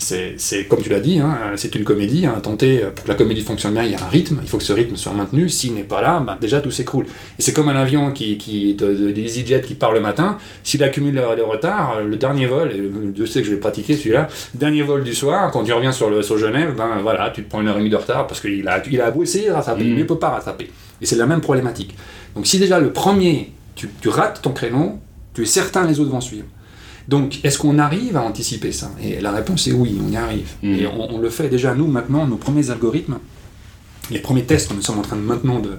c'est 0.00 0.64
comme 0.68 0.82
tu 0.82 0.88
l'as 0.88 1.00
dit, 1.00 1.18
hein, 1.18 1.36
c'est 1.56 1.74
une 1.74 1.84
comédie. 1.84 2.26
Hein, 2.26 2.40
tenter, 2.42 2.80
pour 2.94 3.04
que 3.04 3.08
la 3.08 3.14
comédie 3.14 3.42
fonctionne 3.42 3.72
bien, 3.72 3.84
il 3.84 3.92
y 3.92 3.94
a 3.94 4.02
un 4.02 4.08
rythme, 4.08 4.40
il 4.42 4.48
faut 4.48 4.58
que 4.58 4.64
ce 4.64 4.72
rythme 4.72 4.96
soit 4.96 5.12
maintenu. 5.12 5.48
S'il 5.48 5.74
n'est 5.74 5.82
pas 5.82 6.00
là, 6.00 6.20
ben, 6.20 6.36
déjà 6.40 6.60
tout 6.60 6.70
s'écroule. 6.70 7.06
Et 7.38 7.42
c'est 7.42 7.52
comme 7.52 7.68
un 7.68 7.76
avion 7.76 8.12
qui, 8.12 8.38
qui 8.38 8.74
de, 8.74 8.92
de, 8.92 9.20
EasyJet 9.20 9.62
qui 9.62 9.74
part 9.74 9.92
le 9.92 10.00
matin, 10.00 10.38
s'il 10.64 10.82
accumule 10.82 11.14
les 11.14 11.42
retards, 11.42 12.02
le 12.02 12.16
dernier 12.16 12.46
vol, 12.46 12.72
et 12.72 12.82
je 13.16 13.24
sais 13.24 13.40
que 13.40 13.46
je 13.46 13.54
vais 13.54 13.60
pratiquer 13.60 13.96
celui-là, 13.96 14.28
dernier 14.54 14.82
vol 14.82 15.04
du 15.04 15.14
soir, 15.14 15.50
quand 15.50 15.64
tu 15.64 15.72
reviens 15.72 15.92
sur, 15.92 16.10
le, 16.10 16.22
sur 16.22 16.38
Genève, 16.38 16.74
ben 16.76 16.98
voilà, 17.02 17.30
tu 17.30 17.44
te 17.44 17.48
prends 17.48 17.60
une 17.60 17.68
heure 17.68 17.76
et 17.76 17.80
demie 17.80 17.90
de 17.90 17.96
retard 17.96 18.26
parce 18.26 18.40
qu'il 18.40 18.66
a, 18.68 18.82
il 18.90 19.00
a 19.00 19.10
beau 19.10 19.22
essayer 19.22 19.48
de 19.48 19.52
rattraper, 19.52 19.84
mmh. 19.84 19.86
mais 19.86 19.92
il 19.92 19.98
ne 19.98 20.04
peut 20.04 20.18
pas 20.18 20.30
rattraper. 20.30 20.70
Et 21.00 21.06
c'est 21.06 21.16
la 21.16 21.26
même 21.26 21.40
problématique. 21.40 21.94
Donc 22.34 22.46
si 22.46 22.58
déjà 22.58 22.78
le 22.80 22.92
premier, 22.92 23.52
tu, 23.74 23.88
tu 24.00 24.08
rates 24.08 24.42
ton 24.42 24.52
créneau, 24.52 24.98
tu 25.34 25.42
es 25.42 25.46
certain 25.46 25.86
les 25.86 26.00
autres 26.00 26.10
vont 26.10 26.20
suivre. 26.20 26.46
Donc, 27.10 27.40
est-ce 27.42 27.58
qu'on 27.58 27.80
arrive 27.80 28.16
à 28.16 28.22
anticiper 28.22 28.70
ça? 28.70 28.88
Et 29.02 29.20
la 29.20 29.32
réponse 29.32 29.66
est 29.66 29.72
oui, 29.72 30.00
on 30.00 30.12
y 30.12 30.16
arrive. 30.16 30.52
Mm. 30.62 30.74
Et 30.74 30.86
on, 30.86 31.18
le 31.18 31.28
fait 31.28 31.48
déjà, 31.48 31.74
nous, 31.74 31.88
maintenant, 31.88 32.24
nos 32.24 32.36
premiers 32.36 32.70
algorithmes, 32.70 33.18
les 34.12 34.20
premiers 34.20 34.44
tests 34.44 34.68
que 34.68 34.74
nous 34.74 34.80
sommes 34.80 35.00
en 35.00 35.02
train 35.02 35.16
de 35.16 35.22
maintenant 35.22 35.60
de, 35.60 35.78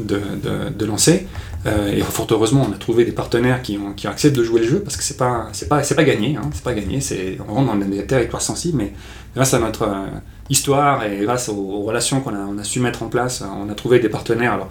de, 0.00 0.84
lancer, 0.84 1.28
euh, 1.66 1.92
et 1.92 2.00
fort 2.00 2.26
heureusement, 2.28 2.66
on 2.68 2.72
a 2.72 2.76
trouvé 2.76 3.04
des 3.04 3.12
partenaires 3.12 3.62
qui, 3.62 3.78
ont, 3.78 3.92
qui 3.92 4.08
acceptent 4.08 4.34
de 4.36 4.42
jouer 4.42 4.62
le 4.62 4.66
jeu, 4.66 4.80
parce 4.80 4.96
que 4.96 5.04
c'est 5.04 5.16
pas, 5.16 5.48
c'est 5.52 5.68
pas, 5.68 5.84
c'est 5.84 5.94
pas 5.94 6.02
gagné, 6.02 6.36
hein, 6.36 6.50
c'est 6.52 6.64
pas 6.64 6.74
gagné, 6.74 7.00
c'est, 7.00 7.38
on 7.48 7.54
rentre 7.54 7.72
dans 7.72 7.86
des 7.86 8.04
territoires 8.04 8.42
sensibles, 8.42 8.78
mais 8.78 8.92
grâce 9.36 9.54
à 9.54 9.60
notre 9.60 9.84
euh, 9.84 10.06
histoire 10.50 11.04
et 11.04 11.20
grâce 11.22 11.48
aux, 11.48 11.82
relations 11.82 12.20
qu'on 12.20 12.34
a, 12.34 12.40
on 12.40 12.58
a 12.58 12.64
su 12.64 12.80
mettre 12.80 13.04
en 13.04 13.08
place, 13.08 13.44
on 13.62 13.70
a 13.70 13.74
trouvé 13.74 14.00
des 14.00 14.08
partenaires. 14.08 14.54
Alors, 14.54 14.70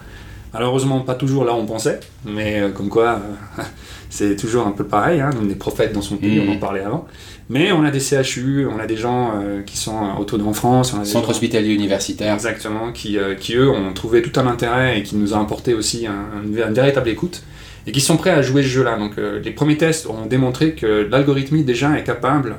malheureusement, 0.54 1.00
pas 1.00 1.16
toujours 1.16 1.46
là 1.46 1.54
où 1.54 1.58
on 1.58 1.66
pensait, 1.66 2.00
mais 2.26 2.62
euh, 2.62 2.70
comme 2.70 2.90
quoi 2.90 3.20
c'est 4.10 4.36
toujours 4.36 4.68
un 4.68 4.72
peu 4.72 4.84
pareil, 4.84 5.22
hein, 5.22 5.32
on 5.42 5.50
est 5.50 5.56
prophètes 5.56 5.94
dans 5.94 6.02
son 6.02 6.18
pays, 6.18 6.40
on 6.40 6.52
en 6.52 6.56
mmh. 6.56 6.60
parlait 6.60 6.82
avant. 6.82 7.08
Mais 7.50 7.72
on 7.72 7.84
a 7.84 7.92
des 7.92 8.00
CHU, 8.00 8.68
on 8.68 8.80
a 8.80 8.86
des 8.86 8.96
gens 8.96 9.34
euh, 9.36 9.62
qui 9.62 9.78
sont 9.78 10.16
autour 10.18 10.46
en 10.48 10.54
France. 10.54 10.94
On 10.94 11.04
Centre 11.04 11.30
hospitalier 11.30 11.74
universitaire. 11.74 12.34
Exactement, 12.34 12.92
qui, 12.92 13.18
euh, 13.18 13.36
qui, 13.36 13.56
eux 13.56 13.70
ont 13.70 13.94
trouvé 13.94 14.22
tout 14.22 14.40
un 14.40 14.48
intérêt 14.48 15.00
et 15.00 15.04
qui 15.04 15.16
nous 15.16 15.34
ont 15.34 15.42
apporté 15.42 15.74
aussi 15.74 16.08
un, 16.08 16.44
une, 16.44 16.74
véritable 16.74 17.10
écoute 17.10 17.44
et 17.86 17.92
qui 17.92 18.00
sont 18.00 18.16
prêts 18.16 18.30
à 18.30 18.42
jouer 18.42 18.64
ce 18.64 18.70
jeu-là. 18.70 18.98
Donc 18.98 19.18
euh, 19.18 19.42
les 19.42 19.52
premiers 19.52 19.78
tests 19.78 20.08
ont 20.08 20.26
démontré 20.26 20.74
que 20.74 21.08
l'algorithmie 21.12 21.64
déjà 21.64 21.98
est 21.98 22.04
capable, 22.04 22.56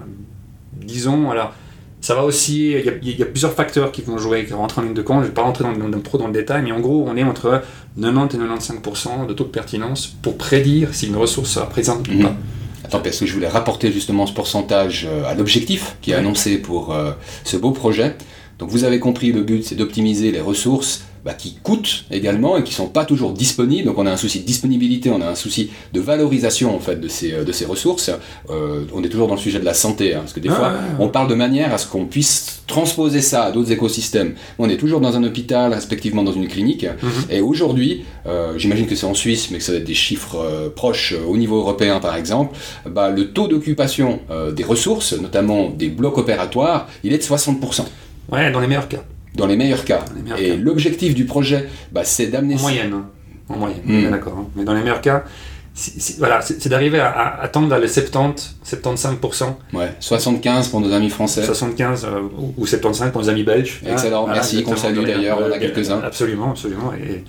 disons, 0.77 1.31
alors 1.31 1.55
ça 2.05 2.15
va 2.15 2.23
aussi, 2.23 2.73
il 2.73 3.19
y, 3.19 3.23
a, 3.23 3.25
plusieurs 3.25 3.55
facteurs 3.55 3.91
qui 3.91 4.03
vont 4.03 4.19
jouer, 4.19 4.45
qui 4.45 4.53
rentrent 4.53 4.79
en 4.79 4.83
ligne 4.83 4.93
de 4.93 5.01
compte, 5.01 5.21
je 5.21 5.23
ne 5.23 5.29
vais 5.29 5.33
pas 5.33 5.41
rentrer 5.41 5.65
dans, 5.65 5.89
dans, 5.89 6.01
trop 6.01 6.19
dans 6.19 6.27
le 6.27 6.35
détail, 6.35 6.61
mais 6.63 6.71
en 6.71 6.81
gros, 6.81 7.03
on 7.09 7.17
est 7.17 7.23
entre 7.23 7.63
90 7.99 8.37
et 8.37 8.39
95% 8.41 9.27
de 9.27 9.33
taux 9.33 9.45
de 9.45 9.49
pertinence 9.49 10.15
pour 10.21 10.37
prédire 10.37 10.93
si 10.93 11.07
une 11.07 11.17
ressource 11.17 11.53
sera 11.53 11.67
présente 11.67 12.07
ou 12.09 12.13
mhm. 12.13 12.23
pas. 12.25 12.37
Attends, 12.85 13.01
parce 13.01 13.19
que 13.21 13.25
je 13.25 13.33
voulais 13.33 13.49
rapporter 13.49 13.91
justement 13.91 14.27
ce 14.27 14.35
pourcentage 14.35 15.09
euh, 15.11 15.25
à 15.25 15.33
l'objectif 15.33 15.97
qui 16.03 16.11
est 16.11 16.15
annoncé 16.15 16.59
pour 16.59 16.93
euh, 16.93 17.13
ce 17.43 17.57
beau 17.57 17.71
projet. 17.71 18.17
Donc 18.59 18.69
vous 18.69 18.85
avez 18.85 18.99
compris, 18.99 19.33
le 19.33 19.41
but 19.41 19.65
c'est 19.65 19.75
d'optimiser 19.75 20.31
les 20.31 20.43
ressources 20.43 21.07
bah, 21.25 21.35
qui 21.35 21.57
coûtent 21.63 22.05
également 22.11 22.57
et 22.57 22.65
qui 22.65 22.75
sont 22.75 22.89
pas 22.89 23.05
toujours 23.05 23.33
disponibles. 23.33 23.87
Donc 23.87 23.99
on 23.99 24.07
a 24.07 24.11
un 24.13 24.17
souci 24.17 24.41
de 24.41 24.45
disponibilité, 24.45 25.11
on 25.11 25.21
a 25.21 25.29
un 25.29 25.35
souci 25.35 25.71
de 25.93 26.01
valorisation 26.01 26.75
en 26.75 26.81
fait 26.81 27.01
de 27.01 27.09
ces, 27.09 27.33
de 27.45 27.53
ces 27.53 27.65
ressources. 27.65 28.11
Euh, 28.51 28.85
on 28.93 29.03
est 29.03 29.09
toujours 29.09 29.29
dans 29.29 29.35
le 29.35 29.41
sujet 29.41 29.59
de 29.59 29.65
la 29.65 29.75
santé, 29.75 30.15
hein, 30.15 30.21
parce 30.21 30.33
que 30.33 30.41
des 30.41 30.49
Ah, 30.51 30.55
fois 30.55 30.69
ouais, 30.69 30.75
ouais. 30.75 30.97
on 31.01 31.09
parle 31.09 31.29
de 31.29 31.35
manière 31.35 31.73
à 31.73 31.79
ce 31.79 31.87
qu'on 31.87 32.07
puisse 32.07 32.63
transposer 32.67 33.21
ça 33.21 33.45
à 33.45 33.53
d'autres 33.53 33.73
écosystèmes. 33.73 34.35
On 34.59 34.69
est 34.69 34.77
toujours 34.77 35.01
dans 35.01 35.17
un 35.17 35.25
hôpital, 35.25 35.73
respectivement 35.73 36.23
dans 36.23 36.33
une 36.33 36.49
clinique. 36.49 36.85
Mhm. 36.85 37.11
Et 37.31 37.41
aujourd'hui, 37.41 38.05
euh, 38.27 38.55
j'imagine 38.59 38.87
que 38.87 38.95
c'est 38.95 39.07
en 39.07 39.15
Suisse, 39.15 39.51
mais 39.51 39.59
que 39.59 39.65
ça 39.65 39.73
va 39.73 39.79
être 39.79 39.85
des 39.85 39.95
chiffres 39.95 40.37
euh, 40.37 40.69
proches 40.71 41.13
euh, 41.13 41.25
au 41.27 41.37
niveau 41.37 41.59
européen 41.59 42.01
par 42.01 42.17
exemple, 42.17 42.57
bah, 42.89 43.11
le 43.11 43.31
taux 43.31 43.49
d'occupation 43.49 44.21
euh, 44.31 44.53
des 44.53 44.65
ressources, 44.65 45.13
notamment 45.13 45.71
des 45.71 45.89
blocs 45.89 46.19
opératoires, 46.19 46.89
il 47.03 47.13
est 47.13 47.19
de 47.19 47.23
60%. 47.23 47.85
Ouais, 48.33 48.51
dans 48.51 48.61
les 48.61 48.67
meilleurs 48.67 48.89
cas. 48.89 49.03
Dans 49.35 49.47
les 49.47 49.57
meilleurs 49.57 49.85
cas. 49.85 50.05
Dans 50.09 50.15
les 50.17 50.23
meilleurs 50.23 50.39
Et 50.39 50.57
l'objectif 50.57 51.15
du 51.15 51.25
projet, 51.25 51.69
bah, 51.93 52.03
c'est 52.05 52.27
d'amener 52.29 52.55
En 52.57 52.61
moyenne. 52.61 52.93
hein. 52.93 53.07
En 53.49 53.57
moyenne, 53.59 53.81
Mm. 53.85 53.93
est 54.07 54.11
d'accord. 54.11 54.39
hein. 54.39 54.47
Mais 54.57 54.65
dans 54.65 54.75
les 54.75 54.81
meilleurs 54.81 55.01
cas, 55.01 55.25
c'est- 55.75 56.19
voilà, 56.19 56.41
c'est 56.41 56.69
d'arriver 56.69 57.01
à, 57.01 57.11
à 57.11 57.43
atteindre 57.43 57.69
dans 57.69 57.79
les 57.79 57.89
70, 57.89 58.57
75%, 58.65 59.59
Ouais, 59.73 59.93
75 59.99 60.69
pour 60.69 60.81
nos 60.81 60.93
amis 60.93 61.11
français. 61.11 61.43
75 61.45 62.05
euh, 62.05 62.21
ou- 62.39 62.55
ou 62.57 62.67
75 62.67 63.11
pour 63.11 63.23
les 63.23 63.29
amis 63.29 63.43
belges. 63.43 63.81
Excellent, 63.87 64.27
merci, 64.29 64.63
qu'on 64.63 64.77
salue 64.77 65.05
d'ailleurs, 65.05 65.39
on 65.41 65.47
en 65.49 65.53
a 65.53 65.59
quelques-uns. 65.59 66.01
Absolument, 66.05 66.51
absolument. 66.51 66.93
Et, 66.95 67.25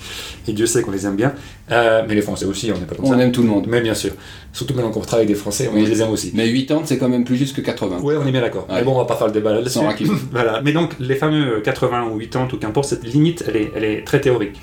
et 0.50 0.54
Dieu 0.54 0.68
sait 0.68 0.82
qu'on 0.84 0.92
les 0.92 1.06
aime 1.08 1.16
bien. 1.16 1.34
Euh, 1.72 2.04
mais 2.08 2.14
les 2.14 2.22
Français 2.22 2.46
aussi, 2.46 2.72
on 2.72 2.78
n'est 2.78 2.86
pas 2.86 2.94
comme 2.96 3.06
On 3.06 3.14
ça. 3.18 3.20
aime 3.24 3.32
tout 3.32 3.42
le 3.42 3.48
monde. 3.48 3.66
Mais 3.68 3.82
bien 3.82 3.96
sûr. 3.96 4.12
Surtout 4.54 4.76
maintenant 4.76 4.92
qu'on 4.92 5.00
travaille 5.02 5.26
avec 5.26 5.36
des 5.36 5.42
Français, 5.42 5.68
on 5.72 5.76
Oui. 5.76 5.86
les 5.86 6.02
aime 6.02 6.12
aussi. 6.12 6.32
Mais 6.36 6.48
80, 6.54 6.82
c'est 6.86 6.98
quand 7.00 7.10
même 7.10 7.24
plus 7.26 7.38
juste 7.38 7.56
que 7.56 7.62
80. 7.62 8.00
Ouais, 8.02 8.16
on 8.16 8.28
est 8.28 8.32
bien 8.32 8.42
d'accord. 8.42 8.68
Ouais. 8.70 8.76
Mais 8.76 8.84
bon, 8.84 8.94
on 8.94 8.98
va 9.00 9.06
pas 9.06 9.16
faire 9.16 9.28
le 9.28 9.34
débat 9.34 9.54
là-dessus. 9.54 9.80
Voilà. 10.32 10.62
Mais 10.64 10.72
donc, 10.72 10.92
les 11.00 11.16
fameux 11.16 11.62
80 11.62 12.10
ou 12.14 12.20
80 12.20 12.50
ou 12.54 12.58
qu'importe, 12.58 12.88
cette 12.90 13.04
limite, 13.04 13.44
elle 13.48 13.56
est, 13.58 13.72
elle 13.76 13.84
est 13.84 14.06
très 14.06 14.22
théorique. 14.22 14.60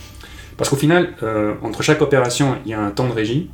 Parce 0.57 0.71
qu'au 0.71 0.77
final, 0.77 1.14
euh, 1.25 1.55
entre 1.62 1.83
chaque 1.83 2.01
opération, 2.01 2.55
il 2.64 2.71
y 2.71 2.75
a 2.75 2.81
un 2.81 2.90
temps 2.90 3.09
de 3.09 3.12
régie. 3.12 3.51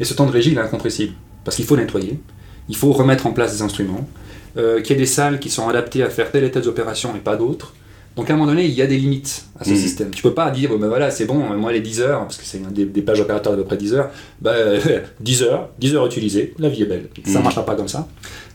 Et 0.00 0.04
ce 0.04 0.14
temps 0.14 0.26
de 0.26 0.30
régie, 0.32 0.52
il 0.52 0.58
est 0.58 0.60
incompressible. 0.60 1.14
Parce 1.44 1.56
qu'il 1.56 1.64
faut 1.64 1.76
nettoyer, 1.76 2.20
il 2.68 2.76
faut 2.76 2.92
remettre 2.92 3.26
en 3.26 3.32
place 3.32 3.52
des 3.56 3.62
instruments, 3.62 4.08
euh, 4.56 4.80
qu'il 4.80 4.94
y 4.96 4.98
ait 4.98 5.02
des 5.02 5.06
salles 5.06 5.38
qui 5.40 5.50
sont 5.50 5.68
adaptées 5.68 6.02
à 6.02 6.10
faire 6.10 6.30
telle 6.30 6.44
et 6.44 6.50
telle 6.50 6.66
opération 6.68 7.14
et 7.16 7.20
pas 7.20 7.36
d'autres. 7.36 7.74
Donc 8.16 8.28
à 8.30 8.34
un 8.34 8.36
moment 8.36 8.50
donné, 8.50 8.64
il 8.64 8.72
y 8.72 8.82
a 8.82 8.86
des 8.88 8.98
limites 8.98 9.44
à 9.60 9.64
ce 9.64 9.70
Mhm. 9.70 9.76
système. 9.76 10.10
Tu 10.10 10.22
peux 10.22 10.34
pas 10.34 10.50
dire, 10.50 10.76
ben 10.76 10.88
voilà, 10.88 11.08
c'est 11.10 11.24
bon, 11.24 11.36
moi 11.56 11.70
les 11.72 11.80
10 11.80 12.00
heures, 12.00 12.20
parce 12.22 12.36
que 12.36 12.44
c'est 12.44 12.60
des, 12.72 12.84
des 12.84 13.00
pages 13.02 13.20
opératoires 13.20 13.54
d'à 13.56 13.62
peu 13.62 13.66
près 13.68 13.76
10 13.76 13.94
heures, 13.94 14.10
bah, 14.42 14.54
10 15.20 15.42
heures, 15.44 15.68
10 15.78 15.94
heures 15.94 16.06
utilisées, 16.06 16.52
la 16.58 16.68
vie 16.68 16.82
est 16.82 16.86
belle. 16.86 17.08
Ça 17.24 17.38
Mhm. 17.38 17.44
marchera 17.44 17.64
pas 17.64 17.76
comme 17.76 17.86
ça. 17.86 18.08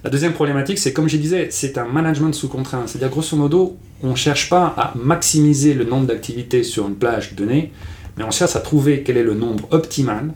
La 0.03 0.09
deuxième 0.09 0.33
problématique, 0.33 0.77
c'est 0.79 0.91
comme 0.91 1.07
je 1.07 1.15
disais, 1.15 1.47
c'est 1.49 1.77
un 1.77 1.85
management 1.85 2.33
sous 2.33 2.49
contrainte. 2.49 2.89
C'est-à-dire, 2.89 3.09
grosso 3.09 3.37
modo, 3.37 3.77
on 4.03 4.11
ne 4.11 4.15
cherche 4.15 4.49
pas 4.49 4.73
à 4.77 4.91
maximiser 4.97 5.73
le 5.75 5.85
nombre 5.85 6.07
d'activités 6.07 6.63
sur 6.63 6.85
une 6.87 6.95
plage 6.95 7.33
donnée, 7.33 7.71
mais 8.17 8.25
on 8.25 8.31
cherche 8.31 8.57
à 8.57 8.59
trouver 8.59 9.01
quel 9.03 9.15
est 9.15 9.23
le 9.23 9.33
nombre 9.33 9.65
optimal 9.71 10.33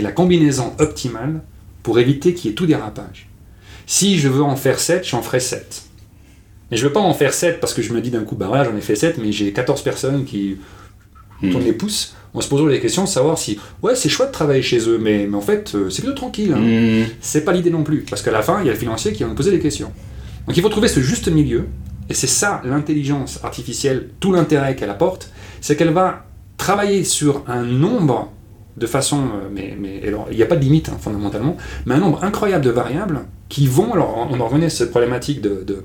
la 0.00 0.12
combinaison 0.12 0.72
optimale 0.78 1.42
pour 1.82 1.98
éviter 1.98 2.34
qu'il 2.34 2.50
y 2.50 2.52
ait 2.52 2.56
tout 2.56 2.66
dérapage. 2.66 3.28
Si 3.86 4.18
je 4.18 4.28
veux 4.28 4.42
en 4.42 4.56
faire 4.56 4.78
7, 4.78 5.06
j'en 5.06 5.22
ferai 5.22 5.40
7. 5.40 5.82
Mais 6.70 6.76
je 6.76 6.86
veux 6.86 6.92
pas 6.92 7.00
en 7.00 7.14
faire 7.14 7.34
7 7.34 7.58
parce 7.60 7.74
que 7.74 7.82
je 7.82 7.92
me 7.92 8.00
dis 8.00 8.10
d'un 8.10 8.22
coup, 8.22 8.36
bah 8.36 8.46
voilà, 8.48 8.64
j'en 8.64 8.76
ai 8.76 8.80
fait 8.80 8.94
7, 8.94 9.18
mais 9.18 9.32
j'ai 9.32 9.52
14 9.52 9.82
personnes 9.82 10.24
qui 10.24 10.56
Hmm. 11.42 11.52
tournent 11.52 11.64
les 11.64 11.72
pouces. 11.72 12.14
On 12.34 12.42
se 12.42 12.48
pose 12.50 12.70
les 12.70 12.80
questions 12.80 13.04
de 13.04 13.08
savoir 13.08 13.38
si, 13.38 13.58
ouais, 13.82 13.96
c'est 13.96 14.10
chouette 14.10 14.28
de 14.28 14.32
travailler 14.34 14.60
chez 14.60 14.78
eux, 14.90 14.98
mais, 15.00 15.26
mais 15.26 15.36
en 15.38 15.40
fait, 15.40 15.74
euh, 15.74 15.88
c'est 15.88 16.02
plutôt 16.02 16.14
tranquille. 16.14 16.52
hein. 16.54 16.60
Mmh. 16.60 17.06
C'est 17.22 17.46
pas 17.46 17.52
l'idée 17.52 17.70
non 17.70 17.82
plus, 17.82 18.00
parce 18.02 18.20
qu'à 18.20 18.30
la 18.30 18.42
fin, 18.42 18.60
il 18.60 18.66
y 18.66 18.68
a 18.68 18.72
le 18.74 18.78
financier 18.78 19.14
qui 19.14 19.22
va 19.22 19.30
nous 19.30 19.34
poser 19.34 19.50
des 19.50 19.58
questions. 19.58 19.90
Donc 20.46 20.54
il 20.54 20.62
faut 20.62 20.68
trouver 20.68 20.88
ce 20.88 21.00
juste 21.00 21.28
milieu, 21.28 21.64
et 22.10 22.14
c'est 22.14 22.26
ça 22.26 22.60
l'intelligence 22.66 23.40
artificielle, 23.42 24.10
tout 24.20 24.32
l'intérêt 24.34 24.76
qu'elle 24.76 24.90
apporte, 24.90 25.30
c'est 25.62 25.76
qu'elle 25.76 25.94
va 25.94 26.26
travailler 26.58 27.04
sur 27.04 27.42
un 27.48 27.62
nombre 27.62 28.30
de 28.80 28.86
façon, 28.86 29.18
euh, 29.18 29.48
mais, 29.54 29.76
mais 29.78 30.00
alors, 30.08 30.26
il 30.30 30.36
n'y 30.36 30.42
a 30.42 30.46
pas 30.46 30.56
de 30.56 30.62
limite 30.62 30.88
hein, 30.88 30.96
fondamentalement, 31.00 31.56
mais 31.86 31.94
un 31.94 31.98
nombre 31.98 32.24
incroyable 32.24 32.64
de 32.64 32.70
variables 32.70 33.20
qui 33.48 33.66
vont, 33.66 33.92
alors 33.92 34.26
on 34.30 34.40
en 34.40 34.46
revenait 34.48 34.66
à 34.66 34.70
cette 34.70 34.90
problématique 34.90 35.40
de, 35.42 35.62
de- 35.66 35.84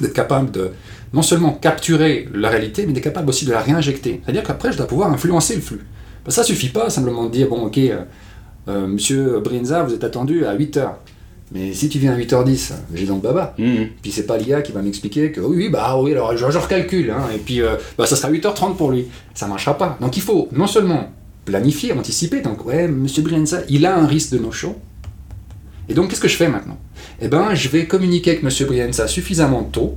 d'être 0.00 0.12
capable 0.14 0.50
de 0.50 0.70
non 1.12 1.22
seulement 1.22 1.52
capturer 1.52 2.28
la 2.34 2.48
réalité, 2.48 2.86
mais 2.86 2.92
d'être 2.92 3.04
capable 3.04 3.28
aussi 3.28 3.44
de 3.46 3.52
la 3.52 3.60
réinjecter. 3.60 4.20
C'est-à-dire 4.24 4.42
qu'après, 4.44 4.72
je 4.72 4.76
dois 4.78 4.86
pouvoir 4.86 5.10
influencer 5.12 5.54
le 5.56 5.60
flux. 5.60 5.84
Ben, 6.24 6.30
ça 6.30 6.42
suffit 6.42 6.68
pas 6.70 6.88
simplement 6.90 7.24
de 7.26 7.30
dire, 7.30 7.48
bon 7.48 7.66
ok, 7.66 7.78
euh, 7.78 8.02
euh, 8.68 8.86
monsieur 8.86 9.40
Brinza, 9.40 9.82
vous 9.82 9.92
êtes 9.94 10.04
attendu 10.04 10.46
à 10.46 10.56
8h. 10.56 10.88
Mais 11.52 11.72
si 11.74 11.88
tu 11.88 11.98
viens 11.98 12.14
à 12.14 12.16
8h10, 12.18 12.72
j'ai 12.94 13.06
dans 13.06 13.16
le 13.16 13.20
baba. 13.20 13.54
Mmh. 13.58 13.74
Puis 14.02 14.10
c'est 14.10 14.26
pas 14.26 14.38
l'IA 14.38 14.62
qui 14.62 14.72
va 14.72 14.80
m'expliquer 14.82 15.30
que 15.30 15.40
oui, 15.40 15.56
oui, 15.58 15.68
bah 15.68 15.96
oui, 16.00 16.12
alors 16.12 16.36
je, 16.36 16.50
je 16.50 16.58
recalcule, 16.58 17.10
hein, 17.10 17.22
et 17.34 17.38
puis 17.38 17.60
euh, 17.60 17.76
bah, 17.98 18.06
ça 18.06 18.16
sera 18.16 18.30
8h30 18.32 18.76
pour 18.76 18.90
lui. 18.90 19.06
Ça 19.34 19.46
marchera 19.46 19.76
pas. 19.76 19.96
Donc 20.00 20.16
il 20.16 20.22
faut 20.22 20.48
non 20.52 20.66
seulement 20.66 21.12
planifier, 21.44 21.92
anticiper, 21.92 22.40
donc 22.40 22.64
ouais, 22.66 22.88
monsieur 22.88 23.22
Brienza, 23.22 23.60
il 23.68 23.86
a 23.86 23.96
un 23.96 24.06
risque 24.06 24.32
de 24.32 24.38
no-show. 24.38 24.76
Et 25.88 25.94
donc 25.94 26.08
qu'est-ce 26.08 26.20
que 26.20 26.28
je 26.28 26.36
fais 26.36 26.48
maintenant? 26.48 26.78
Eh 27.20 27.28
ben, 27.28 27.54
je 27.54 27.68
vais 27.68 27.86
communiquer 27.86 28.30
avec 28.30 28.42
monsieur 28.42 28.66
Brienza 28.66 29.06
suffisamment 29.06 29.64
tôt 29.64 29.96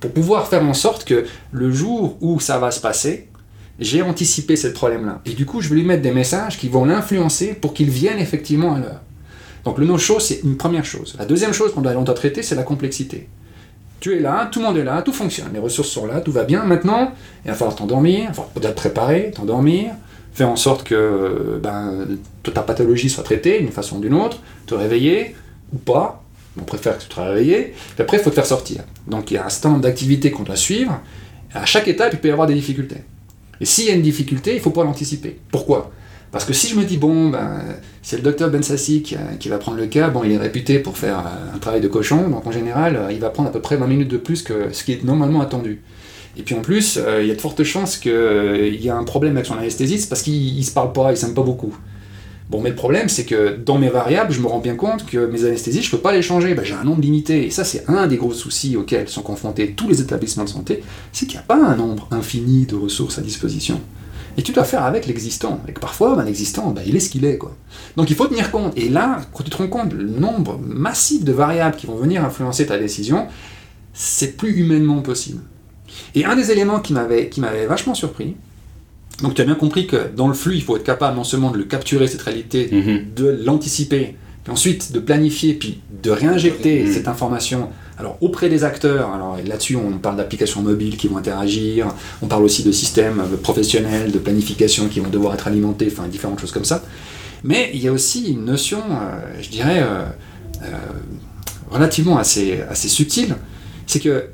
pour 0.00 0.12
pouvoir 0.12 0.48
faire 0.48 0.62
en 0.62 0.74
sorte 0.74 1.04
que 1.04 1.24
le 1.50 1.72
jour 1.72 2.16
où 2.20 2.40
ça 2.40 2.58
va 2.58 2.70
se 2.70 2.80
passer, 2.80 3.28
j'ai 3.80 4.02
anticipé 4.02 4.56
ce 4.56 4.68
problème-là. 4.68 5.20
Et 5.24 5.32
du 5.32 5.46
coup, 5.46 5.60
je 5.60 5.68
vais 5.68 5.76
lui 5.76 5.84
mettre 5.84 6.02
des 6.02 6.12
messages 6.12 6.58
qui 6.58 6.68
vont 6.68 6.84
l'influencer 6.84 7.54
pour 7.54 7.74
qu'il 7.74 7.90
vienne 7.90 8.18
effectivement 8.18 8.74
à 8.74 8.80
l'heure. 8.80 9.00
Donc 9.64 9.78
le 9.78 9.86
no-show, 9.86 10.20
c'est 10.20 10.40
une 10.44 10.56
première 10.56 10.84
chose. 10.84 11.16
La 11.18 11.24
deuxième 11.24 11.52
chose 11.52 11.72
qu'on 11.72 11.80
doit, 11.80 11.94
doit 11.94 12.14
traiter, 12.14 12.42
c'est 12.42 12.54
la 12.54 12.62
complexité. 12.62 13.28
Tu 14.00 14.16
es 14.16 14.20
là, 14.20 14.48
tout 14.50 14.60
le 14.60 14.66
monde 14.66 14.76
est 14.76 14.84
là, 14.84 15.02
tout 15.02 15.12
fonctionne, 15.12 15.48
les 15.52 15.58
ressources 15.58 15.88
sont 15.88 16.06
là, 16.06 16.20
tout 16.20 16.30
va 16.30 16.44
bien. 16.44 16.64
Maintenant, 16.64 17.12
il 17.44 17.48
va 17.50 17.54
falloir 17.54 17.74
t'endormir, 17.74 18.20
il 18.20 18.26
va 18.26 18.32
falloir 18.32 18.50
peut-être 18.50 18.76
préparer, 18.76 19.32
t'endormir, 19.34 19.92
faire 20.38 20.48
en 20.48 20.56
sorte 20.56 20.84
que 20.84 21.58
ben, 21.60 22.06
ta 22.42 22.62
pathologie 22.62 23.10
soit 23.10 23.24
traitée 23.24 23.58
d'une 23.58 23.72
façon 23.72 23.96
ou 23.96 24.00
d'une 24.00 24.14
autre, 24.14 24.38
te 24.66 24.74
réveiller 24.74 25.34
ou 25.72 25.78
pas. 25.78 26.22
On 26.60 26.64
préfère 26.64 26.96
que 26.96 27.02
tu 27.02 27.08
te 27.08 27.20
réveilles. 27.20 27.72
Puis 27.72 28.02
après, 28.02 28.18
il 28.18 28.22
faut 28.22 28.30
te 28.30 28.36
faire 28.36 28.46
sortir. 28.46 28.82
Donc 29.08 29.30
il 29.30 29.34
y 29.34 29.36
a 29.36 29.44
un 29.44 29.48
certain 29.48 29.70
nombre 29.70 29.82
d'activités 29.82 30.30
qu'on 30.30 30.44
doit 30.44 30.56
suivre. 30.56 31.00
À 31.52 31.66
chaque 31.66 31.88
étape, 31.88 32.10
il 32.12 32.20
peut 32.20 32.28
y 32.28 32.30
avoir 32.30 32.46
des 32.46 32.54
difficultés. 32.54 33.02
Et 33.60 33.64
s'il 33.64 33.86
y 33.86 33.90
a 33.90 33.94
une 33.94 34.02
difficulté, 34.02 34.54
il 34.54 34.60
faut 34.60 34.70
pouvoir 34.70 34.86
l'anticiper. 34.86 35.40
Pourquoi? 35.50 35.90
Parce 36.30 36.44
que 36.44 36.52
si 36.52 36.68
je 36.68 36.76
me 36.76 36.84
dis, 36.84 36.98
bon, 36.98 37.30
ben, 37.30 37.60
c'est 38.02 38.16
le 38.16 38.22
docteur 38.22 38.50
Ben 38.50 38.62
Sassi 38.62 39.02
qui, 39.02 39.16
qui 39.40 39.48
va 39.48 39.58
prendre 39.58 39.78
le 39.78 39.86
cas, 39.86 40.08
bon, 40.08 40.22
il 40.24 40.32
est 40.32 40.38
réputé 40.38 40.78
pour 40.78 40.98
faire 40.98 41.18
euh, 41.20 41.56
un 41.56 41.58
travail 41.58 41.80
de 41.80 41.88
cochon, 41.88 42.28
donc 42.28 42.46
en 42.46 42.52
général, 42.52 42.96
euh, 42.96 43.12
il 43.12 43.18
va 43.18 43.30
prendre 43.30 43.48
à 43.48 43.52
peu 43.52 43.60
près 43.60 43.76
20 43.76 43.86
minutes 43.86 44.08
de 44.08 44.18
plus 44.18 44.42
que 44.42 44.72
ce 44.72 44.84
qui 44.84 44.92
est 44.92 45.02
normalement 45.02 45.40
attendu. 45.40 45.80
Et 46.36 46.42
puis 46.42 46.54
en 46.54 46.60
plus, 46.60 46.98
euh, 46.98 47.22
il 47.22 47.28
y 47.28 47.30
a 47.30 47.34
de 47.34 47.40
fortes 47.40 47.64
chances 47.64 47.96
qu'il 47.96 48.78
y 48.80 48.88
a 48.88 48.96
un 48.96 49.04
problème 49.04 49.36
avec 49.36 49.46
son 49.46 49.56
anesthésiste 49.56 50.08
parce 50.08 50.22
qu'il 50.22 50.56
ne 50.56 50.62
se 50.62 50.70
parle 50.70 50.92
pas, 50.92 51.10
il 51.10 51.16
s'aime 51.16 51.34
pas 51.34 51.42
beaucoup. 51.42 51.74
Bon, 52.50 52.62
mais 52.62 52.70
le 52.70 52.76
problème, 52.76 53.10
c'est 53.10 53.26
que 53.26 53.56
dans 53.56 53.76
mes 53.76 53.90
variables, 53.90 54.32
je 54.32 54.40
me 54.40 54.46
rends 54.46 54.60
bien 54.60 54.74
compte 54.74 55.04
que 55.04 55.26
mes 55.26 55.44
anesthésistes, 55.44 55.84
je 55.84 55.90
peux 55.90 55.98
pas 55.98 56.12
les 56.12 56.22
changer. 56.22 56.54
Ben, 56.54 56.64
j'ai 56.64 56.74
un 56.74 56.84
nombre 56.84 57.02
limité. 57.02 57.46
Et 57.46 57.50
ça, 57.50 57.62
c'est 57.62 57.84
un 57.88 58.06
des 58.06 58.16
gros 58.16 58.32
soucis 58.32 58.76
auxquels 58.76 59.08
sont 59.08 59.20
confrontés 59.20 59.72
tous 59.72 59.88
les 59.88 60.00
établissements 60.00 60.44
de 60.44 60.48
santé, 60.48 60.82
c'est 61.12 61.26
qu'il 61.26 61.36
n'y 61.36 61.42
a 61.42 61.46
pas 61.46 61.62
un 61.62 61.76
nombre 61.76 62.08
infini 62.10 62.64
de 62.64 62.74
ressources 62.74 63.18
à 63.18 63.20
disposition. 63.20 63.80
Et 64.38 64.42
tu 64.42 64.52
dois 64.52 64.64
faire 64.64 64.84
avec 64.84 65.06
l'existant. 65.06 65.60
Et 65.68 65.72
que 65.72 65.80
parfois, 65.80 66.16
ben, 66.16 66.24
l'existant, 66.24 66.70
ben, 66.70 66.82
il 66.86 66.96
est 66.96 67.00
ce 67.00 67.10
qu'il 67.10 67.26
est. 67.26 67.36
Quoi. 67.36 67.54
Donc 67.96 68.08
il 68.08 68.16
faut 68.16 68.26
tenir 68.26 68.50
compte. 68.50 68.72
Et 68.78 68.88
là, 68.88 69.20
quand 69.34 69.44
tu 69.44 69.50
te 69.50 69.56
rends 69.56 69.68
compte 69.68 69.92
le 69.92 70.08
nombre 70.08 70.58
massif 70.58 71.24
de 71.24 71.32
variables 71.32 71.76
qui 71.76 71.86
vont 71.86 71.96
venir 71.96 72.24
influencer 72.24 72.64
ta 72.64 72.78
décision, 72.78 73.26
c'est 73.92 74.38
plus 74.38 74.56
humainement 74.58 75.02
possible. 75.02 75.42
Et 76.14 76.24
un 76.24 76.36
des 76.36 76.50
éléments 76.50 76.80
qui 76.80 76.92
m'avait, 76.92 77.30
vachement 77.68 77.94
surpris, 77.94 78.34
donc 79.22 79.34
tu 79.34 79.42
as 79.42 79.44
bien 79.44 79.54
compris 79.54 79.86
que 79.86 80.08
dans 80.16 80.28
le 80.28 80.34
flux, 80.34 80.54
il 80.56 80.62
faut 80.62 80.76
être 80.76 80.84
capable 80.84 81.16
non 81.16 81.24
seulement 81.24 81.50
de 81.50 81.58
le 81.58 81.64
capturer, 81.64 82.06
cette 82.06 82.22
réalité, 82.22 82.68
Mhm. 82.72 83.00
de 83.16 83.40
l'anticiper, 83.44 84.14
puis 84.44 84.52
ensuite 84.52 84.92
de 84.92 85.00
planifier, 85.00 85.54
puis 85.54 85.80
de 86.02 86.10
réinjecter 86.10 86.84
Mhm. 86.84 86.92
cette 86.92 87.08
information 87.08 87.68
alors, 88.00 88.16
auprès 88.20 88.48
des 88.48 88.62
acteurs. 88.62 89.10
Alors 89.10 89.38
là-dessus, 89.44 89.74
on 89.74 89.98
parle 89.98 90.16
d'applications 90.18 90.62
mobiles 90.62 90.96
qui 90.96 91.08
vont 91.08 91.16
interagir, 91.16 91.88
on 92.22 92.28
parle 92.28 92.44
aussi 92.44 92.62
de 92.62 92.70
systèmes 92.70 93.18
euh, 93.18 93.36
professionnels, 93.36 94.12
de 94.12 94.18
planification 94.20 94.86
qui 94.86 95.00
vont 95.00 95.10
devoir 95.10 95.34
être 95.34 95.48
alimentés, 95.48 95.88
enfin 95.90 96.06
différentes 96.06 96.38
choses 96.40 96.52
comme 96.52 96.64
ça. 96.64 96.84
Mais 97.42 97.70
il 97.74 97.80
y 97.82 97.88
a 97.88 97.92
aussi 97.92 98.30
une 98.30 98.44
notion, 98.44 98.78
euh, 98.78 99.42
je 99.42 99.48
dirais, 99.48 99.80
euh, 99.82 100.04
euh, 100.62 100.66
relativement 101.70 102.18
assez, 102.18 102.60
assez 102.70 102.86
subtile, 102.88 103.34
c'est 103.86 103.98
que 104.00 104.26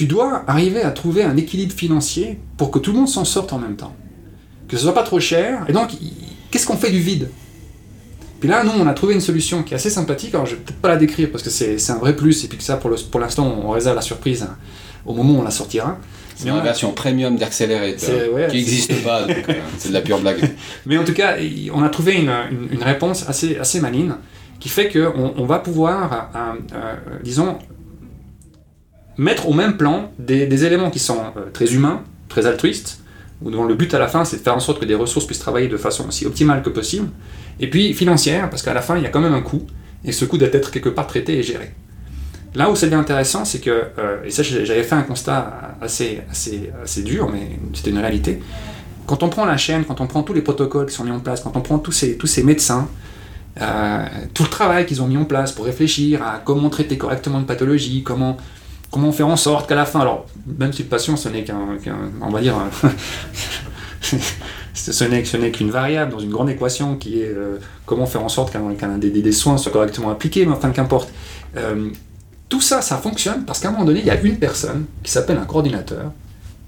tu 0.00 0.06
dois 0.06 0.44
arriver 0.46 0.80
à 0.82 0.92
trouver 0.92 1.22
un 1.24 1.36
équilibre 1.36 1.74
financier 1.74 2.38
pour 2.56 2.70
que 2.70 2.78
tout 2.78 2.92
le 2.92 2.96
monde 3.00 3.08
s'en 3.10 3.26
sorte 3.26 3.52
en 3.52 3.58
même 3.58 3.76
temps. 3.76 3.94
Que 4.66 4.78
ce 4.78 4.84
soit 4.84 4.94
pas 4.94 5.02
trop 5.02 5.20
cher. 5.20 5.66
Et 5.68 5.74
donc, 5.74 5.90
qu'est-ce 6.50 6.66
qu'on 6.66 6.78
fait 6.78 6.90
du 6.90 7.00
vide? 7.00 7.28
Puis 8.40 8.48
là, 8.48 8.64
nous, 8.64 8.70
on 8.80 8.86
a 8.86 8.94
trouvé 8.94 9.12
une 9.12 9.20
solution 9.20 9.62
qui 9.62 9.74
est 9.74 9.76
assez 9.76 9.90
sympathique. 9.90 10.34
Alors, 10.34 10.46
je 10.46 10.52
vais 10.54 10.62
peut-être 10.62 10.80
pas 10.80 10.88
la 10.88 10.96
décrire 10.96 11.28
parce 11.30 11.42
que 11.44 11.50
c'est 11.50 11.90
un 11.90 11.98
vrai 11.98 12.16
plus. 12.16 12.44
Et 12.44 12.48
puis 12.48 12.56
que 12.56 12.64
ça, 12.64 12.78
pour 12.78 13.20
l'instant, 13.20 13.46
on 13.62 13.68
réserve 13.68 13.94
la 13.94 14.00
surprise 14.00 14.42
hein, 14.42 14.56
au 15.04 15.12
moment 15.12 15.34
où 15.34 15.40
on 15.40 15.42
la 15.42 15.50
sortira. 15.50 15.98
C'est 16.34 16.48
une 16.48 16.62
version 16.62 16.92
premium 16.92 17.36
d'Accelerate 17.36 18.02
hein, 18.08 18.32
ouais, 18.34 18.48
qui 18.48 18.56
n'existe 18.56 19.02
pas, 19.04 19.20
euh, 19.28 19.34
c'est 19.76 19.90
de 19.90 19.92
la 19.94 20.00
pure 20.00 20.18
blague. 20.20 20.50
Mais 20.86 20.96
en 20.96 21.04
tout 21.04 21.12
cas, 21.12 21.36
on 21.74 21.82
a 21.82 21.90
trouvé 21.90 22.14
une, 22.14 22.30
une- 22.50 22.68
une 22.72 22.82
réponse 22.82 23.28
assez, 23.28 23.58
assez 23.58 23.78
maligne 23.82 24.14
qui 24.58 24.70
fait 24.70 24.88
qu'on 24.88 25.34
on 25.36 25.44
va 25.44 25.58
pouvoir, 25.58 26.30
euh, 26.34 26.38
euh, 26.74 26.94
disons, 27.22 27.58
mettre 29.16 29.48
au 29.48 29.52
même 29.52 29.76
plan 29.76 30.12
des, 30.18 30.64
éléments 30.64 30.90
qui 30.90 30.98
sont 30.98 31.18
euh, 31.36 31.50
très 31.52 31.74
humains 31.74 32.02
très 32.28 32.46
altruiste, 32.46 33.00
où 33.42 33.50
dont 33.50 33.64
le 33.64 33.74
but 33.74 33.92
à 33.92 33.98
la 33.98 34.08
fin 34.08 34.24
c'est 34.24 34.38
de 34.38 34.42
faire 34.42 34.56
en 34.56 34.60
sorte 34.60 34.80
que 34.80 34.84
des 34.86 34.94
ressources 34.94 35.26
puissent 35.26 35.40
travailler 35.40 35.68
de 35.68 35.76
façon 35.76 36.08
aussi 36.08 36.24
optimale 36.24 36.62
que 36.62 36.70
possible, 36.70 37.08
et 37.58 37.68
puis 37.68 37.92
financière, 37.92 38.48
parce 38.48 38.62
qu'à 38.62 38.72
la 38.72 38.82
fin 38.82 38.96
il 38.96 39.02
y 39.02 39.06
a 39.06 39.10
quand 39.10 39.20
même 39.20 39.34
un 39.34 39.42
coût, 39.42 39.66
et 40.04 40.12
ce 40.12 40.24
coût 40.24 40.38
doit 40.38 40.48
être 40.52 40.70
quelque 40.70 40.88
part 40.88 41.06
traité 41.06 41.38
et 41.38 41.42
géré. 41.42 41.74
Là 42.54 42.70
où 42.70 42.76
ça 42.76 42.86
devient 42.86 42.98
intéressant, 42.98 43.44
c'est 43.44 43.60
que, 43.60 43.70
euh, 43.98 44.24
et 44.24 44.30
ça 44.30 44.42
j'avais 44.42 44.82
fait 44.82 44.94
un 44.94 45.02
constat 45.02 45.76
assez, 45.80 46.20
assez, 46.30 46.70
assez 46.82 47.02
dur, 47.02 47.28
mais 47.30 47.58
c'était 47.74 47.90
une 47.90 47.98
réalité, 47.98 48.40
quand 49.06 49.22
on 49.24 49.28
prend 49.28 49.44
la 49.44 49.56
chaîne, 49.56 49.84
quand 49.84 50.00
on 50.00 50.06
prend 50.06 50.22
tous 50.22 50.32
les 50.32 50.42
protocoles 50.42 50.86
qui 50.86 50.94
sont 50.94 51.04
mis 51.04 51.10
en 51.10 51.18
place, 51.18 51.40
quand 51.40 51.56
on 51.56 51.60
prend 51.60 51.78
tous 51.78 51.92
ces, 51.92 52.16
tous 52.16 52.28
ces 52.28 52.44
médecins, 52.44 52.88
euh, 53.60 54.04
tout 54.32 54.44
le 54.44 54.48
travail 54.48 54.86
qu'ils 54.86 55.02
ont 55.02 55.08
mis 55.08 55.16
en 55.16 55.24
place 55.24 55.50
pour 55.50 55.64
réfléchir 55.64 56.22
à 56.22 56.40
comment 56.44 56.70
traiter 56.70 56.96
correctement 56.96 57.40
une 57.40 57.46
pathologie, 57.46 58.04
comment, 58.04 58.36
comment 58.90 59.12
faire 59.12 59.28
en 59.28 59.36
sorte 59.36 59.68
qu'à 59.68 59.74
la 59.74 59.86
fin, 59.86 60.00
alors 60.00 60.26
même 60.58 60.72
si 60.72 60.82
le 60.82 60.88
patient 60.88 61.16
ce 61.16 61.28
n'est 61.28 61.44
qu'un, 61.44 61.78
on 62.20 62.30
va 62.30 62.40
dire, 62.40 62.56
ce 64.74 65.04
n'est, 65.04 65.52
qu'une 65.52 65.70
variable 65.70 66.12
dans 66.12 66.18
une 66.18 66.30
grande 66.30 66.50
équation 66.50 66.96
qui 66.96 67.20
est 67.20 67.28
euh, 67.28 67.58
comment 67.86 68.06
faire 68.06 68.24
en 68.24 68.28
sorte 68.28 68.52
qu'un, 68.52 68.98
des, 68.98 69.32
soins 69.32 69.58
soient 69.58 69.72
correctement 69.72 70.10
appliqués, 70.10 70.46
mais 70.46 70.52
enfin 70.52 70.70
qu'importe. 70.70 71.12
Euh, 71.56 71.90
tout 72.48 72.60
ça, 72.60 72.82
ça 72.82 72.96
fonctionne 72.96 73.44
parce 73.44 73.60
qu'à 73.60 73.68
un 73.68 73.72
moment 73.72 73.84
donné, 73.84 74.00
il 74.00 74.06
y 74.06 74.10
a 74.10 74.20
une 74.20 74.38
personne 74.38 74.86
qui 75.02 75.10
s'appelle 75.12 75.38
un 75.38 75.44
coordinateur 75.44 76.10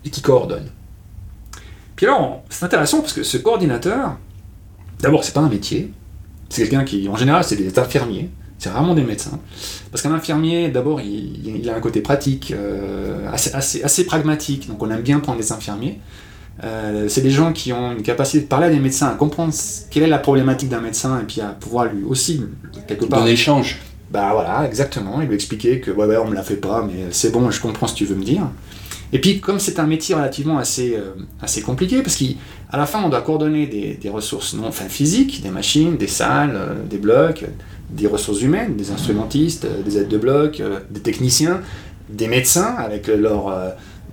et 0.05 0.11
qui 0.11 0.23
coordonne. 0.23 0.69
Puis 1.97 2.07
alors, 2.07 2.45
c'est 2.49 2.65
intéressant 2.65 3.01
parce 3.01 3.13
que 3.13 3.25
ce 3.25 3.37
coordinateur, 3.37 4.17
d'abord, 5.01 5.25
c'est 5.25 5.35
pas 5.35 5.41
un 5.41 5.49
métier, 5.49 5.93
c'est 6.49 6.63
quelqu'un 6.63 6.85
qui, 6.85 7.09
en 7.09 7.17
général, 7.17 7.43
c'est 7.43 7.57
des 7.57 7.77
infirmiers, 7.79 8.31
c'est 8.63 8.71
vraiment 8.71 8.95
des 8.95 9.03
médecins. 9.03 9.41
Parce 9.91 10.03
qu'un 10.03 10.13
infirmier, 10.13 10.69
d'abord, 10.69 11.01
il, 11.01 11.69
a 11.69 11.75
un 11.75 11.81
côté 11.81 12.01
pratique, 12.01 12.53
euh, 12.57 13.29
assez, 13.33 13.83
assez, 13.83 14.05
pragmatique, 14.05 14.69
donc 14.69 14.81
on 14.81 14.91
aime 14.91 15.01
bien 15.01 15.19
prendre 15.19 15.39
des 15.39 15.51
infirmiers. 15.51 15.99
Euh, 16.63 17.09
c'est 17.09 17.23
des 17.23 17.31
gens 17.31 17.53
qui 17.53 17.73
ont 17.73 17.91
une 17.91 18.03
capacité 18.03 18.45
de 18.45 18.47
parler 18.47 18.67
à 18.67 18.71
des 18.71 18.79
médecins, 18.79 19.09
à 19.09 19.15
comprendre 19.15 19.53
quelle 19.91 20.05
est 20.05 20.09
la 20.09 20.21
problématique 20.21 20.69
d'un 20.69 20.81
médecin, 20.81 21.19
et 21.21 21.25
puis 21.25 21.41
à 21.41 21.49
pouvoir 21.49 21.87
lui 21.87 22.05
aussi, 22.05 22.41
quelque 22.87 23.07
part... 23.07 23.19
Donner 23.21 23.33
échange. 23.33 23.81
Bah 24.13 24.31
voilà, 24.33 24.65
exactement, 24.65 25.21
et 25.21 25.27
lui 25.27 25.35
expliquer 25.35 25.81
que 25.81 25.91
ouais, 25.91 26.07
ouais 26.07 26.19
on 26.19 26.29
me 26.29 26.35
la 26.35 26.45
fait 26.45 26.57
pas, 26.57 26.87
mais 26.87 27.07
c'est 27.11 27.33
bon, 27.33 27.51
je 27.51 27.61
comprends 27.61 27.89
ce 27.89 27.95
que 27.95 27.99
tu 27.99 28.05
veux 28.05 28.15
me 28.15 28.25
dire. 28.25 28.47
Et 29.13 29.21
puis, 29.21 29.41
comme 29.41 29.59
c'est 29.59 29.81
un 29.81 29.87
métier 29.87 30.15
relativement 30.15 30.59
assez, 30.59 30.95
euh, 30.95 31.15
assez 31.41 31.63
compliqué, 31.63 32.01
parce 32.01 32.17
qu'à 32.17 32.77
la 32.77 32.87
fin, 32.87 33.03
on 33.03 33.09
doit 33.09 33.23
coordonner 33.23 33.67
des, 33.67 33.95
des, 33.95 34.09
ressources 34.09 34.55
non, 34.55 34.69
enfin, 34.69 34.85
physiques, 34.89 35.43
des 35.43 35.51
machines, 35.51 35.97
des 35.97 36.07
salles, 36.07 36.55
euh, 36.55 36.75
des 36.89 36.99
blocs, 36.99 37.45
des 37.93 38.07
ressources 38.07 38.43
humaines, 38.43 38.77
des 38.77 38.91
instrumentistes, 38.91 39.65
euh, 39.65 39.83
des 39.83 39.99
aides 39.99 40.09
de 40.09 40.19
bloc, 40.19 40.63
des 40.91 41.01
techniciens, 41.01 41.61
des 42.09 42.27
médecins 42.27 42.75
avec 42.79 43.07
leur, 43.07 43.55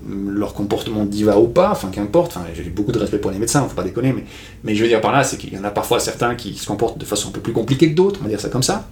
leur 0.07 0.53
comportement 0.53 1.05
diva 1.05 1.37
ou 1.37 1.47
pas, 1.47 1.71
enfin 1.71 1.89
qu'importe, 1.91 2.37
enfin, 2.37 2.45
j'ai 2.53 2.63
beaucoup 2.69 2.91
de 2.91 2.99
respect 2.99 3.17
pour 3.17 3.31
les 3.31 3.39
médecins, 3.39 3.67
faut 3.67 3.75
pas 3.75 3.83
déconner, 3.83 4.13
mais, 4.13 4.23
mais 4.63 4.75
je 4.75 4.83
veux 4.83 4.87
dire 4.87 5.01
par 5.01 5.11
là, 5.11 5.23
c'est 5.23 5.37
qu'il 5.37 5.53
y 5.53 5.57
en 5.57 5.63
a 5.63 5.71
parfois 5.71 5.99
certains 5.99 6.35
qui 6.35 6.53
se 6.53 6.65
comportent 6.65 6.97
de 6.97 7.05
façon 7.05 7.29
un 7.29 7.31
peu 7.31 7.41
plus 7.41 7.51
compliquée 7.51 7.89
que 7.89 7.95
d'autres, 7.95 8.19
on 8.21 8.23
va 8.23 8.29
dire 8.29 8.39
ça 8.39 8.49
comme 8.49 8.63
ça. 8.63 8.87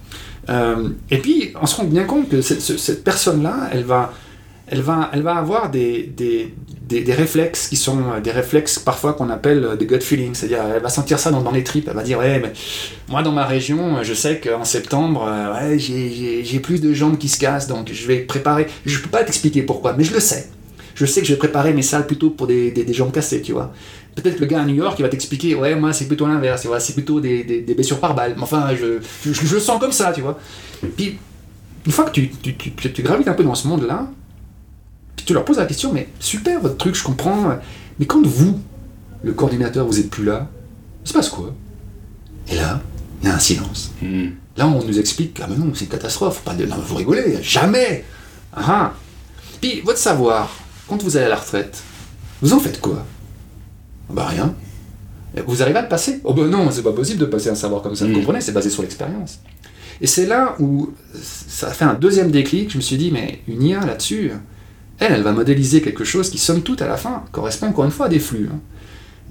et 1.09 1.17
puis, 1.19 1.53
on 1.61 1.65
se 1.65 1.77
rend 1.77 1.85
bien 1.85 2.03
compte 2.03 2.27
que 2.27 2.41
cette 2.41 3.03
personne-là, 3.03 3.69
elle 3.71 3.83
va 3.83 4.11
elle 4.69 4.81
va, 4.81 5.09
avoir 5.37 5.69
des, 5.69 6.13
réflexes 6.91 7.69
qui 7.69 7.77
sont 7.77 7.99
euh, 7.99 8.19
des 8.19 8.31
réflexes 8.31 8.79
parfois 8.79 9.13
qu'on 9.13 9.29
appelle 9.29 9.63
euh, 9.63 9.75
des 9.75 9.85
gut 9.85 10.01
feelings, 10.01 10.35
c'est-à-dire 10.35 10.59
elle 10.75 10.81
va 10.81 10.89
sentir 10.89 11.19
ça 11.19 11.31
dans, 11.31 11.51
les 11.51 11.63
tripes, 11.63 11.87
elle 11.87 11.95
va 11.95 12.03
dire 12.03 12.19
ouais, 12.19 12.39
mais 12.39 12.51
moi 13.07 13.23
dans 13.23 13.31
ma 13.31 13.45
région, 13.45 14.03
je 14.03 14.13
sais 14.13 14.39
qu'en 14.39 14.65
septembre, 14.65 15.25
euh, 15.27 15.71
ouais, 15.71 15.79
j'ai 15.79 16.59
plus 16.59 16.81
de 16.81 16.93
jambes 16.93 17.17
qui 17.17 17.29
se 17.29 17.39
cassent, 17.39 17.67
donc 17.67 17.91
je 17.91 18.07
vais 18.07 18.19
préparer, 18.19 18.67
je 18.85 18.99
peux 18.99 19.09
pas 19.09 19.23
t'expliquer 19.23 19.63
pourquoi, 19.63 19.93
mais 19.93 20.03
je 20.03 20.13
le 20.13 20.19
sais. 20.19 20.49
Je 20.95 21.05
sais 21.05 21.21
que 21.21 21.27
je 21.27 21.33
vais 21.33 21.37
préparer 21.37 21.73
mes 21.73 21.83
salles 21.83 22.07
plutôt 22.07 22.31
pour 22.31 22.47
des, 22.47 22.73
jambes 22.91 23.11
cassées, 23.11 23.43
tu 23.43 23.51
vois. 23.51 23.71
Peut-être 24.15 24.37
que 24.37 24.41
le 24.41 24.47
gars 24.47 24.61
à 24.61 24.65
New 24.65 24.73
York, 24.73 24.95
il 24.97 25.03
va 25.03 25.09
t'expliquer, 25.09 25.53
ouais, 25.53 25.75
moi 25.75 25.93
c'est 25.93 26.07
plutôt 26.07 26.25
l'inverse, 26.25 26.67
c'est 26.79 26.93
plutôt 26.93 27.19
des, 27.21 27.43
des, 27.43 27.73
blessures 27.75 27.99
par 27.99 28.15
balle. 28.15 28.33
Mais 28.35 28.41
enfin, 28.41 28.69
je, 28.75 28.99
le 29.53 29.59
sens 29.59 29.79
comme 29.79 29.91
ça, 29.91 30.11
tu 30.11 30.21
vois. 30.21 30.39
Puis, 30.97 31.19
une 31.85 31.91
fois 31.91 32.05
que 32.05 32.19
tu 32.19 33.03
gravites 33.03 33.27
un 33.27 33.33
peu 33.33 33.43
dans 33.43 33.53
ce 33.53 33.67
monde-là, 33.67 34.09
tu 35.25 35.33
leur 35.33 35.45
poses 35.45 35.57
la 35.57 35.65
question, 35.65 35.93
mais 35.93 36.09
super 36.19 36.61
votre 36.61 36.77
truc, 36.77 36.95
je 36.95 37.03
comprends, 37.03 37.57
mais 37.99 38.05
quand 38.05 38.25
vous, 38.25 38.59
le 39.23 39.33
coordinateur, 39.33 39.85
vous 39.85 39.99
êtes 39.99 40.09
plus 40.09 40.23
là, 40.23 40.47
il 41.03 41.07
se 41.07 41.13
passe 41.13 41.29
quoi? 41.29 41.53
Et 42.49 42.55
là, 42.55 42.81
il 43.21 43.27
y 43.27 43.31
a 43.31 43.35
un 43.35 43.39
silence. 43.39 43.91
Hmm. 44.01 44.29
Là, 44.55 44.67
on 44.67 44.83
nous 44.83 44.99
explique, 44.99 45.39
ah 45.43 45.47
mais 45.49 45.55
non, 45.55 45.71
c'est 45.73 45.85
une 45.85 45.91
catastrophe, 45.91 46.41
pas 46.41 46.53
de, 46.53 46.65
non, 46.65 46.77
vous 46.77 46.95
rigolez, 46.95 47.39
jamais 47.41 48.05
ah, 48.53 48.63
ah. 48.67 48.93
Puis, 49.61 49.81
votre 49.81 49.99
savoir, 49.99 50.49
quand 50.87 51.01
vous 51.03 51.17
allez 51.17 51.25
à 51.25 51.29
la 51.29 51.35
retraite, 51.35 51.81
vous 52.41 52.53
en 52.53 52.59
faites 52.59 52.79
quoi? 52.79 53.05
Bah 54.09 54.27
rien. 54.27 54.53
Vous 55.45 55.61
arrivez 55.61 55.79
à 55.79 55.81
le 55.81 55.87
passer? 55.89 56.21
Oh 56.23 56.33
ben 56.33 56.47
non, 56.47 56.71
c'est 56.71 56.81
pas 56.81 56.93
possible 56.93 57.19
de 57.19 57.25
passer 57.25 57.49
un 57.49 57.55
savoir 57.55 57.81
comme 57.81 57.95
ça, 57.95 58.05
vous 58.05 58.11
hmm. 58.11 58.15
comprenez, 58.15 58.41
c'est 58.41 58.53
basé 58.53 58.69
sur 58.69 58.81
l'expérience. 58.81 59.39
Et 59.99 60.07
c'est 60.07 60.25
là 60.25 60.55
où 60.59 60.93
ça 61.21 61.67
a 61.67 61.71
fait 61.71 61.85
un 61.85 61.95
deuxième 61.95 62.31
déclic, 62.31 62.71
je 62.71 62.77
me 62.77 62.81
suis 62.81 62.97
dit, 62.97 63.11
mais 63.11 63.41
une 63.47 63.63
IA 63.63 63.85
là-dessus, 63.85 64.31
elle, 64.99 65.13
elle 65.13 65.23
va 65.23 65.31
modéliser 65.31 65.81
quelque 65.81 66.03
chose 66.03 66.29
qui, 66.29 66.37
somme 66.37 66.61
toute, 66.61 66.81
à 66.81 66.87
la 66.87 66.97
fin, 66.97 67.23
correspond 67.31 67.67
encore 67.67 67.85
une 67.85 67.91
fois 67.91 68.07
à 68.07 68.09
des 68.09 68.19
flux. 68.19 68.49
Hein. 68.51 68.59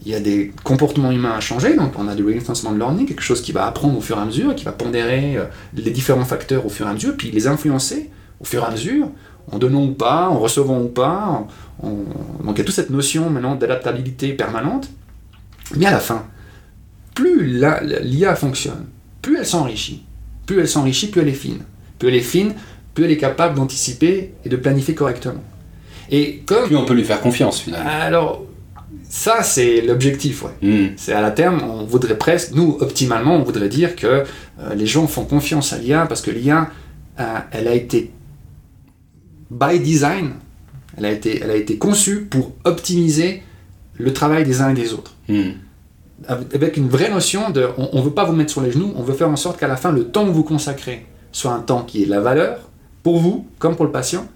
Il 0.05 0.12
y 0.12 0.14
a 0.14 0.20
des 0.20 0.52
comportements 0.62 1.11
humains 1.11 1.33
à 1.33 1.40
changer, 1.40 1.74
donc 1.74 1.92
on 1.98 2.07
a 2.07 2.14
du 2.14 2.24
reinforcement 2.24 2.72
learning, 2.72 3.07
quelque 3.07 3.22
chose 3.22 3.42
qui 3.42 3.50
va 3.50 3.66
apprendre 3.66 3.98
au 3.98 4.00
fur 4.00 4.16
et 4.18 4.20
à 4.20 4.24
mesure, 4.24 4.55
qui 4.55 4.64
va 4.64 4.72
pondérer 4.72 5.37
euh, 5.37 5.44
les 5.74 5.90
différents 5.90 6.24
facteurs 6.24 6.64
au 6.64 6.68
fur 6.68 6.87
et 6.87 6.90
à 6.90 6.92
mesure, 6.92 7.16
puis 7.16 7.33
les 7.33 7.48
influencer 7.48 8.11
au 8.38 8.44
fur 8.44 8.62
et 8.62 8.66
à 8.66 8.70
mesure, 8.70 9.11
en 9.50 9.59
donnant 9.59 9.85
ou 9.85 9.92
pas, 9.92 10.29
en 10.29 10.38
recevant 10.38 10.81
ou 10.81 10.88
pas. 10.88 11.46
Donc 11.83 12.55
il 12.55 12.59
y 12.59 12.61
a 12.61 12.64
toute 12.64 12.74
cette 12.74 12.90
notion 12.90 13.31
maintenant 13.31 13.57
d'adaptabilité 13.57 14.33
permanente. 14.33 14.90
Mais 15.74 15.87
à 15.87 15.90
la 15.90 15.98
fin, 15.98 16.24
plus 17.14 17.59
l'IA 18.02 18.37
fonctionne, 18.37 18.87
plus 19.22 19.38
elle 19.38 19.46
s'enrichit. 19.46 20.05
Plus 20.46 20.61
elle 20.61 20.68
s'enrichit, 20.68 21.09
plus 21.09 21.22
elle 21.22 21.29
est 21.29 21.33
fine. 21.33 21.62
Plus 21.98 22.09
elle 22.09 22.14
est 22.14 22.20
fine, 22.20 22.55
plus 22.94 23.05
elle 23.05 23.11
est 23.11 23.16
capable 23.16 23.57
d'anticiper 23.57 24.35
et 24.44 24.48
de 24.48 24.57
planifier 24.57 24.94
correctement. 24.94 25.42
Et 26.11 26.42
comme... 26.47 26.66
Plus 26.66 26.77
on 26.77 26.85
peut 26.85 26.95
lui 26.95 27.05
faire 27.05 27.21
confiance 27.21 27.61
finalement. 27.61 27.90
Alors, 27.90 28.45
ça 29.09 29.42
c'est 29.42 29.81
l'objectif, 29.81 30.45
ouais. 30.45 30.53
Hmm. 30.62 30.88
C'est 30.97 31.12
à 31.12 31.21
la 31.21 31.31
terme, 31.31 31.61
on 31.62 31.85
voudrait 31.85 32.19
presque, 32.19 32.53
nous 32.53 32.77
optimalement, 32.81 33.37
on 33.37 33.42
voudrait 33.42 33.69
dire 33.69 33.97
que 33.97 34.07
euh, 34.07 34.75
les 34.75 34.87
gens 34.87 35.07
font 35.07 35.25
confiance 35.25 35.73
à 35.73 35.79
l'IA 35.79 36.07
parce 36.07 36.23
que 36.23 36.31
l'IA, 36.31 36.71
euh, 37.21 37.38
elle 37.51 37.69
a 37.69 37.75
été 37.75 38.11
by 39.51 39.79
design, 39.81 40.33
elle 40.97 41.05
a 41.05 41.11
été, 41.11 41.40
elle 41.42 41.51
a 41.51 41.57
été 41.57 41.79
conçue 41.79 42.23
pour 42.23 42.53
optimiser 42.64 43.42
le 43.99 44.12
travail 44.12 44.45
des 44.45 44.61
uns 44.61 44.71
et 44.71 44.75
des 44.75 44.92
autres. 44.92 45.14
Hmm. 45.29 45.53
Avec 46.29 46.79
une 46.79 46.88
vraie 46.88 47.11
notion 47.11 47.51
de, 47.51 47.69
on 47.77 47.99
ne 47.99 48.03
veut 48.03 48.12
pas 48.12 48.25
vous 48.25 48.33
mettre 48.33 48.51
sur 48.51 48.62
les 48.62 48.73
genoux, 48.73 48.92
on 48.97 49.03
veut 49.03 49.14
faire 49.14 49.29
en 49.29 49.37
sorte 49.37 49.61
qu'à 49.61 49.69
la 49.69 49.77
fin, 49.77 49.92
le 49.92 50.05
temps 50.05 50.25
que 50.25 50.31
vous 50.31 50.45
consacrez 50.45 51.05
soit 51.31 51.53
un 51.53 51.61
temps 51.61 51.83
qui 51.83 52.03
est 52.03 52.07
la 52.07 52.21
valeur 52.21 52.71
pour 53.03 53.19
vous 53.19 53.47
comme 53.59 53.77
pour 53.77 53.85
le 53.85 53.92
patient, 53.92 54.27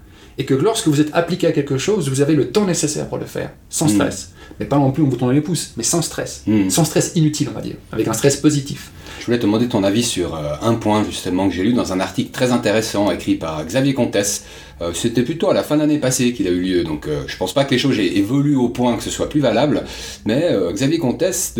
et 0.41 0.45
que 0.45 0.55
lorsque 0.55 0.87
vous 0.87 0.99
êtes 0.99 1.11
appliqué 1.13 1.45
à 1.45 1.51
quelque 1.51 1.77
chose, 1.77 2.09
vous 2.09 2.19
avez 2.19 2.33
le 2.33 2.49
temps 2.49 2.65
nécessaire 2.65 3.07
pour 3.07 3.19
le 3.19 3.27
faire, 3.27 3.51
sans 3.69 3.85
mm. 3.85 3.89
stress. 3.89 4.30
Mais 4.59 4.65
pas 4.65 4.77
non 4.77 4.91
plus 4.91 5.03
en 5.03 5.07
vous 5.07 5.15
tournant 5.15 5.33
les 5.33 5.41
pouces, 5.41 5.73
mais 5.77 5.83
sans 5.83 6.01
stress. 6.01 6.43
Mm. 6.47 6.69
Sans 6.69 6.85
stress 6.85 7.13
inutile, 7.15 7.49
on 7.51 7.55
va 7.55 7.61
dire, 7.61 7.75
avec 7.91 8.07
un 8.07 8.13
stress 8.13 8.37
positif. 8.37 8.91
Je 9.21 9.27
voulais 9.27 9.37
te 9.37 9.43
demander 9.43 9.67
ton 9.67 9.83
avis 9.83 10.01
sur 10.01 10.33
euh, 10.33 10.53
un 10.63 10.73
point 10.73 11.03
justement 11.03 11.47
que 11.47 11.53
j'ai 11.53 11.61
lu 11.61 11.73
dans 11.73 11.93
un 11.93 11.99
article 11.99 12.31
très 12.31 12.51
intéressant 12.51 13.11
écrit 13.11 13.35
par 13.35 13.63
Xavier 13.63 13.93
Comtesse. 13.93 14.45
Euh, 14.81 14.93
c'était 14.95 15.21
plutôt 15.21 15.51
à 15.51 15.53
la 15.53 15.61
fin 15.61 15.77
d'année 15.77 15.99
passée 15.99 16.33
qu'il 16.33 16.47
a 16.47 16.49
eu 16.49 16.59
lieu, 16.59 16.83
donc 16.83 17.05
euh, 17.07 17.21
je 17.27 17.37
pense 17.37 17.53
pas 17.53 17.63
que 17.63 17.69
les 17.69 17.77
choses 17.77 17.99
aient 17.99 18.17
évolué 18.17 18.55
au 18.55 18.69
point 18.69 18.97
que 18.97 19.03
ce 19.03 19.11
soit 19.11 19.29
plus 19.29 19.39
valable, 19.39 19.83
mais 20.25 20.49
Xavier 20.73 20.97
Comtesse, 20.97 21.53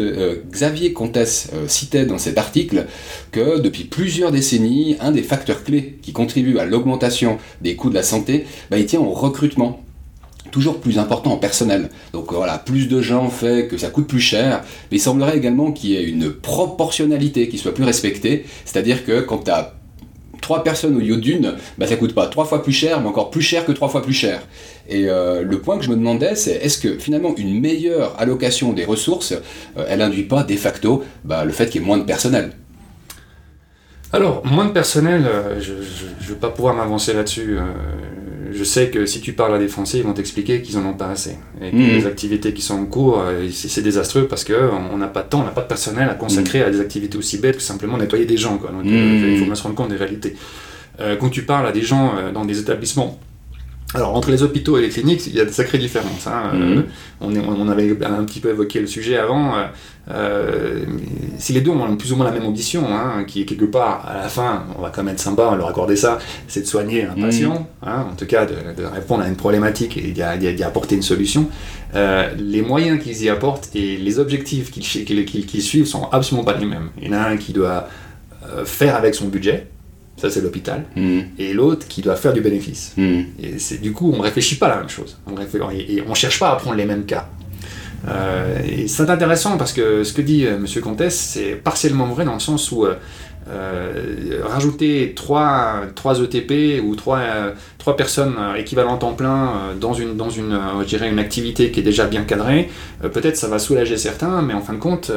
Xavier 0.49 0.91
Comtesse 0.91 1.51
citait 1.67 2.07
dans 2.07 2.17
cet 2.17 2.39
article 2.39 2.87
que 3.31 3.59
depuis 3.59 3.83
plusieurs 3.83 4.31
décennies, 4.31 4.97
un 4.99 5.11
des 5.11 5.21
facteurs 5.21 5.63
clés 5.63 5.99
qui 6.01 6.13
contribue 6.13 6.57
à 6.57 6.65
l'augmentation 6.65 7.37
des 7.61 7.75
coûts 7.75 7.91
de 7.91 7.95
la 7.95 8.01
santé, 8.01 8.47
bah, 8.71 8.79
il 8.79 8.87
tient 8.87 9.01
au 9.01 9.11
recrutement 9.11 9.83
toujours 10.51 10.79
plus 10.79 10.99
important 10.99 11.33
en 11.33 11.37
personnel. 11.37 11.89
Donc 12.13 12.31
voilà, 12.31 12.57
plus 12.57 12.87
de 12.87 13.01
gens 13.01 13.29
fait 13.29 13.67
que 13.67 13.77
ça 13.77 13.89
coûte 13.89 14.07
plus 14.07 14.19
cher, 14.19 14.63
mais 14.91 14.97
il 14.97 15.01
semblerait 15.01 15.37
également 15.37 15.71
qu'il 15.71 15.91
y 15.91 15.95
ait 15.95 16.03
une 16.03 16.31
proportionnalité 16.31 17.47
qui 17.47 17.57
soit 17.57 17.73
plus 17.73 17.83
respectée, 17.83 18.45
c'est-à-dire 18.65 19.05
que 19.05 19.21
quand 19.21 19.45
tu 19.45 19.51
as 19.51 19.73
trois 20.41 20.63
personnes 20.63 20.95
au 20.97 20.99
lieu 20.99 21.17
d'une, 21.17 21.53
bah 21.77 21.87
ça 21.87 21.95
coûte 21.95 22.13
pas 22.13 22.27
trois 22.27 22.45
fois 22.45 22.61
plus 22.61 22.73
cher, 22.73 22.99
mais 22.99 23.07
encore 23.07 23.29
plus 23.29 23.41
cher 23.41 23.65
que 23.65 23.71
trois 23.71 23.87
fois 23.87 24.01
plus 24.01 24.13
cher. 24.13 24.41
Et 24.89 25.07
euh, 25.07 25.43
le 25.43 25.59
point 25.59 25.77
que 25.77 25.85
je 25.85 25.89
me 25.89 25.95
demandais, 25.95 26.35
c'est 26.35 26.55
est-ce 26.55 26.79
que 26.79 26.97
finalement 26.97 27.33
une 27.37 27.59
meilleure 27.59 28.19
allocation 28.19 28.73
des 28.73 28.83
ressources, 28.83 29.33
euh, 29.77 29.85
elle 29.87 30.01
induit 30.01 30.23
pas 30.23 30.43
de 30.43 30.55
facto 30.55 31.03
bah, 31.23 31.45
le 31.45 31.51
fait 31.51 31.69
qu'il 31.69 31.81
y 31.81 31.83
ait 31.83 31.87
moins 31.87 31.99
de 31.99 32.03
personnel? 32.03 32.51
Alors, 34.13 34.45
moins 34.45 34.65
de 34.65 34.71
personnel, 34.71 35.23
euh, 35.25 35.61
je 35.61 35.71
ne 35.73 36.27
vais 36.27 36.39
pas 36.39 36.49
pouvoir 36.49 36.73
m'avancer 36.73 37.13
là-dessus 37.13 37.57
je 38.51 38.63
sais 38.63 38.89
que 38.89 39.05
si 39.05 39.21
tu 39.21 39.33
parles 39.33 39.55
à 39.55 39.59
des 39.59 39.67
Français, 39.67 39.99
ils 39.99 40.03
vont 40.03 40.13
t'expliquer 40.13 40.61
qu'ils 40.61 40.77
en 40.77 40.85
ont 40.85 40.93
pas 40.93 41.09
assez. 41.09 41.37
Et 41.61 41.71
que 41.71 41.75
mhm. 41.75 41.95
les 41.95 42.05
activités 42.05 42.53
qui 42.53 42.61
sont 42.61 42.75
en 42.75 42.85
cours, 42.85 43.21
euh, 43.21 43.47
c'est 43.51 43.81
désastreux 43.81 44.27
parce 44.27 44.43
qu'on 44.43 44.97
n'a 44.97 45.07
pas 45.07 45.23
de 45.23 45.29
temps, 45.29 45.41
on 45.41 45.45
n'a 45.45 45.51
pas 45.51 45.61
de 45.61 45.67
personnel 45.67 46.09
à 46.09 46.15
consacrer 46.15 46.59
mhm. 46.59 46.65
à 46.65 46.69
des 46.71 46.79
activités 46.79 47.17
aussi 47.17 47.37
bêtes 47.37 47.57
que 47.57 47.63
simplement 47.63 47.97
nettoyer 47.97 48.25
des 48.25 48.37
gens. 48.37 48.55
Donc, 48.55 48.65
euh, 48.65 48.83
mhm. 48.83 49.33
il 49.33 49.39
faut 49.39 49.45
bien 49.45 49.55
se 49.55 49.63
rendre 49.63 49.75
compte 49.75 49.89
des 49.89 49.95
réalités. 49.95 50.35
Euh, 50.99 51.15
quand 51.15 51.29
tu 51.29 51.43
parles 51.43 51.67
à 51.67 51.71
des 51.71 51.81
gens 51.81 52.13
dans 52.33 52.45
des 52.45 52.59
établissements 52.59 53.19
alors, 53.93 54.15
entre 54.15 54.31
les 54.31 54.41
hôpitaux 54.41 54.77
et 54.77 54.81
les 54.81 54.89
cliniques, 54.89 55.27
il 55.27 55.35
y 55.35 55.41
a 55.41 55.45
de 55.45 55.49
sacrées 55.51 55.77
différences. 55.77 56.25
Hein. 56.27 56.51
Mhm. 56.53 56.77
Euh, 56.77 56.81
on, 57.19 57.35
est- 57.35 57.39
on 57.45 57.67
avait 57.67 57.89
un 58.05 58.23
petit 58.23 58.39
peu 58.39 58.49
évoqué 58.49 58.79
le 58.79 58.87
sujet 58.87 59.17
avant. 59.17 59.55
euh, 59.57 59.63
euh, 60.09 60.79
si 61.37 61.53
les 61.53 61.61
deux 61.61 61.71
ont 61.71 61.95
plus 61.97 62.11
ou 62.11 62.15
moins 62.15 62.25
la 62.25 62.31
même 62.31 62.45
ambition, 62.45 62.83
hein, 62.89 63.23
qui 63.27 63.41
est 63.41 63.45
quelque 63.45 63.65
part, 63.65 64.05
à 64.09 64.17
la 64.17 64.29
fin, 64.29 64.63
on 64.77 64.81
va 64.81 64.89
quand 64.89 65.03
même 65.03 65.13
être 65.13 65.19
sympa, 65.19 65.49
on 65.51 65.55
leur 65.55 65.67
accorder 65.67 65.95
ça, 65.95 66.19
c'est 66.47 66.61
de 66.61 66.65
soigner 66.65 67.03
un 67.05 67.15
Mhm. 67.15 67.21
patient, 67.21 67.67
hein, 67.85 68.05
en 68.11 68.15
tout 68.15 68.25
cas 68.25 68.45
de, 68.45 68.53
de 68.81 68.85
répondre 68.85 69.23
à 69.23 69.27
une 69.27 69.35
problématique 69.35 69.97
et 69.97 70.11
d'y 70.11 70.63
apporter 70.63 70.95
une 70.95 71.01
solution. 71.03 71.47
Euh, 71.93 72.29
les 72.37 72.61
moyens 72.61 73.01
qu'ils 73.03 73.21
y 73.23 73.29
apportent 73.29 73.69
et 73.75 73.97
les 73.97 74.19
objectifs 74.19 74.71
qu'ils 74.71 74.83
qu'ils- 75.05 75.45
qu'ils 75.45 75.61
suivent 75.61 75.85
sont 75.85 76.07
absolument 76.11 76.45
pas 76.45 76.57
les 76.57 76.65
mêmes. 76.65 76.89
Il 76.99 77.07
y 77.07 77.09
en 77.09 77.17
a 77.17 77.21
un 77.27 77.37
qui 77.37 77.51
doit 77.53 77.87
faire 78.65 78.95
avec 78.95 79.13
son 79.15 79.27
budget, 79.27 79.67
ça 80.21 80.29
c'est 80.29 80.41
l'hôpital, 80.41 80.83
Mhm. 80.95 81.23
et 81.39 81.53
l'autre 81.53 81.87
qui 81.87 82.01
doit 82.01 82.15
faire 82.15 82.33
du 82.33 82.41
bénéfice. 82.41 82.93
Mhm. 82.97 83.25
Et 83.41 83.59
c'est 83.59 83.81
du 83.81 83.91
coup, 83.91 84.13
on 84.15 84.21
réfléchit 84.21 84.55
pas 84.55 84.67
à 84.67 84.69
la 84.69 84.77
même 84.77 84.89
chose. 84.89 85.17
On 85.27 85.35
et, 85.71 86.03
on 86.07 86.13
cherche 86.13 86.39
pas 86.39 86.51
à 86.51 86.55
prendre 86.55 86.77
les 86.77 86.85
mêmes 86.85 87.05
cas. 87.05 87.27
Euh, 88.07 88.57
et 88.67 88.87
c'est 88.87 89.09
intéressant 89.09 89.57
parce 89.57 89.73
que 89.73 90.03
ce 90.03 90.13
que 90.13 90.21
dit 90.21 90.45
euh, 90.45 90.57
Monsieur 90.57 90.81
Comtesse, 90.81 91.17
c'est 91.19 91.55
partiellement 91.55 92.07
vrai 92.07 92.25
dans 92.25 92.33
le 92.33 92.39
sens 92.39 92.71
où 92.71 92.85
euh, 92.85 92.95
euh, 93.49 94.41
rajouter 94.43 95.13
3, 95.15 95.87
ETP 96.23 96.81
ou 96.83 96.95
3, 96.95 97.19
trois 97.79 97.95
personnes 97.95 98.35
équivalentes 98.57 99.03
en 99.03 99.13
plein 99.13 99.73
dans 99.79 99.93
une, 99.93 100.15
dans 100.15 100.29
une, 100.29 100.57
je 100.81 100.85
dirais 100.85 101.09
une 101.09 101.19
activité 101.19 101.71
qui 101.71 101.79
est 101.79 101.83
déjà 101.83 102.05
bien 102.05 102.23
cadrée, 102.23 102.69
peut-être 103.01 103.37
ça 103.37 103.47
va 103.47 103.57
soulager 103.57 103.97
certains, 103.97 104.43
mais 104.43 104.53
en 104.53 104.61
fin 104.61 104.73
de 104.73 104.77
compte, 104.79 105.11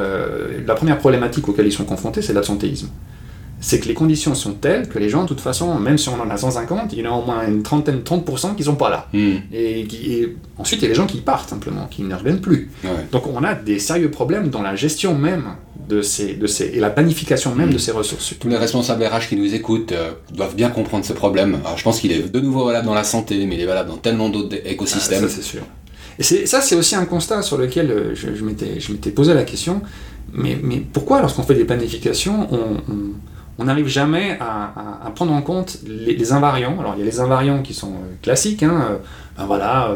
la 0.66 0.74
première 0.74 0.98
problématique 0.98 1.46
auquel 1.48 1.66
ils 1.66 1.72
sont 1.72 1.84
confrontés, 1.84 2.22
c'est 2.22 2.32
l'absentéisme 2.32 2.88
c'est 3.66 3.80
que 3.80 3.88
les 3.88 3.94
conditions 3.94 4.34
sont 4.34 4.52
telles 4.52 4.88
que 4.90 4.98
les 4.98 5.08
gens, 5.08 5.22
de 5.22 5.28
toute 5.28 5.40
façon, 5.40 5.74
même 5.78 5.96
si 5.96 6.10
on 6.10 6.20
en 6.20 6.28
a 6.28 6.36
150, 6.36 6.92
il 6.92 6.98
y 6.98 7.08
en 7.08 7.14
a 7.14 7.16
au 7.18 7.24
moins 7.24 7.46
une 7.48 7.62
trentaine, 7.62 8.00
30% 8.04 8.54
qui 8.56 8.62
sont 8.62 8.74
pas 8.74 8.90
là. 8.90 9.08
Mhm. 9.14 9.40
Et, 9.54 9.84
qui- 9.86 10.12
et 10.12 10.36
ensuite, 10.58 10.80
il 10.80 10.84
y 10.84 10.86
a 10.86 10.88
les 10.90 10.94
gens 10.94 11.06
qui 11.06 11.22
partent 11.22 11.48
simplement, 11.48 11.86
qui 11.90 12.02
ne 12.02 12.14
reviennent 12.14 12.42
plus. 12.42 12.70
Ouais. 12.84 12.90
Donc 13.10 13.26
on 13.26 13.42
a 13.42 13.54
des 13.54 13.78
sérieux 13.78 14.10
problèmes 14.10 14.48
dans 14.50 14.60
la 14.60 14.76
gestion 14.76 15.16
même 15.16 15.44
de 15.88 16.02
ces, 16.02 16.34
de 16.34 16.46
ces, 16.46 16.66
et 16.66 16.80
la 16.80 16.90
planification 16.90 17.54
même 17.54 17.70
de 17.72 17.78
ces 17.78 17.90
ressources. 17.92 18.34
Tous 18.38 18.48
les 18.48 18.56
responsables 18.58 19.02
RH 19.02 19.28
qui 19.30 19.36
nous 19.36 19.54
écoutent 19.54 19.92
euh, 19.92 20.10
doivent 20.34 20.54
bien 20.56 20.68
comprendre 20.68 21.04
ce 21.06 21.14
problème. 21.14 21.58
Alors, 21.64 21.78
je 21.78 21.84
pense 21.84 22.00
qu'il 22.00 22.12
est 22.12 22.30
de 22.30 22.40
nouveau 22.40 22.66
valable 22.66 22.86
dans 22.86 22.94
la 22.94 23.04
santé, 23.04 23.44
mais 23.46 23.54
il 23.56 23.60
est 23.62 23.66
valable 23.66 23.88
dans 23.90 23.96
tellement 23.98 24.28
d'autres 24.28 24.56
écosystèmes. 24.66 25.24
Ah, 25.24 25.28
ça, 25.28 25.34
c'est 25.36 25.42
sûr. 25.42 25.62
Et 26.18 26.22
ça, 26.22 26.60
c'est 26.60 26.76
aussi 26.76 26.94
un 26.96 27.06
constat 27.06 27.40
sur 27.42 27.56
lequel 27.58 27.90
euh, 27.90 28.14
je, 28.14 28.34
je 28.34 28.44
m'étais 28.44 28.78
je 28.78 28.92
m'étais 28.92 29.10
posé 29.10 29.32
la 29.34 29.42
question. 29.44 29.80
Mais, 30.32 30.58
mais 30.62 30.82
pourquoi, 30.92 31.20
lorsqu'on 31.20 31.42
fait 31.44 31.54
des 31.54 31.64
planifications, 31.64 32.46
on 32.52 32.56
on- 32.92 33.14
on 33.58 33.64
n'arrive 33.64 33.86
jamais 33.86 34.36
à, 34.40 35.10
prendre 35.14 35.32
en 35.32 35.42
compte 35.42 35.78
les, 35.86 36.32
invariants 36.32 36.76
Alors, 36.80 36.94
il 36.96 37.00
y 37.00 37.02
a 37.02 37.04
les 37.04 37.20
invariants 37.20 37.62
qui 37.62 37.74
sont 37.74 37.92
euh, 37.92 38.14
classiques. 38.22 38.62
hein, 38.62 38.88
euh, 38.90 38.96
ben 39.38 39.46
voilà, 39.46 39.90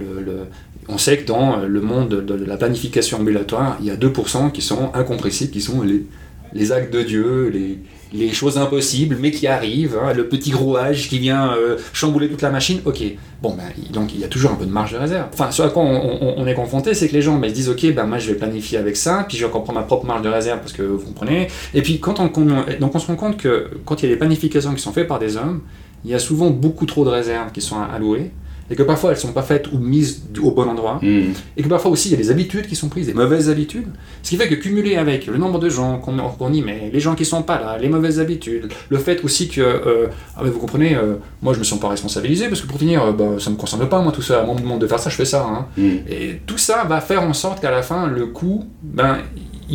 euh, 0.00 0.44
on 0.88 0.98
sait 0.98 1.18
que 1.18 1.26
dans 1.26 1.56
le 1.56 1.80
monde 1.80 2.08
de, 2.08 2.20
de 2.20 2.44
la 2.44 2.56
planification 2.56 3.18
ambulatoire, 3.18 3.76
il 3.80 3.86
y 3.86 3.90
a 3.90 3.96
2% 3.96 4.52
qui 4.52 4.62
sont 4.62 4.90
incompressibles, 4.94 5.50
qui 5.50 5.60
sont 5.60 5.82
les, 5.82 6.06
les 6.52 6.72
actes 6.72 6.92
de 6.92 7.02
Dieu, 7.02 7.48
les, 7.48 7.78
les 8.12 8.32
choses 8.32 8.58
impossibles, 8.58 9.16
mais 9.20 9.30
qui 9.30 9.46
arrivent, 9.46 9.98
hein, 10.02 10.12
le 10.12 10.28
petit 10.28 10.52
rouage 10.52 11.08
qui 11.08 11.18
vient 11.18 11.52
euh, 11.52 11.76
chambouler 11.92 12.28
toute 12.28 12.42
la 12.42 12.50
machine, 12.50 12.80
ok. 12.84 13.02
Bon, 13.42 13.54
ben, 13.54 13.64
donc 13.92 14.14
il 14.14 14.20
y 14.20 14.24
a 14.24 14.28
toujours 14.28 14.50
un 14.50 14.54
peu 14.56 14.66
de 14.66 14.70
marge 14.70 14.92
de 14.92 14.98
réserve. 14.98 15.28
Enfin, 15.32 15.50
ce 15.50 15.62
à 15.62 15.68
quoi 15.68 15.82
on, 15.84 16.46
est 16.46 16.54
confronté, 16.54 16.94
c'est 16.94 17.08
que 17.08 17.14
les 17.14 17.22
gens 17.22 17.36
ben, 17.36 17.46
ils 17.46 17.50
se 17.50 17.54
disent, 17.54 17.68
ok, 17.68 17.94
ben, 17.94 18.04
moi 18.04 18.18
je 18.18 18.32
vais 18.32 18.36
planifier 18.36 18.78
avec 18.78 18.96
ça, 18.96 19.24
puis 19.28 19.36
je 19.36 19.44
vais 19.44 19.48
encore 19.48 19.64
prendre 19.64 19.78
ma 19.78 19.84
propre 19.84 20.06
marge 20.06 20.22
de 20.22 20.28
réserve, 20.28 20.60
parce 20.60 20.72
que 20.72 20.82
vous 20.82 21.04
comprenez. 21.04 21.48
Et 21.74 21.82
puis, 21.82 22.00
quand 22.00 22.18
on, 22.20 22.26
donc 22.26 22.94
on 22.94 22.98
se 22.98 23.06
rend 23.06 23.16
compte 23.16 23.36
que 23.36 23.70
quand 23.84 24.02
il 24.02 24.06
y 24.06 24.08
a 24.08 24.14
des 24.14 24.18
planifications 24.18 24.74
qui 24.74 24.82
sont 24.82 24.92
faites 24.92 25.08
par 25.08 25.18
des 25.18 25.36
hommes, 25.36 25.60
il 26.04 26.10
y 26.10 26.14
a 26.14 26.18
souvent 26.18 26.50
beaucoup 26.50 26.86
trop 26.86 27.04
de 27.04 27.10
réserves 27.10 27.52
qui 27.52 27.60
sont 27.60 27.76
allouées, 27.80 28.30
et 28.70 28.76
que 28.76 28.82
parfois 28.82 29.10
elles 29.12 29.16
sont 29.18 29.32
pas 29.32 29.42
faites 29.42 29.72
ou 29.72 29.78
mises 29.78 30.22
au 30.42 30.50
bon 30.50 30.68
endroit. 30.68 30.98
Mhm. 31.02 31.32
Et 31.56 31.62
que 31.62 31.68
parfois 31.68 31.90
aussi 31.90 32.08
il 32.08 32.12
y 32.12 32.14
a 32.14 32.18
des 32.18 32.30
habitudes 32.30 32.66
qui 32.66 32.76
sont 32.76 32.88
prises, 32.88 33.06
des 33.06 33.14
mauvaises 33.14 33.48
habitudes. 33.50 33.88
Ce 34.22 34.30
qui 34.30 34.36
fait 34.36 34.48
que 34.48 34.54
cumulé 34.54 34.96
avec 34.96 35.26
le 35.26 35.38
nombre 35.38 35.58
de 35.58 35.68
gens 35.68 35.98
qu'on 35.98 36.16
qu'on 36.16 36.50
dit, 36.50 36.62
mais 36.62 36.90
les 36.92 37.00
gens 37.00 37.14
qui 37.14 37.24
sont 37.24 37.42
pas 37.42 37.58
là, 37.60 37.78
les 37.78 37.88
mauvaises 37.88 38.20
habitudes, 38.20 38.70
le 38.88 38.98
fait 38.98 39.24
aussi 39.24 39.48
que, 39.48 39.60
euh, 39.60 40.06
ah 40.36 40.42
vous 40.44 40.58
comprenez, 40.58 40.94
euh, 40.96 41.14
moi 41.42 41.54
je 41.54 41.58
me 41.58 41.64
sens 41.64 41.80
pas 41.80 41.88
responsabilisé 41.88 42.48
parce 42.48 42.60
que 42.60 42.66
pour 42.66 42.78
finir, 42.78 43.02
euh, 43.02 43.12
bah, 43.12 43.24
ça 43.38 43.50
me 43.50 43.56
concerne 43.56 43.88
pas 43.88 44.00
moi 44.00 44.12
tout 44.12 44.22
ça, 44.22 44.42
moi 44.42 44.52
on 44.52 44.56
me 44.56 44.62
demande 44.62 44.80
de 44.80 44.86
faire 44.86 44.98
ça, 45.00 45.10
je 45.10 45.16
fais 45.16 45.24
ça. 45.24 45.44
hein. 45.44 45.66
Mhm. 45.76 45.98
Et 46.10 46.40
tout 46.46 46.58
ça 46.58 46.84
va 46.84 47.00
faire 47.00 47.22
en 47.22 47.32
sorte 47.32 47.60
qu'à 47.60 47.70
la 47.70 47.82
fin, 47.82 48.06
le 48.06 48.26
coût, 48.26 48.64
ben, 48.82 49.18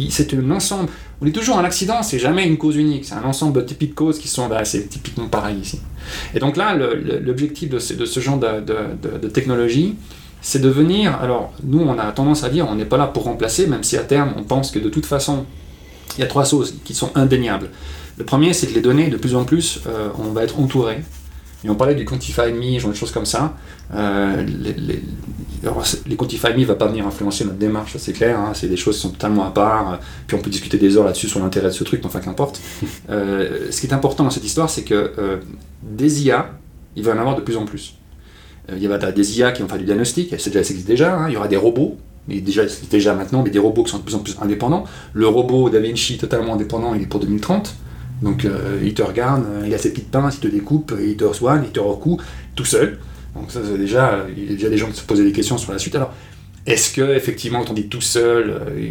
c'est 0.10 0.34
un 0.34 0.50
ensemble. 0.52 0.90
On 1.22 1.26
est 1.26 1.32
toujours 1.32 1.58
un 1.60 1.64
accident, 1.64 2.02
c'est 2.04 2.20
jamais 2.20 2.46
une 2.48 2.58
cause 2.58 2.76
unique, 2.76 3.06
c'est 3.06 3.16
un 3.16 3.24
ensemble 3.24 3.62
de 3.62 3.66
typiques 3.68 3.92
de 3.92 3.96
causes 3.96 4.20
qui 4.20 4.28
sont 4.28 4.48
ben, 4.48 4.64
c'est 4.66 4.88
typiquement 4.90 5.28
pareil 5.28 5.58
ici. 5.60 5.80
Et 6.36 6.40
donc 6.40 6.58
là, 6.58 6.76
l'objectif 6.76 7.70
de, 7.70 7.80
ce- 7.80 8.20
genre 8.20 8.38
de 8.40 9.28
technologie, 9.30 9.96
c'est 10.42 10.60
de 10.60 10.70
venir. 10.70 11.16
Alors, 11.22 11.54
nous, 11.64 11.80
on 11.80 11.98
a 11.98 12.12
tendance 12.12 12.44
à 12.44 12.50
dire, 12.50 12.68
on 12.70 12.76
n'est 12.76 12.86
pas 12.86 12.98
là 12.98 13.08
pour 13.08 13.24
remplacer, 13.24 13.68
même 13.68 13.84
si 13.84 13.96
à 13.98 14.04
terme, 14.04 14.34
on 14.38 14.44
pense 14.44 14.72
que 14.72 14.80
de 14.80 14.90
toute 14.90 15.06
façon, 15.06 15.46
il 16.18 16.22
y 16.22 16.24
a 16.24 16.28
trois 16.28 16.44
choses 16.46 16.76
qui 16.84 16.94
sont 16.94 17.12
indéniables. 17.16 17.70
Le 18.18 18.26
premier, 18.26 18.54
c'est 18.54 18.68
que 18.68 18.74
les 18.74 18.82
données, 18.82 19.08
de 19.08 19.18
plus 19.18 19.36
en 19.36 19.46
plus, 19.46 19.80
euh, 19.88 20.10
on 20.20 20.32
va 20.34 20.44
être 20.44 20.60
entouré. 20.60 20.98
Et 21.66 21.70
on 21.70 21.76
parlait 21.76 21.96
du 21.96 22.04
Quantify 22.06 22.52
Me, 22.52 22.78
genre 22.80 22.92
des 22.92 22.98
choses 22.98 23.12
comme 23.12 23.26
ça. 23.26 23.56
Euh, 23.94 24.44
les, 24.44 24.74
les, 24.74 25.02
alors, 25.64 25.84
les 26.08 26.16
Quantify 26.18 26.48
Me 26.54 26.60
ne 26.60 26.66
va 26.66 26.76
pas 26.76 26.88
venir 26.88 27.08
influencer 27.08 27.46
notre 27.46 27.58
démarche, 27.58 27.96
c'est 27.98 28.12
clair. 28.14 28.38
hein. 28.38 28.52
c'est 28.54 28.68
des 28.68 28.76
choses 28.78 28.96
qui 28.98 29.02
sont 29.04 29.12
totalement 29.12 29.46
à 29.46 29.52
part. 29.52 30.00
Puis 30.28 30.36
on 30.38 30.42
peut 30.42 30.50
discuter 30.50 30.78
des 30.78 30.98
heures 30.98 31.06
là-dessus 31.06 31.30
sur 31.30 31.40
l'intérêt 31.40 31.68
de 31.68 31.74
ce 31.74 31.84
truc, 31.84 32.02
mais 32.02 32.08
enfin 32.08 32.20
qu'importe. 32.20 32.60
Euh, 33.10 33.68
ce 33.72 33.80
qui 33.82 33.88
est 33.88 33.94
important 33.94 34.24
dans 34.24 34.30
cette 34.30 34.46
histoire, 34.46 34.70
c'est 34.70 34.84
que 34.84 35.12
euh, 35.18 35.38
des 35.84 36.24
IA, 36.24 36.52
il 36.96 37.04
va 37.04 37.12
y 37.12 37.14
en 37.16 37.20
avoir 37.20 37.36
de 37.36 37.42
plus 37.42 37.58
en 37.58 37.66
plus. 37.66 37.96
Euh, 38.70 38.76
il 38.78 38.84
y 38.84 38.88
a 38.88 39.12
des 39.12 39.38
IA 39.40 39.52
qui 39.52 39.62
vont 39.62 39.68
faire 39.68 39.78
du 39.78 39.84
diagnostic, 39.86 40.30
ça 40.40 40.50
existe 40.50 40.88
déjà. 40.88 41.16
hein. 41.18 41.26
Il 41.30 41.34
y 41.34 41.38
aura 41.38 41.48
des 41.50 41.58
robots, 41.58 41.98
mais 42.28 42.40
déjà, 42.42 43.14
maintenant, 43.14 43.44
mais 43.44 43.50
des 43.50 43.60
robots 43.60 43.84
qui 43.84 43.92
sont 43.92 43.98
de 44.00 44.04
plus 44.04 44.16
en 44.16 44.20
plus 44.20 44.38
indépendants. 44.42 44.86
Le 45.14 45.28
robot 45.28 45.70
Da 45.70 45.80
Vinci 45.80 46.18
totalement 46.18 46.54
indépendant, 46.54 46.94
il 46.96 47.02
est 47.02 47.06
pour 47.08 47.20
2030. 47.20 47.76
Donc 48.24 48.46
euh, 48.46 48.80
il 48.84 48.94
te 48.94 49.04
regarde, 49.04 49.44
euh, 49.46 49.68
il 49.68 49.74
a 49.74 49.78
ses 49.78 49.92
petites 49.92 50.10
pinces, 50.10 50.36
il 50.36 50.40
te 50.40 50.48
découpe, 50.48 50.94
il 51.00 51.16
te 51.16 51.32
soigne, 51.34 51.64
il 51.66 51.72
te 51.72 51.80
recoue 51.80 52.20
tout 52.56 52.66
seul. 52.66 52.98
Donc 53.36 53.52
ça, 53.52 53.60
déjà, 53.62 54.14
euh, 54.14 54.30
il 54.36 54.46
y 54.46 54.54
a 54.54 54.56
déjà 54.56 54.70
des 54.70 54.78
gens 54.78 54.88
qui 54.88 54.98
se 54.98 55.04
posaient 55.04 55.24
des 55.24 55.32
questions 55.32 55.58
sur 55.58 55.72
la 55.72 55.80
suite. 55.80 55.96
Alors, 55.96 56.14
est-ce 56.66 56.94
que 56.94 57.16
effectivement, 57.16 57.62
quand 57.62 57.72
on 57.72 57.74
dit 57.74 57.90
tout 57.90 58.00
seul, 58.00 58.50
euh, 58.50 58.90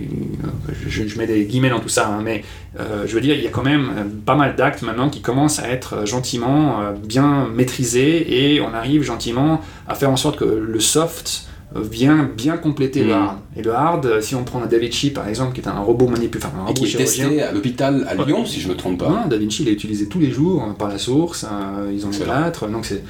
je, 0.87 1.19
mets 1.19 1.27
des 1.27 1.47
guillemets 1.47 1.71
dans 1.71 1.81
tout 1.81 1.89
ça, 1.89 2.07
hein, 2.07 2.21
mais 2.23 2.45
euh, 2.79 3.07
je 3.07 3.15
veux 3.15 3.23
dire, 3.23 3.35
il 3.35 3.43
y 3.43 3.47
a 3.47 3.51
quand 3.51 3.63
même 3.63 3.91
euh, 3.97 4.05
pas 4.27 4.35
mal 4.35 4.57
d'actes 4.57 4.83
maintenant 4.83 5.09
qui 5.09 5.23
commencent 5.23 5.59
à 5.59 5.71
être 5.71 5.95
euh, 5.95 6.07
gentiment 6.07 6.83
euh, 6.83 6.93
bien 6.93 7.49
maîtrisés 7.49 8.55
et 8.55 8.61
on 8.61 8.75
arrive 8.75 9.03
gentiment 9.03 9.63
à 9.89 9.95
faire 9.95 10.11
en 10.11 10.19
sorte 10.19 10.39
que 10.39 10.45
le 10.45 10.81
soft 10.81 11.47
euh, 11.47 11.52
vient 11.75 12.29
bien 12.37 12.57
compléter 12.57 13.01
le 13.01 13.07
Mhm. 13.07 13.13
hard. 13.23 13.39
Et 13.57 13.63
le 13.63 13.73
hard, 13.75 14.07
euh, 14.07 14.21
si 14.21 14.35
on 14.35 14.45
prend 14.45 14.63
un 14.63 14.67
Da 14.67 14.79
Vinci 14.79 15.11
par 15.11 15.29
exemple, 15.29 15.55
qui 15.55 15.61
est 15.61 15.69
un 15.69 15.79
robot 15.81 16.07
manipulateur, 16.09 16.51
enfin 16.53 16.63
un 16.63 16.67
Et 16.67 16.69
robot 16.75 16.85
qui 16.85 16.95
est 16.95 16.99
testé 16.99 17.43
à 17.43 17.53
l'hôpital 17.53 18.07
à 18.09 18.15
Lyon, 18.15 18.41
Ouais. 18.41 18.47
si 18.47 18.61
je 18.61 18.69
me 18.69 18.75
trompe 18.77 18.99
pas. 18.99 19.09
non, 19.09 19.27
Da 19.29 19.37
Vinci, 19.39 19.63
il 19.63 19.69
est 19.69 19.73
utilisé 19.73 20.07
tous 20.09 20.19
les 20.21 20.31
jours 20.31 20.63
euh, 20.69 20.73
par 20.73 20.89
la 20.89 20.99
source, 20.99 21.45
euh, 21.45 21.91
ils 21.93 22.05
ont 22.05 22.09
Excellent. 22.11 22.25
plâtres, 22.33 22.67
donc 22.69 22.85
c'est... 22.87 23.03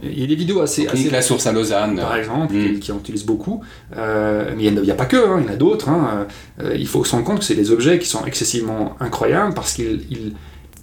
Il 0.00 0.20
y 0.20 0.22
a 0.22 0.26
des 0.28 0.36
vidéos 0.36 0.60
assez... 0.60 0.86
Assez 0.86 1.10
La 1.10 1.22
Source 1.22 1.48
à 1.48 1.52
Lausanne. 1.52 1.96
par 1.96 2.14
exemple, 2.14 2.54
qui, 2.54 2.78
qui 2.78 2.92
en 2.92 2.98
utilisent 2.98 3.26
beaucoup. 3.26 3.62
Euh, 3.96 4.52
mais 4.56 4.66
il 4.66 4.80
n'y 4.80 4.90
a, 4.92 4.94
pas 4.94 5.06
que, 5.06 5.16
hein, 5.16 5.38
il 5.40 5.46
y 5.46 5.50
en 5.50 5.52
a 5.52 5.56
d'autres. 5.56 5.88
hein. 5.88 6.28
Euh, 6.62 6.76
il 6.78 6.86
faut 6.86 7.02
se 7.04 7.10
rendre 7.10 7.24
compte 7.24 7.40
que 7.40 7.44
c'est 7.44 7.56
des 7.56 7.72
objets 7.72 7.98
qui 7.98 8.06
sont 8.06 8.24
excessivement 8.24 8.94
incroyables 9.00 9.54
parce 9.54 9.72
qu'ils 9.72 10.34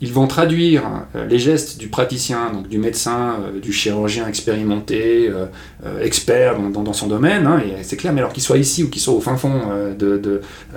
ils, 0.01 0.11
vont 0.13 0.27
traduire 0.27 0.83
euh, 1.15 1.25
les 1.27 1.39
gestes 1.39 1.77
du 1.77 1.87
praticien, 1.87 2.51
donc 2.51 2.67
du 2.67 2.77
médecin, 2.77 3.37
euh, 3.41 3.59
du 3.59 3.71
chirurgien 3.71 4.27
expérimenté, 4.27 5.29
euh, 5.29 5.47
expert 6.01 6.59
dans, 6.59 6.93
son 6.93 7.07
domaine, 7.07 7.45
hein, 7.45 7.59
et 7.59 7.83
c'est 7.83 7.97
clair, 7.97 8.13
mais 8.13 8.19
alors 8.21 8.33
qu'il 8.33 8.43
soit 8.43 8.57
ici 8.57 8.83
ou 8.83 8.89
qu'il 8.89 9.01
soit 9.01 9.13
au 9.13 9.21
fin 9.21 9.37
fond 9.37 9.61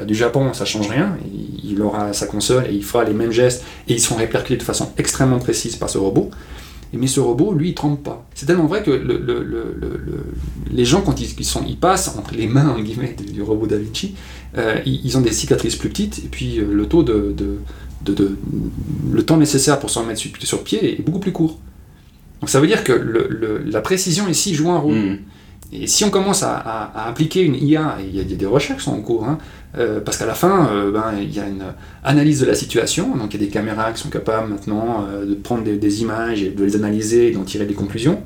du 0.06 0.14
Japon, 0.14 0.52
ça 0.52 0.64
change 0.64 0.88
rien. 0.88 1.16
Il, 1.64 1.80
aura 1.82 2.12
sa 2.12 2.26
console 2.26 2.66
et 2.68 2.74
il 2.74 2.84
fera 2.84 3.04
les 3.04 3.12
mêmes 3.12 3.30
gestes 3.30 3.62
et 3.86 3.94
ils 3.94 4.00
seront 4.00 4.16
répercutés 4.16 4.56
de 4.56 4.62
façon 4.62 4.90
extrêmement 4.98 5.38
précise 5.38 5.76
par 5.76 5.88
ce 5.90 5.98
robot. 5.98 6.30
Mais 6.92 7.06
ce 7.06 7.20
robot, 7.20 7.52
lui, 7.52 7.70
il 7.70 7.74
trempe 7.74 8.02
pas. 8.02 8.26
C'est 8.34 8.46
tellement 8.46 8.66
vrai 8.66 8.82
que 8.82 8.90
le- 8.90 9.18
le- 9.18 9.18
le- 9.18 9.76
le- 9.78 10.00
le- 10.06 10.24
les 10.70 10.84
gens, 10.84 11.02
quand 11.02 11.20
ils, 11.20 11.76
passent 11.76 12.16
entre 12.16 12.34
les 12.34 12.46
mains 12.46 12.74
du, 13.32 13.42
robot 13.42 13.66
Da 13.66 13.76
Vinci, 13.76 14.14
ils, 14.86 15.16
ont 15.16 15.20
des 15.20 15.32
cicatrices 15.32 15.76
plus 15.76 15.90
petites, 15.90 16.18
et 16.18 16.28
puis 16.28 16.56
le 16.56 16.86
taux 16.86 17.02
de- 17.02 17.34
de- 18.05 18.14
de- 18.14 18.36
le 19.12 19.22
temps 19.24 19.36
nécessaire 19.36 19.78
pour 19.78 19.90
s'en 19.90 20.05
mettre 20.05 20.20
sur, 20.20 20.30
sur 20.40 20.62
pied 20.64 20.99
est 20.99 21.03
beaucoup 21.03 21.18
plus 21.20 21.32
court. 21.32 21.59
Donc 22.40 22.51
ça 22.51 22.61
veut 22.61 22.66
dire 22.66 22.84
que 22.84 22.92
le- 22.92 23.26
le- 23.28 23.62
la 23.66 23.80
précision 23.80 24.28
ici 24.28 24.55
joue 24.55 24.70
un 24.70 24.78
rôle. 24.78 24.94
Mm. 24.94 25.18
Et 25.70 25.86
si 25.86 26.03
on 26.05 26.11
commence 26.11 26.42
à, 26.42 26.55
à- 26.57 26.84
à 27.05 27.09
appliquer 27.09 27.42
une 27.42 27.55
IA, 27.57 27.99
et 28.01 28.05
il 28.09 28.16
y, 28.16 28.20
a 28.20 28.22
il 28.22 28.30
y 28.30 28.32
a 28.34 28.36
des 28.36 28.46
recherches 28.46 28.78
qui 28.78 28.84
sont 28.86 28.96
en 28.96 29.03
cours, 29.03 29.24
hein, 29.26 29.36
euh, 29.76 30.01
parce 30.01 30.16
qu'à 30.16 30.24
la 30.24 30.32
fin, 30.34 30.68
euh, 30.72 30.90
ben, 30.90 31.12
il 31.20 31.34
y 31.34 31.40
a 31.40 31.46
une 31.46 31.62
analyse 32.05 32.40
de 32.40 32.46
la 32.46 32.55
situation, 32.55 33.14
donc 33.16 33.34
il 33.34 33.40
y 33.40 33.42
a 33.42 33.46
des 33.46 33.53
caméras 33.53 33.92
qui 33.92 34.01
sont 34.01 34.09
capables 34.09 34.49
maintenant 34.51 35.05
euh, 35.11 35.26
de 35.26 35.34
prendre 35.34 35.64
des, 35.64 35.76
des 35.76 36.01
images 36.01 36.42
et 36.42 36.49
de 36.51 36.64
les 36.64 36.74
analyser 36.76 37.28
et 37.28 37.30
d'en 37.32 37.42
tirer 37.44 37.66
des 37.66 37.74
conclusions. 37.74 38.22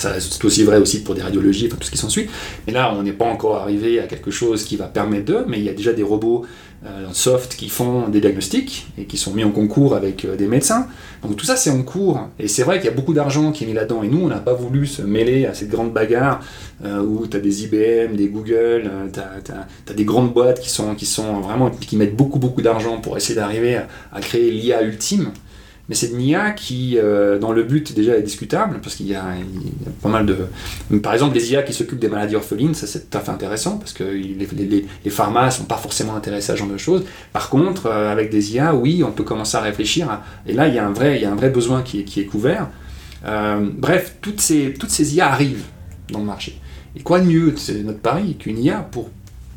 C'est 0.00 0.44
aussi 0.44 0.64
vrai 0.64 0.78
aussi 0.78 1.02
pour 1.02 1.14
des 1.14 1.22
radiologies, 1.22 1.66
enfin, 1.66 1.76
tout 1.78 1.86
ce 1.86 1.90
qui 1.90 1.98
s'ensuit. 1.98 2.28
Mais 2.66 2.72
là, 2.72 2.94
on 2.96 3.02
n'est 3.02 3.12
pas 3.12 3.26
encore 3.26 3.56
arrivé 3.56 4.00
à 4.00 4.06
quelque 4.06 4.30
chose 4.30 4.64
qui 4.64 4.76
va 4.76 4.86
permettre 4.86 5.26
d'eux, 5.26 5.44
mais 5.46 5.58
il 5.58 5.64
y 5.64 5.68
a 5.68 5.74
déjà 5.74 5.92
des 5.92 6.02
robots 6.02 6.46
euh, 6.86 7.08
soft 7.12 7.56
qui 7.56 7.68
font 7.68 8.08
des 8.08 8.22
diagnostics 8.22 8.86
et 8.96 9.04
qui 9.04 9.18
sont 9.18 9.34
mis 9.34 9.44
en 9.44 9.50
concours 9.50 9.94
avec 9.94 10.24
euh, 10.24 10.34
des 10.34 10.46
médecins. 10.46 10.86
Donc 11.22 11.36
tout 11.36 11.44
ça, 11.44 11.54
c'est 11.56 11.68
en 11.68 11.82
cours. 11.82 12.28
Et 12.38 12.48
c'est 12.48 12.62
vrai 12.62 12.78
qu'il 12.78 12.86
y 12.86 12.92
a 12.92 12.96
beaucoup 12.96 13.12
d'argent 13.12 13.52
qui 13.52 13.64
est 13.64 13.66
mis 13.66 13.74
là-dedans. 13.74 14.02
Et 14.02 14.08
nous, 14.08 14.22
on 14.22 14.28
n'a 14.28 14.38
pas 14.38 14.54
voulu 14.54 14.86
se 14.86 15.02
mêler 15.02 15.44
à 15.44 15.52
cette 15.52 15.68
grande 15.68 15.92
bagarre 15.92 16.40
euh, 16.82 17.02
où 17.02 17.26
tu 17.26 17.36
as 17.36 17.40
des 17.40 17.64
IBM, 17.64 18.16
des 18.16 18.28
Google, 18.28 18.90
tu 19.12 19.20
as, 19.20 19.94
des 19.94 20.04
grandes 20.04 20.32
boîtes 20.32 20.60
qui 20.60 20.70
sont, 20.70 20.94
vraiment 21.42 21.68
qui 21.68 21.98
mettent 21.98 22.16
beaucoup, 22.16 22.38
beaucoup 22.38 22.62
d'argent 22.62 22.98
pour 22.98 23.14
essayer 23.18 23.34
d'arriver 23.34 23.76
à 24.10 24.20
créer 24.22 24.50
l'IA 24.50 24.82
ultime. 24.82 25.32
Mais 25.90 25.96
c'est 25.96 26.10
une 26.10 26.20
IA 26.20 26.52
qui, 26.52 26.96
euh, 26.98 27.40
dans 27.40 27.50
le 27.50 27.64
but 27.64 27.92
déjà, 27.96 28.16
est 28.16 28.22
discutable, 28.22 28.78
parce 28.80 28.94
qu'il 28.94 29.08
y, 29.08 29.16
a 29.16 29.24
pas 30.00 30.08
mal 30.08 30.24
de... 30.24 30.36
Par 30.98 31.12
exemple, 31.14 31.34
les 31.34 31.50
IA 31.50 31.64
qui 31.64 31.72
s'occupent 31.72 31.98
des 31.98 32.08
maladies 32.08 32.36
orphelines, 32.36 32.74
ça 32.74 32.86
c'est 32.86 33.10
tout 33.10 33.18
à 33.18 33.20
fait 33.20 33.32
intéressant, 33.32 33.76
parce 33.76 33.92
que 33.92 34.04
les, 34.04 34.46
les, 34.52 34.86
les 35.04 35.10
pharma 35.10 35.46
ne 35.46 35.50
sont 35.50 35.64
pas 35.64 35.78
forcément 35.78 36.14
intéressés 36.14 36.52
à 36.52 36.54
ce 36.54 36.60
genre 36.60 36.68
de 36.68 36.76
choses. 36.76 37.04
Par 37.32 37.50
contre, 37.50 37.86
euh, 37.86 38.12
avec 38.12 38.30
des 38.30 38.54
IA, 38.54 38.72
oui, 38.72 39.02
on 39.04 39.10
peut 39.10 39.24
commencer 39.24 39.56
à 39.56 39.62
réfléchir, 39.62 40.20
et 40.46 40.52
là, 40.52 40.68
il 40.68 40.74
y, 40.74 40.78
a 40.78 40.86
un 40.86 40.92
vrai, 40.92 41.16
il 41.16 41.22
y 41.22 41.24
a 41.24 41.32
un 41.32 41.34
vrai 41.34 41.50
besoin 41.50 41.82
qui 41.82 41.98
est, 41.98 42.04
qui 42.04 42.20
est 42.20 42.26
couvert. 42.26 42.68
Euh, 43.26 43.68
bref, 43.76 44.14
toutes 44.20 44.40
ces, 44.40 44.72
toutes 44.78 44.90
ces 44.90 45.16
IA 45.16 45.32
arrivent 45.32 45.64
dans 46.12 46.20
le 46.20 46.24
marché. 46.24 46.60
Et 46.94 47.00
quoi 47.00 47.18
de 47.18 47.26
mieux, 47.26 47.54
c'est 47.56 47.82
notre 47.82 47.98
pari, 47.98 48.36
qu'une 48.36 48.58
IA 48.58 48.78
pour 48.92 49.10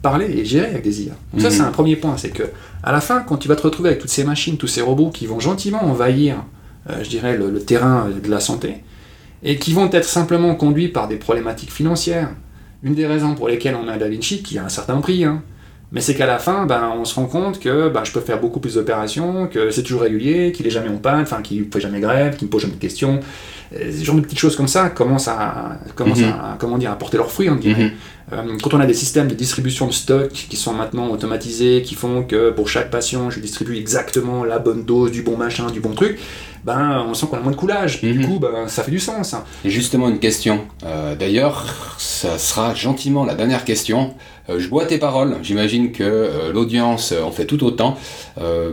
parler 0.03 0.25
et 0.37 0.45
gérer 0.45 0.67
avec 0.67 0.83
des 0.83 1.03
IA. 1.03 1.13
Donc 1.31 1.41
ça, 1.41 1.49
c'est 1.49 1.61
mhm. 1.61 1.69
un 1.69 1.71
premier 1.71 1.95
point, 1.95 2.17
c'est 2.17 2.29
que 2.29 2.43
à 2.83 2.91
la 2.91 3.01
fin, 3.01 3.21
quand 3.21 3.37
tu 3.37 3.47
vas 3.47 3.55
te 3.55 3.63
retrouver 3.63 3.89
avec 3.89 4.01
toutes 4.01 4.11
ces 4.11 4.25
machines, 4.25 4.57
tous 4.57 4.67
ces 4.67 4.81
robots 4.81 5.09
qui 5.09 5.25
vont 5.25 5.39
gentiment 5.39 5.83
envahir, 5.83 6.43
euh, 6.89 7.03
je 7.03 7.09
dirais, 7.09 7.35
le, 7.35 7.59
terrain 7.61 8.09
de 8.09 8.29
la 8.29 8.39
santé, 8.39 8.83
et 9.41 9.57
qui 9.57 9.73
vont 9.73 9.89
être 9.91 10.05
simplement 10.05 10.53
conduits 10.55 10.89
par 10.89 11.07
des 11.07 11.15
problématiques 11.15 11.71
financières, 11.71 12.29
une 12.83 12.93
des 12.93 13.07
raisons 13.07 13.33
pour 13.33 13.47
lesquelles 13.47 13.75
on 13.81 13.87
a 13.87 13.97
Da 13.97 14.09
Vinci, 14.09 14.43
qui 14.43 14.57
a 14.57 14.65
un 14.65 14.69
certain 14.69 14.97
prix, 14.97 15.23
hein, 15.23 15.41
mais 15.93 16.01
c'est 16.01 16.15
qu'à 16.15 16.25
la 16.25 16.39
fin, 16.39 16.65
ben, 16.65 16.91
on 16.99 17.05
se 17.05 17.15
rend 17.15 17.27
compte 17.27 17.59
que 17.59 17.87
ben, 17.87 18.03
je 18.03 18.11
peux 18.11 18.19
faire 18.19 18.41
beaucoup 18.41 18.59
plus 18.59 18.75
d'opérations, 18.75 19.47
que 19.47 19.69
c'est 19.69 19.83
toujours 19.83 20.01
régulier, 20.01 20.51
qu'il 20.51 20.67
est 20.67 20.71
jamais 20.71 20.89
en 20.89 20.97
panne, 20.97 21.21
enfin 21.21 21.41
qu'il 21.41 21.61
ne 21.61 21.71
fait 21.71 21.79
jamais 21.79 22.01
grève, 22.01 22.35
qu'il 22.35 22.47
ne 22.47 22.51
pose 22.51 22.63
jamais 22.63 22.75
de 22.75 22.79
questions. 22.79 23.21
Euh, 23.76 23.91
ce 23.91 24.03
genre 24.03 24.15
de 24.15 24.21
petites 24.21 24.39
choses 24.39 24.55
comme 24.55 24.67
ça 24.67 24.89
commencent 24.89 25.28
à, 25.28 25.78
commencent 25.95 26.19
mhm. 26.19 26.30
à, 26.30 26.57
comment 26.59 26.78
dire, 26.78 26.91
à 26.91 26.95
porter 26.95 27.17
leurs 27.17 27.32
fruits, 27.32 27.49
mhm. 27.49 27.91
euh, 28.32 28.57
quand 28.61 28.74
on 28.74 28.80
a 28.80 28.86
des 28.86 28.93
systèmes 28.93 29.28
de 29.28 29.36
distribution 29.36 29.88
de 29.88 29.93
stock 29.93 30.32
qui 30.32 30.55
sont 30.57 30.74
maintenant 30.74 31.09
automatisés, 31.09 31.82
qui 31.82 31.95
font 31.95 32.24
que 32.24 32.51
pour 32.51 32.69
chaque 32.69 32.91
patient, 32.91 33.30
je 33.30 33.39
distribue 33.39 33.78
exactement 33.78 34.43
la 34.43 34.59
bonne 34.59 34.84
dose, 34.84 35.11
du 35.11 35.21
bon 35.21 35.38
machin, 35.38 35.67
du 35.71 35.80
bon 35.80 35.93
truc, 35.93 36.19
ben, 36.64 37.05
on 37.09 37.14
sent 37.14 37.28
qu'on 37.30 37.38
a 37.38 37.41
moins 37.41 37.51
de 37.51 37.57
coulage. 37.57 38.01
Du 38.01 38.14
mhm. 38.14 38.26
coup, 38.26 38.39
ben, 38.39 38.68
ça 38.68 38.84
fait 38.84 38.91
du 38.91 38.99
sens. 38.99 39.36
Et 39.66 39.70
justement, 39.70 40.07
une 40.09 40.20
question. 40.20 40.61
Euh, 40.86 41.16
d'ailleurs, 41.16 41.95
ça 41.97 42.38
sera 42.38 42.74
gentiment 42.74 43.26
la 43.26 43.36
dernière 43.36 43.66
question. 43.66 44.14
Euh, 44.49 44.59
je 44.59 44.68
bois 44.68 44.86
tes 44.86 44.97
paroles, 44.97 45.38
j'imagine 45.41 45.93
que 45.93 46.03
euh, 46.03 46.51
l'audience 46.51 47.14
en 47.14 47.32
fait 47.32 47.45
tout 47.45 47.64
autant. 47.64 47.97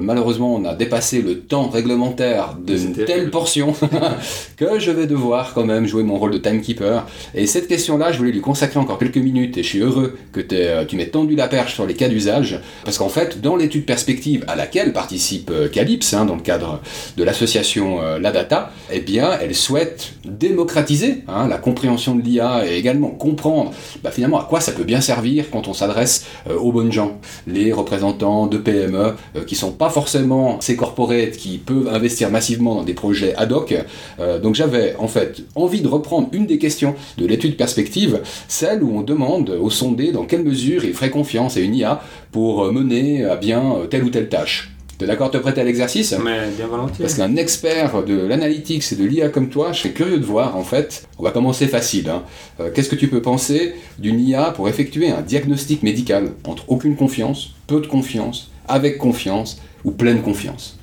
Malheureusement, 0.01 0.55
on 0.55 0.65
a 0.65 0.75
dépassé 0.75 1.23
le 1.23 1.41
temps 1.41 1.69
réglementaire 1.69 2.57
d'une 2.59 2.93
telle 2.93 3.31
portion 3.31 3.75
que 4.57 4.81
je 4.81 4.91
vais 4.91 5.07
devoir 5.07 5.53
quand 5.53 5.65
même 5.65 5.87
jouer 5.87 6.03
mon 6.03 6.19
rôle 6.19 6.33
de 6.33 6.39
timekeeper. 6.39 7.07
Et 7.35 7.47
cette 7.47 7.69
question-là, 7.69 8.11
je 8.11 8.19
voulais 8.19 8.33
lui 8.33 8.41
consacrer 8.41 8.81
encore 8.81 8.99
quelques 8.99 9.19
minutes 9.19 9.59
et 9.59 9.63
je 9.63 9.69
suis 9.69 9.81
heureux 9.81 10.17
que 10.33 10.41
tu 10.41 10.97
m'aies 10.97 11.09
tendu 11.09 11.37
la 11.37 11.47
perche 11.47 11.75
sur 11.75 11.87
les 11.87 11.95
cas 11.95 12.09
d'usage. 12.09 12.59
Parce 12.85 12.99
qu'en 12.99 13.11
fait, 13.11 13.41
dans 13.41 13.55
l'étude 13.55 13.85
perspective 13.85 14.45
à 14.49 14.57
laquelle 14.57 14.93
participe 14.93 15.53
Calypse, 15.73 16.15
hein, 16.15 16.25
dans 16.25 16.37
le 16.37 16.43
cadre 16.43 16.81
de 17.17 17.23
l'association 17.23 17.80
La 18.21 18.33
Data, 18.33 18.71
eh 18.93 19.01
bien, 19.01 19.31
elle 19.41 19.55
souhaite 19.55 20.15
démocratiser 20.25 21.25
hein, 21.29 21.49
la 21.49 21.59
compréhension 21.59 22.15
de 22.15 22.23
l'IA 22.23 22.67
et 22.67 22.77
également 22.77 23.09
comprendre 23.09 23.73
bah, 24.03 24.11
finalement 24.11 24.41
à 24.41 24.45
quoi 24.45 24.61
ça 24.61 24.73
peut 24.73 24.85
bien 24.85 25.01
servir 25.01 25.47
quand 25.51 25.69
on 25.69 25.75
s'adresse 25.75 26.27
euh, 26.49 26.57
aux 26.57 26.73
bonnes 26.73 26.93
gens, 26.93 27.19
les 27.47 27.73
représentants 27.73 28.47
de 28.47 28.59
PME 28.59 29.15
euh, 29.37 29.45
qui 29.47 29.55
sont 29.55 29.73
pas 29.73 29.91
forcément 29.91 30.61
ces 30.61 30.77
corporates 30.77 31.33
qui 31.33 31.59
peuvent 31.59 31.89
investir 31.89 32.31
massivement 32.31 32.75
dans 32.75 32.83
des 32.83 32.95
projets 32.95 33.35
ad 33.37 33.53
hoc. 33.53 33.75
Euh, 34.19 34.39
donc 34.39 34.55
j'avais 34.55 34.95
en 34.99 35.09
fait 35.09 35.43
envie 35.55 35.81
de 35.81 35.89
reprendre 35.89 36.29
une 36.33 36.47
des 36.47 36.59
questions 36.59 36.95
de 37.19 37.27
l'étude 37.27 37.57
perspective, 37.57 38.21
celle 38.49 38.83
où 38.83 38.97
on 38.97 39.03
demande 39.03 39.51
aux 39.51 39.71
sondés 39.71 40.13
dans 40.13 40.25
quelle 40.25 40.43
mesure 40.43 40.85
il 40.85 40.95
ferait 40.95 41.11
confiance 41.11 41.57
à 41.57 41.61
une 41.61 41.75
IA 41.75 42.03
pour 42.33 42.73
mener 42.73 43.25
à 43.25 43.37
bien 43.37 43.77
telle 43.91 44.05
ou 44.05 44.11
telle 44.11 44.29
tâche. 44.29 44.71
T'es 45.01 45.07
d'accord 45.07 45.31
de 45.31 45.39
te 45.39 45.43
prêter 45.43 45.63
à 45.63 45.65
l'exercice 45.65 46.15
Mais 46.23 46.51
bien 46.55 46.67
volontiers. 46.67 47.03
Parce 47.03 47.15
qu'un 47.15 47.37
expert 47.37 48.05
de 48.05 48.21
l'analytics 48.21 48.93
et 48.93 48.97
de 48.97 49.05
l'IA 49.07 49.31
comme 49.31 49.49
toi, 49.49 49.73
je 49.73 49.79
serais 49.79 49.95
curieux 49.95 50.19
de 50.19 50.25
voir, 50.27 50.59
en 50.59 50.63
fait, 50.63 51.09
on 51.19 51.23
va 51.23 51.31
commencer 51.31 51.69
facile. 51.69 52.11
Hein. 52.11 52.23
Euh, 52.61 52.69
qu'est-ce 52.71 52.91
que 52.91 52.97
tu 52.97 53.09
peux 53.09 53.23
penser 53.23 53.73
d'une 53.99 54.21
IA 54.21 54.51
pour 54.51 54.69
effectuer 54.69 55.11
un 55.11 55.23
diagnostic 55.23 55.83
médical 55.83 56.33
entre 56.45 56.67
aucune 56.69 56.97
confiance, 56.97 57.55
peu 57.67 57.81
de 57.81 57.87
confiance, 57.87 58.51
avec 58.69 58.99
confiance 58.99 59.63
ou 59.85 59.91
pleine 59.91 60.21
confiance? 60.21 60.79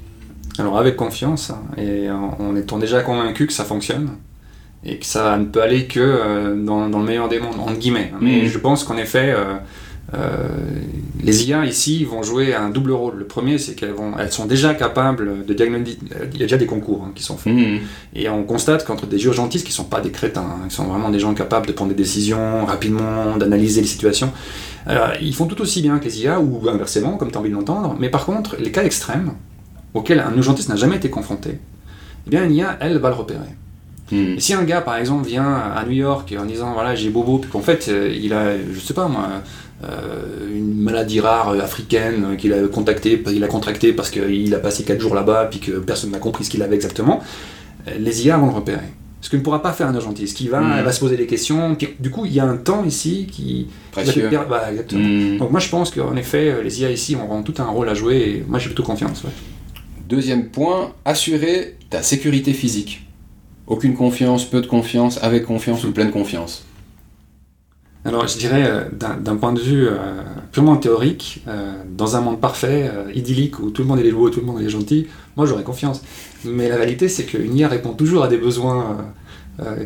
Alors 0.58 0.80
avec 0.80 0.96
confiance, 0.96 1.52
et 1.78 2.10
en 2.10 2.56
étant 2.56 2.80
déjà 2.80 3.04
convaincu 3.04 3.46
que 3.46 3.54
ça 3.54 3.66
fonctionne, 3.66 4.10
et 4.84 4.98
que 4.98 5.06
ça 5.06 5.38
ne 5.38 5.46
peut 5.46 5.62
aller 5.62 5.86
que 5.86 6.00
euh, 6.00 6.56
dans, 6.56 6.88
le 6.88 7.06
meilleur 7.06 7.30
des 7.30 7.40
mondes, 7.40 7.60
entre 7.60 7.78
guillemets. 7.78 8.12
Mais 8.20 8.42
mmh. 8.42 8.48
je 8.48 8.58
pense 8.58 8.84
qu'en 8.84 8.98
effet... 8.98 9.32
Euh, 9.38 9.58
euh, 10.14 10.48
les 11.22 11.50
IA 11.50 11.66
ici 11.66 12.06
vont 12.06 12.24
jouer 12.24 12.56
un 12.56 12.70
double 12.70 12.92
rôle. 12.92 13.18
Le 13.18 13.26
premier, 13.26 13.58
c'est 13.58 13.76
qu'elles 13.76 13.92
vont, 13.92 14.14
elles 14.18 14.32
sont 14.32 14.46
déjà 14.46 14.74
capables 14.74 15.46
de 15.46 15.54
diagnostiquer. 15.54 16.06
Il 16.34 16.40
y 16.40 16.44
a 16.44 16.46
déjà 16.46 16.58
des 16.58 16.66
concours 16.66 17.04
hein, 17.06 17.12
qui 17.14 17.24
sont 17.24 17.38
faits. 17.38 17.54
Mmh. 17.54 17.80
Et 18.16 18.30
on 18.30 18.44
constate 18.44 18.86
qu'entre 18.86 19.06
des 19.06 19.26
urgentistes 19.26 19.66
qui 19.66 19.72
ne 19.72 19.76
sont 19.76 19.84
pas 19.84 20.00
des 20.00 20.12
crétins, 20.12 20.46
hein, 20.46 20.68
qui 20.70 20.76
sont 20.76 20.86
vraiment 20.86 21.10
des 21.10 21.20
gens 21.20 21.34
capables 21.34 21.68
de 21.68 21.74
prendre 21.74 21.90
des 21.90 21.96
décisions 21.96 22.66
rapidement, 22.66 23.36
d'analyser 23.38 23.82
les 23.82 23.88
situations, 23.88 24.32
euh, 24.88 25.10
ils 25.22 25.36
font 25.36 25.46
tout 25.46 25.62
aussi 25.62 25.82
bien 25.82 26.00
que 26.00 26.06
les 26.06 26.22
IA 26.22 26.40
ou 26.40 26.70
inversement, 26.70 27.18
comme 27.18 27.32
tu 27.32 27.38
as 27.38 27.42
envie 27.42 27.50
de 27.50 27.56
l'entendre. 27.56 27.96
Mais 28.00 28.10
par 28.10 28.26
contre, 28.26 28.56
les 28.58 28.72
cas 28.72 28.84
extrêmes 28.84 29.34
auxquels 29.94 30.20
un 30.20 30.36
urgentiste 30.36 30.70
n'a 30.70 30.76
jamais 30.76 30.96
été 30.96 31.10
confronté, 31.10 31.60
eh 32.28 32.30
bien, 32.30 32.46
une 32.46 32.56
IA, 32.56 32.78
elle, 32.80 32.98
va 33.00 33.10
le 33.10 33.16
repérer. 33.16 33.40
Et 34.12 34.40
si 34.40 34.54
un 34.54 34.64
gars, 34.64 34.80
par 34.80 34.96
exemple, 34.96 35.28
vient 35.28 35.54
à 35.54 35.84
New 35.86 35.92
York 35.92 36.34
en 36.40 36.46
disant 36.46 36.72
voilà 36.74 36.96
j'ai 36.96 37.10
bobo, 37.10 37.40
puis 37.40 37.52
qu'en 37.52 37.60
fait 37.60 37.90
euh, 37.90 38.10
il 38.18 38.32
a, 38.32 38.56
je 38.58 38.80
sais 38.80 38.94
pas 38.94 39.10
moi, 39.10 39.28
une 39.84 40.82
maladie 40.82 41.20
rare 41.20 41.50
africaine 41.52 42.36
qu'il 42.38 42.54
a 42.54 42.68
contacté, 42.68 43.24
il 43.32 43.44
a 43.44 43.48
contracté 43.48 43.94
parce 43.94 44.10
qu'il 44.10 44.54
a 44.56 44.60
passé 44.60 44.84
4 44.84 45.00
jours 45.00 45.14
là-bas 45.14 45.48
puis 45.52 45.60
que 45.60 45.72
personne 45.74 46.12
n'a 46.12 46.20
compris 46.20 46.46
ce 46.46 46.50
qu'il 46.50 46.64
avait 46.64 46.76
exactement, 46.76 47.22
euh, 47.88 47.92
les 48.00 48.26
IA 48.26 48.38
vont 48.38 48.48
le 48.48 48.54
repérer. 48.54 48.86
Ce 49.20 49.30
que 49.30 49.36
ne 49.36 49.42
pourra 49.42 49.62
pas 49.62 49.74
faire 49.74 49.88
un 49.88 49.94
urgentiste, 49.94 50.38
qui 50.38 50.48
va, 50.48 50.62
mm. 50.62 50.84
va 50.84 50.92
se 50.92 51.00
poser 51.00 51.18
des 51.18 51.26
questions. 51.26 51.76
du 52.00 52.12
coup, 52.12 52.26
il 52.26 52.34
y 52.34 52.40
a 52.40 52.46
un 52.46 52.56
temps 52.56 52.86
ici 52.86 53.28
qui. 53.30 53.68
Précieux. 53.92 54.30
Bah, 54.50 54.70
mm. 54.72 55.38
Donc 55.38 55.52
moi, 55.52 55.60
je 55.60 55.70
pense 55.70 55.92
qu'en 55.92 56.16
effet, 56.16 56.64
les 56.64 56.82
IA 56.82 56.92
ici 56.92 57.16
ont 57.16 57.42
tout 57.42 57.56
un 57.58 57.66
rôle 57.66 57.90
à 57.90 57.94
jouer 57.94 58.18
et 58.18 58.46
moi, 58.48 58.60
j'ai 58.60 58.68
plutôt 58.68 58.84
confiance. 58.84 59.24
Deuxième 60.08 60.50
point, 60.50 60.94
assurer 61.04 61.76
ta 61.90 62.04
sécurité 62.04 62.54
physique. 62.54 63.06
Aucune 63.66 63.96
confiance, 63.96 64.46
peu 64.46 64.62
de 64.62 64.68
confiance, 64.68 65.22
avec 65.22 65.44
confiance 65.44 65.84
ou 65.84 65.92
pleine 65.92 66.12
confiance. 66.12 66.67
Alors 68.08 68.26
je 68.26 68.38
dirais, 68.38 68.64
euh, 68.66 68.84
d'un 69.20 69.36
point 69.36 69.52
de 69.52 69.60
vue 69.60 69.86
euh, 69.86 69.96
purement 70.54 70.78
théorique, 70.78 71.44
euh, 71.48 71.74
dans 71.90 72.16
un 72.16 72.22
monde 72.22 72.40
parfait, 72.40 72.90
idyllique, 73.14 73.60
où 73.60 73.70
tout 73.70 73.82
le 73.82 73.88
monde 73.88 74.00
est 74.00 74.12
beau, 74.12 74.30
tout 74.30 74.40
le 74.40 74.46
monde 74.46 74.62
est 74.62 74.70
gentil, 74.70 75.08
moi 75.36 75.46
j'aurais 75.46 75.64
confiance. 75.64 76.02
Mais 76.46 76.70
la 76.70 76.78
réalité 76.78 77.10
c'est 77.10 77.26
qu'une 77.26 77.56
IA 77.56 77.68
répond 77.68 77.92
toujours 77.92 78.24
à 78.24 78.30
des 78.30 78.38
besoins 78.38 78.98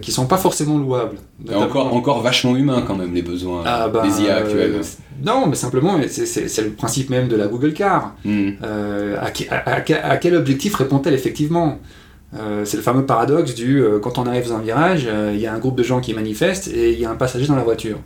qui 0.02 0.12
sont 0.12 0.26
pas 0.26 0.38
forcément 0.38 0.78
louables. 0.78 1.16
Et 1.50 1.56
encore, 1.56 1.94
encore 1.96 2.22
vachement 2.22 2.58
humains 2.58 2.84
quand 2.86 2.96
même 2.96 3.14
les 3.14 3.22
besoins 3.22 3.64
ah, 3.66 3.88
bah, 3.88 4.04
des 4.04 4.24
IA 4.24 4.36
actuels. 4.36 4.82
non, 5.24 5.48
mais 5.48 5.56
simplement, 5.56 5.98
c'est 6.08 6.62
le 6.62 6.72
principe 6.72 7.10
même 7.10 7.28
de 7.30 7.38
la 7.38 7.48
Google 7.48 7.74
Car. 7.74 8.16
Hmm. 8.24 8.52
à, 8.62 10.18
quel 10.18 10.36
objectif 10.36 10.76
répond-elle 10.76 11.16
effectivement? 11.16 11.80
Euh, 12.38 12.64
c'est 12.64 12.78
le 12.78 12.84
fameux 12.84 13.06
paradoxe 13.06 13.56
du 13.56 13.82
euh, 13.82 14.00
quand 14.00 14.18
on 14.18 14.26
arrive 14.26 14.48
dans 14.48 14.56
un 14.56 14.62
virage, 14.62 15.06
euh, 15.06 15.32
il 15.34 15.42
y 15.42 15.48
a 15.48 15.54
un 15.54 15.60
groupe 15.60 15.76
de 15.76 15.84
gens 15.84 16.00
qui 16.00 16.14
manifestent 16.14 16.70
et 16.70 16.94
il 16.94 17.00
y 17.00 17.06
a 17.06 17.12
un 17.12 17.16
passager 17.16 17.46
dans 17.46 17.56
la 17.56 17.64
voiture. 17.64 17.98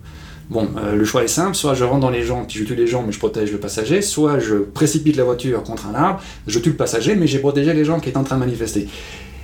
Bon, 0.48 0.68
le 0.94 1.04
choix 1.06 1.24
est 1.24 1.28
simple, 1.28 1.56
soit 1.56 1.74
je 1.74 1.84
rentre 1.84 2.02
dans 2.02 2.12
les 2.12 2.22
gens 2.22 2.46
puis 2.46 2.60
je 2.60 2.66
tue 2.66 2.76
les 2.76 2.86
gens 2.86 3.02
mais 3.04 3.12
je 3.12 3.18
protège 3.18 3.52
le 3.52 3.58
passager, 3.58 4.04
soit 4.04 4.38
je 4.38 4.58
précipite 4.58 5.16
la 5.16 5.24
voiture 5.24 5.64
contre 5.64 5.88
un 5.88 5.96
arbre, 5.96 6.22
je 6.46 6.60
tue 6.60 6.70
le 6.70 6.76
passager 6.76 7.16
mais 7.16 7.26
j'ai 7.26 7.40
protégé 7.40 7.74
les 7.74 7.84
gens 7.84 8.00
qui 8.00 8.10
étaient 8.10 8.18
en 8.18 8.24
train 8.24 8.36
de 8.36 8.42
manifester. 8.42 8.88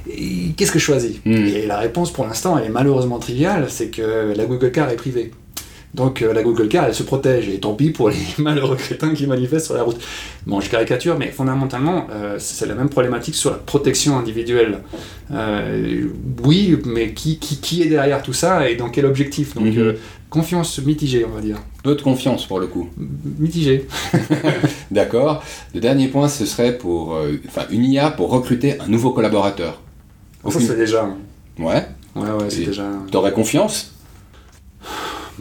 Qu'est-ce 0.05 0.71
que 0.71 0.77
je 0.77 0.83
choisis? 0.83 1.17
Hmm. 1.25 1.31
Et 1.31 1.65
la 1.65 1.79
réponse 1.79 2.13
pour 2.13 2.23
l'instant 2.25 2.55
elle 2.55 2.65
est 2.65 2.69
malheureusement 2.69 3.17
triviale, 3.17 3.65
c'est 3.67 3.87
que 3.87 4.33
la 4.35 4.45
Google 4.45 4.71
Car 4.71 4.91
est 4.91 4.95
privée. 4.95 5.31
Donc 5.93 6.21
euh, 6.21 6.33
la 6.33 6.41
Google 6.41 6.69
Car, 6.69 6.85
elle 6.85 6.95
se 6.95 7.03
protège, 7.03 7.49
et 7.49 7.59
tant 7.59 7.73
pis 7.73 7.89
pour 7.89 8.09
les 8.09 8.15
malheureux 8.37 8.77
crétins 8.77 9.13
qui 9.13 9.27
manifestent 9.27 9.65
sur 9.65 9.75
la 9.75 9.83
route. 9.83 9.99
Bon, 10.47 10.61
je 10.61 10.69
caricature, 10.69 11.17
mais 11.17 11.27
fondamentalement, 11.27 12.07
euh, 12.11 12.37
c'est 12.39 12.65
la 12.65 12.75
même 12.75 12.89
problématique 12.89 13.35
sur 13.35 13.51
la 13.51 13.57
protection 13.57 14.17
individuelle. 14.17 14.79
Euh, 15.31 16.07
oui, 16.43 16.77
mais 16.85 17.13
qui, 17.13 17.39
qui, 17.39 17.57
qui, 17.57 17.81
est 17.81 17.89
derrière 17.89 18.23
tout 18.23 18.33
ça 18.33 18.69
et 18.69 18.75
dans 18.75 18.89
quel 18.89 19.05
objectif? 19.05 19.53
Donc, 19.55 19.65
mhm. 19.65 19.95
confiance 20.29 20.79
mitigée, 20.79 21.25
on 21.25 21.35
va 21.35 21.41
dire. 21.41 21.57
De 21.83 21.93
confiance 21.93 22.45
pour 22.45 22.59
le 22.59 22.67
coup. 22.67 22.89
Mitigée. 23.39 23.87
D'accord. 24.91 25.43
Le 25.73 25.81
dernier 25.81 26.07
point, 26.07 26.29
ce 26.29 26.45
serait 26.45 26.77
pour 26.77 27.17
enfin, 27.47 27.65
une 27.69 27.85
IA 27.85 28.11
pour 28.11 28.29
recruter 28.29 28.79
un 28.79 28.87
nouveau 28.87 29.11
collaborateur. 29.11 29.81
Ça, 30.49 30.59
c'est 30.59 30.77
déjà. 30.77 31.09
Ouais. 31.59 31.85
Ouais, 32.15 32.29
ouais, 32.29 32.49
c'est 32.49 32.65
déjà. 32.65 32.85
T'aurais 33.11 33.31
confiance? 33.31 33.90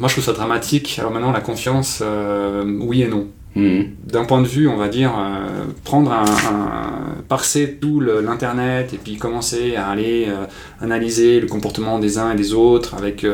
Moi, 0.00 0.08
je 0.08 0.14
trouve 0.14 0.24
ça 0.24 0.32
dramatique. 0.32 0.96
Alors 0.98 1.12
maintenant, 1.12 1.30
la 1.30 1.40
confiance, 1.42 2.00
euh, 2.02 2.64
oui 2.80 3.02
et 3.02 3.08
non. 3.08 3.28
Mhm. 3.54 3.88
D'un 4.06 4.24
point 4.24 4.40
de 4.42 4.46
vue, 4.46 4.66
on 4.68 4.76
va 4.76 4.88
dire, 4.88 5.12
euh, 5.18 5.64
prendre 5.84 6.10
un, 6.12 6.24
un- 6.24 7.22
parser 7.28 7.78
tout 7.80 8.00
l'internet 8.00 8.94
et 8.94 8.96
puis 8.96 9.16
commencer 9.16 9.76
à 9.76 9.88
aller 9.88 10.26
euh, 10.28 10.46
analyser 10.80 11.38
le 11.40 11.46
comportement 11.46 11.98
des 11.98 12.16
uns 12.18 12.32
et 12.32 12.36
des 12.36 12.54
autres 12.54 12.94
avec 12.94 13.26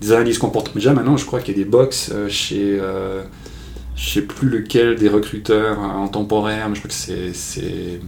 des 0.00 0.12
analyses 0.12 0.38
comportementales. 0.38 0.80
Déjà 0.80 0.94
maintenant, 0.94 1.16
je 1.16 1.26
crois 1.26 1.40
qu'il 1.40 1.56
y 1.56 1.60
a 1.60 1.64
des 1.64 1.68
box 1.70 2.12
chez, 2.28 2.80
je 3.96 4.10
sais 4.10 4.22
plus 4.22 4.48
lequel 4.48 4.96
des 4.96 5.08
recruteurs 5.08 5.78
en 5.80 6.08
temporaire, 6.08 6.68
mais 6.68 6.74
je 6.76 6.80
crois 6.80 6.88
que 6.90 6.94
c'est, 7.34 8.00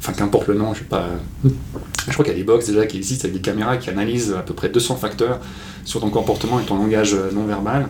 enfin 0.00 0.12
qu'importe 0.12 0.48
le 0.48 0.54
nom, 0.54 0.72
je 0.74 0.80
sais 0.80 0.84
pas. 0.86 1.06
Je 1.44 2.12
crois 2.12 2.24
qu'il 2.24 2.32
y 2.32 2.36
a 2.36 2.38
des 2.38 2.44
box 2.44 2.66
déjà 2.66 2.86
qui 2.86 2.96
existent 2.96 3.26
avec 3.28 3.34
des 3.36 3.42
caméras 3.42 3.76
qui 3.76 3.90
analysent 3.90 4.32
à 4.36 4.42
peu 4.42 4.54
près 4.54 4.68
200 4.70 4.96
facteurs 4.96 5.38
sur 5.84 6.00
ton 6.00 6.10
comportement 6.10 6.58
et 6.58 6.64
ton 6.64 6.76
langage 6.76 7.14
euh, 7.14 7.30
non 7.32 7.44
verbal. 7.44 7.88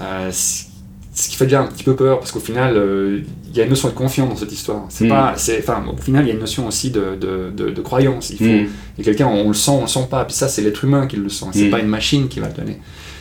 Euh, 0.00 0.30
ce 0.32 1.28
qui 1.28 1.36
fait 1.36 1.44
déjà 1.44 1.60
un 1.60 1.66
petit 1.66 1.82
peu 1.84 1.94
peur 1.96 2.18
parce 2.20 2.30
qu'au 2.32 2.38
final 2.40 2.76
euh, 2.76 3.20
il 3.50 3.56
y 3.56 3.60
a 3.60 3.64
une 3.64 3.70
notion 3.70 3.88
de 3.88 3.94
confiance 3.94 4.28
dans 4.28 4.36
cette 4.36 4.52
histoire 4.52 4.84
c'est 4.88 5.06
Mm. 5.06 5.08
pas 5.08 5.34
enfin 5.58 5.84
au 5.92 5.96
final 6.00 6.24
il 6.24 6.28
y 6.28 6.30
a 6.30 6.34
une 6.34 6.40
notion 6.40 6.66
aussi 6.68 6.90
de, 6.90 7.16
de, 7.20 7.50
de, 7.54 7.70
de 7.70 7.80
croyance 7.82 8.30
il 8.30 8.38
faut 8.38 8.44
Mhm. 8.44 8.68
et 8.98 9.02
quelqu'un 9.02 9.26
on, 9.26 9.48
le 9.48 9.54
sent 9.54 9.72
on 9.72 9.82
le 9.82 9.86
sent 9.88 10.06
pas 10.08 10.24
puis 10.24 10.34
ça 10.34 10.48
c'est 10.48 10.62
l'être 10.62 10.84
humain 10.84 11.06
qui 11.08 11.16
le 11.16 11.28
sent 11.28 11.46
c'est 11.52 11.66
Mm. 11.66 11.70
pas 11.70 11.80
une 11.80 11.88
machine 11.88 12.28
qui 12.28 12.38
va 12.40 12.46
le 12.46 12.54
donner 12.54 12.78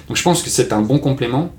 donc 0.07 0.15
je 0.17 0.21
pense 0.23 0.43
que 0.43 0.49
c'est 0.51 0.71
un 0.71 0.81
bon 0.81 0.99
complément 0.99 1.51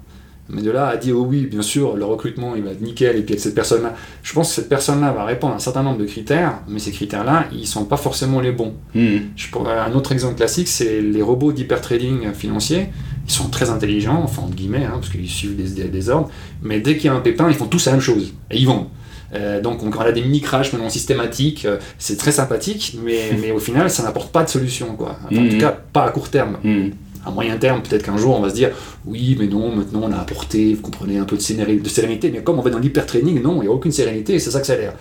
mais 0.52 0.62
de 0.62 0.70
là 0.70 0.88
à 0.88 0.96
dire 0.96 1.16
oh 1.18 1.24
oui 1.28 1.46
bien 1.46 1.62
sûr 1.62 1.96
le 1.96 2.04
recrutement 2.04 2.54
il 2.56 2.62
va 2.62 2.70
être 2.72 2.80
nickel 2.80 3.16
et 3.16 3.22
puis 3.22 3.32
avec 3.34 3.40
cette 3.40 3.54
personne 3.54 3.82
là 3.82 3.94
je 4.22 4.32
pense 4.32 4.48
que 4.48 4.54
cette 4.56 4.68
personne 4.68 5.00
là 5.00 5.12
va 5.12 5.24
répondre 5.24 5.52
à 5.52 5.56
un 5.56 5.60
certain 5.60 5.82
nombre 5.82 5.98
de 5.98 6.04
critères 6.06 6.58
mais 6.68 6.78
ces 6.78 6.90
critères 6.92 7.24
là 7.24 7.46
ils 7.52 7.66
sont 7.66 7.84
pas 7.84 7.96
forcément 7.96 8.40
les 8.40 8.52
bons 8.52 8.74
je 8.94 9.48
pourrais- 9.50 9.78
un 9.78 9.92
autre 9.92 10.12
exemple 10.12 10.34
classique, 10.36 10.68
c'est 10.68 11.00
les 11.00 11.22
robots 11.22 11.52
d'hypertrading 11.52 12.32
financier. 12.32 12.88
Ils 13.26 13.32
sont 13.32 13.48
très 13.48 13.70
intelligents, 13.70 14.20
enfin 14.24 14.42
entre 14.42 14.54
guillemets, 14.56 14.84
hein, 14.84 14.94
parce 14.94 15.08
qu'ils 15.10 15.28
suivent 15.28 15.54
des, 15.56 15.68
des- 15.70 15.88
des 15.88 16.08
ordres, 16.10 16.30
mais 16.62 16.80
dès 16.80 16.96
qu'il 16.96 17.06
y 17.06 17.08
a 17.08 17.14
un 17.14 17.20
pépin, 17.20 17.48
ils 17.48 17.54
font 17.54 17.66
tous 17.66 17.86
la 17.86 17.92
même 17.92 18.00
chose, 18.00 18.34
et 18.50 18.58
ils 18.58 18.66
vendent. 18.66 18.88
Euh, 19.34 19.60
donc 19.60 19.82
on 19.84 19.90
a 20.00 20.10
des 20.12 20.22
mini-crashs 20.22 20.72
maintenant 20.72 20.90
systématiques, 20.90 21.64
euh, 21.64 21.78
c'est 21.98 22.16
très 22.16 22.32
sympathique, 22.32 22.96
mais, 23.04 23.30
mais 23.40 23.52
au 23.52 23.58
final, 23.60 23.88
ça 23.90 24.02
n'apporte 24.02 24.32
pas 24.32 24.42
de 24.42 24.48
solution. 24.48 24.96
Quoi. 24.96 25.16
Enfin, 25.24 25.36
En 25.40 25.44
Mhm. 25.44 25.50
tout 25.50 25.58
cas, 25.58 25.70
pas 25.92 26.04
à 26.06 26.10
court 26.10 26.28
terme. 26.30 26.56
Mhm. 26.64 26.90
À 27.24 27.30
moyen 27.30 27.56
terme, 27.58 27.82
peut-être 27.82 28.02
qu'un 28.04 28.16
jour, 28.16 28.34
on 28.36 28.40
va 28.40 28.48
se 28.50 28.54
dire, 28.54 28.70
oui, 29.04 29.36
mais 29.38 29.46
non, 29.46 29.74
maintenant 29.74 30.00
on 30.04 30.12
a 30.12 30.16
apporté, 30.18 30.74
vous 30.74 30.80
comprenez, 30.82 31.18
un 31.18 31.24
peu 31.24 31.36
de, 31.36 31.42
sérénité, 31.42 31.82
de 31.82 31.88
sérénité, 31.88 32.30
mais 32.32 32.42
comme 32.42 32.58
on 32.58 32.62
va 32.62 32.70
dans 32.70 32.78
l'hypertraining, 32.78 33.42
non, 33.42 33.56
il 33.60 33.66
n'y 33.66 33.68
a 33.68 33.72
aucune 33.72 33.92
sérénité, 33.92 34.34
et 34.34 34.38
c'est 34.38 34.50
ça 34.50 34.60
que 34.60 34.66
ça 34.66 34.72
a 34.72 34.76
l'air. 34.76 34.94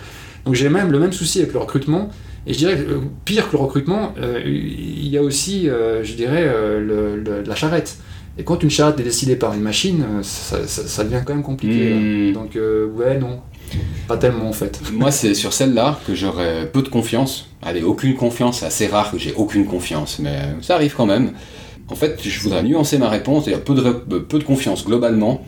Donc 0.46 0.56
j'ai 0.56 0.68
même 0.70 0.92
le 0.92 1.00
même 1.00 1.14
souci 1.14 1.40
avec 1.40 1.54
le 1.54 1.60
recrutement, 1.60 2.10
et 2.46 2.54
je 2.54 2.58
dirais, 2.58 2.76
que, 2.78 2.92
euh, 2.92 3.00
pire 3.26 3.50
que 3.50 3.56
le 3.58 3.64
recrutement, 3.64 4.14
euh, 4.22 4.42
il 4.46 5.08
y 5.08 5.18
a 5.18 5.22
aussi, 5.24 5.70
euh, 5.70 6.04
je 6.04 6.14
dirais, 6.14 6.44
euh, 6.46 6.80
le- 6.80 7.16
le- 7.22 7.42
la 7.44 7.56
charrette. 7.56 7.98
Et 8.38 8.44
quand 8.44 8.64
une 8.64 8.70
charrette 8.70 9.00
est 9.00 9.04
décidée 9.04 9.36
par 9.36 9.54
une 9.54 9.62
machine, 9.62 10.04
ça, 10.22 10.66
ça- 10.68 10.88
ça 10.88 11.04
devient 11.04 11.22
quand 11.26 11.34
même 11.34 11.44
compliqué. 11.44 11.90
Là. 11.90 12.34
Donc 12.34 12.58
ouais, 12.98 13.18
non, 13.20 13.40
pas 14.08 14.18
tellement 14.18 14.48
en 14.48 14.54
fait. 14.54 14.80
Moi, 14.94 15.12
c'est 15.12 15.34
sur 15.34 15.52
celle-là 15.54 16.00
que 16.08 16.16
j'aurais 16.16 16.70
peu 16.72 16.82
de 16.82 16.88
confiance. 16.90 17.48
Allez, 17.62 17.84
aucune 17.84 18.16
confiance, 18.16 18.60
c'est 18.60 18.66
assez 18.66 18.88
rare 18.88 19.12
que 19.12 19.18
j'ai 19.18 19.34
aucune 19.36 19.66
confiance, 19.66 20.20
mais 20.20 20.38
ça 20.62 20.76
arrive 20.76 20.96
quand 20.96 21.06
même. 21.06 21.32
En 21.92 21.96
fait, 21.96 22.20
je 22.22 22.40
voudrais 22.42 22.64
nuancer 22.64 22.98
ma 22.98 23.10
réponse, 23.10 23.46
c'est-à-dire 23.46 23.64
peu 23.64 23.74
de, 23.74 23.82
ré- 23.82 24.20
peu 24.28 24.40
de 24.40 24.44
confiance 24.44 24.86
globalement. 24.86 25.42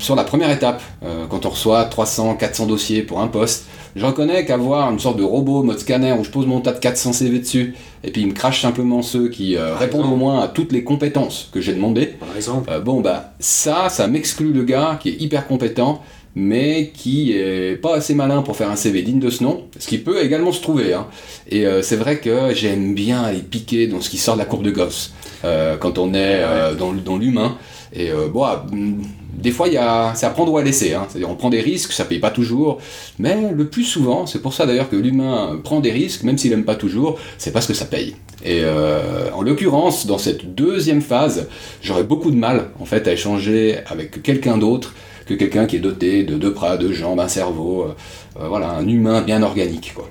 Sur 0.00 0.14
la 0.14 0.22
première 0.22 0.50
étape, 0.50 0.80
euh, 1.02 1.26
quand 1.28 1.44
on 1.44 1.50
reçoit 1.50 1.84
300, 1.84 2.36
400 2.36 2.66
dossiers 2.66 3.02
pour 3.02 3.20
un 3.20 3.26
poste, 3.26 3.66
je 3.96 4.06
reconnais 4.06 4.44
qu'avoir 4.44 4.92
une 4.92 5.00
sorte 5.00 5.16
de 5.16 5.24
robot 5.24 5.64
mode 5.64 5.80
scanner 5.80 6.12
où 6.12 6.22
je 6.22 6.30
pose 6.30 6.46
mon 6.46 6.60
tas 6.60 6.72
de 6.72 6.78
400 6.78 7.12
CV 7.14 7.40
dessus, 7.40 7.74
et 8.04 8.12
puis 8.12 8.20
il 8.22 8.28
me 8.28 8.32
crache 8.32 8.62
simplement 8.62 9.02
ceux 9.02 9.28
qui 9.28 9.56
euh, 9.56 9.74
répondent 9.74 10.06
au 10.12 10.14
moins 10.16 10.40
à 10.40 10.46
toutes 10.46 10.70
les 10.70 10.84
compétences 10.84 11.48
que 11.52 11.60
j'ai 11.60 11.74
demandées, 11.74 12.06
Par 12.06 12.36
exemple, 12.36 12.70
euh, 12.70 12.80
bon, 12.80 13.00
bah, 13.00 13.32
ça, 13.40 13.88
ça 13.88 14.06
m'exclut 14.06 14.52
le 14.52 14.62
gars 14.62 14.98
qui 15.02 15.08
est 15.08 15.20
hyper 15.20 15.48
compétent, 15.48 16.00
mais 16.38 16.92
qui 16.94 17.32
est 17.32 17.74
pas 17.82 17.96
assez 17.96 18.14
malin 18.14 18.42
pour 18.42 18.56
faire 18.56 18.70
un 18.70 18.76
CV 18.76 19.02
digne 19.02 19.18
de 19.18 19.28
ce 19.28 19.42
nom, 19.42 19.64
ce 19.76 19.88
qui 19.88 19.98
peut 19.98 20.22
également 20.22 20.52
se 20.52 20.62
trouver. 20.62 20.94
hein. 20.94 21.08
Et 21.48 21.66
euh, 21.66 21.82
c'est 21.82 21.96
vrai 21.96 22.18
que 22.18 22.54
j'aime 22.54 22.94
bien 22.94 23.22
aller 23.22 23.40
piquer 23.40 23.88
dans 23.88 24.00
ce 24.00 24.08
qui 24.08 24.18
sort 24.18 24.34
de 24.34 24.38
la 24.38 24.44
courbe 24.44 24.62
de 24.62 24.70
Gauss, 24.70 25.12
euh, 25.44 25.76
quand 25.76 25.98
on 25.98 26.14
est 26.14 26.40
euh, 26.44 26.74
dans, 26.74 27.16
l'humain. 27.16 27.58
Et 27.92 28.10
bon, 28.32 28.44
ah, 28.44 28.66
mm, 28.70 29.02
des 29.34 29.50
fois, 29.50 29.66
il 29.66 29.74
y 29.74 29.78
a, 29.78 30.12
c'est 30.14 30.26
à 30.26 30.30
prendre 30.30 30.52
ou 30.52 30.58
à 30.58 30.62
laisser. 30.62 30.94
hein. 30.94 31.06
C'est-à-dire, 31.08 31.28
on 31.28 31.34
prend 31.34 31.50
des 31.50 31.60
risques, 31.60 31.90
ça 31.92 32.04
paye 32.04 32.20
pas 32.20 32.30
toujours, 32.30 32.78
mais 33.18 33.50
le 33.52 33.66
plus 33.66 33.84
souvent, 33.84 34.26
c'est 34.26 34.40
pour 34.40 34.54
ça 34.54 34.64
d'ailleurs 34.64 34.88
que 34.88 34.96
l'humain 34.96 35.58
prend 35.64 35.80
des 35.80 35.90
risques, 35.90 36.22
même 36.22 36.38
s'il 36.38 36.52
aime 36.52 36.64
pas 36.64 36.76
toujours, 36.76 37.18
c'est 37.36 37.50
parce 37.50 37.66
que 37.66 37.74
ça 37.74 37.84
paye. 37.84 38.14
Et 38.44 38.60
euh, 38.62 39.30
en 39.34 39.42
l'occurrence, 39.42 40.06
dans 40.06 40.18
cette 40.18 40.54
deuxième 40.54 41.02
phase, 41.02 41.48
j'aurais 41.82 42.04
beaucoup 42.04 42.30
de 42.30 42.36
mal 42.36 42.70
en 42.78 42.84
fait 42.84 43.08
à 43.08 43.12
échanger 43.12 43.78
avec 43.86 44.22
quelqu'un 44.22 44.58
d'autre 44.58 44.94
que 45.28 45.34
quelqu'un 45.34 45.66
qui 45.66 45.76
est 45.76 45.80
doté 45.80 46.24
de 46.24 46.36
deux 46.36 46.50
bras, 46.50 46.76
deux 46.76 46.92
jambes, 46.92 47.20
un 47.20 47.28
cerveau, 47.28 47.82
euh, 47.84 47.94
euh, 48.42 48.48
voilà, 48.48 48.70
un 48.70 48.86
humain 48.88 49.22
bien 49.22 49.42
organique. 49.42 49.92
Quoi. 49.94 50.08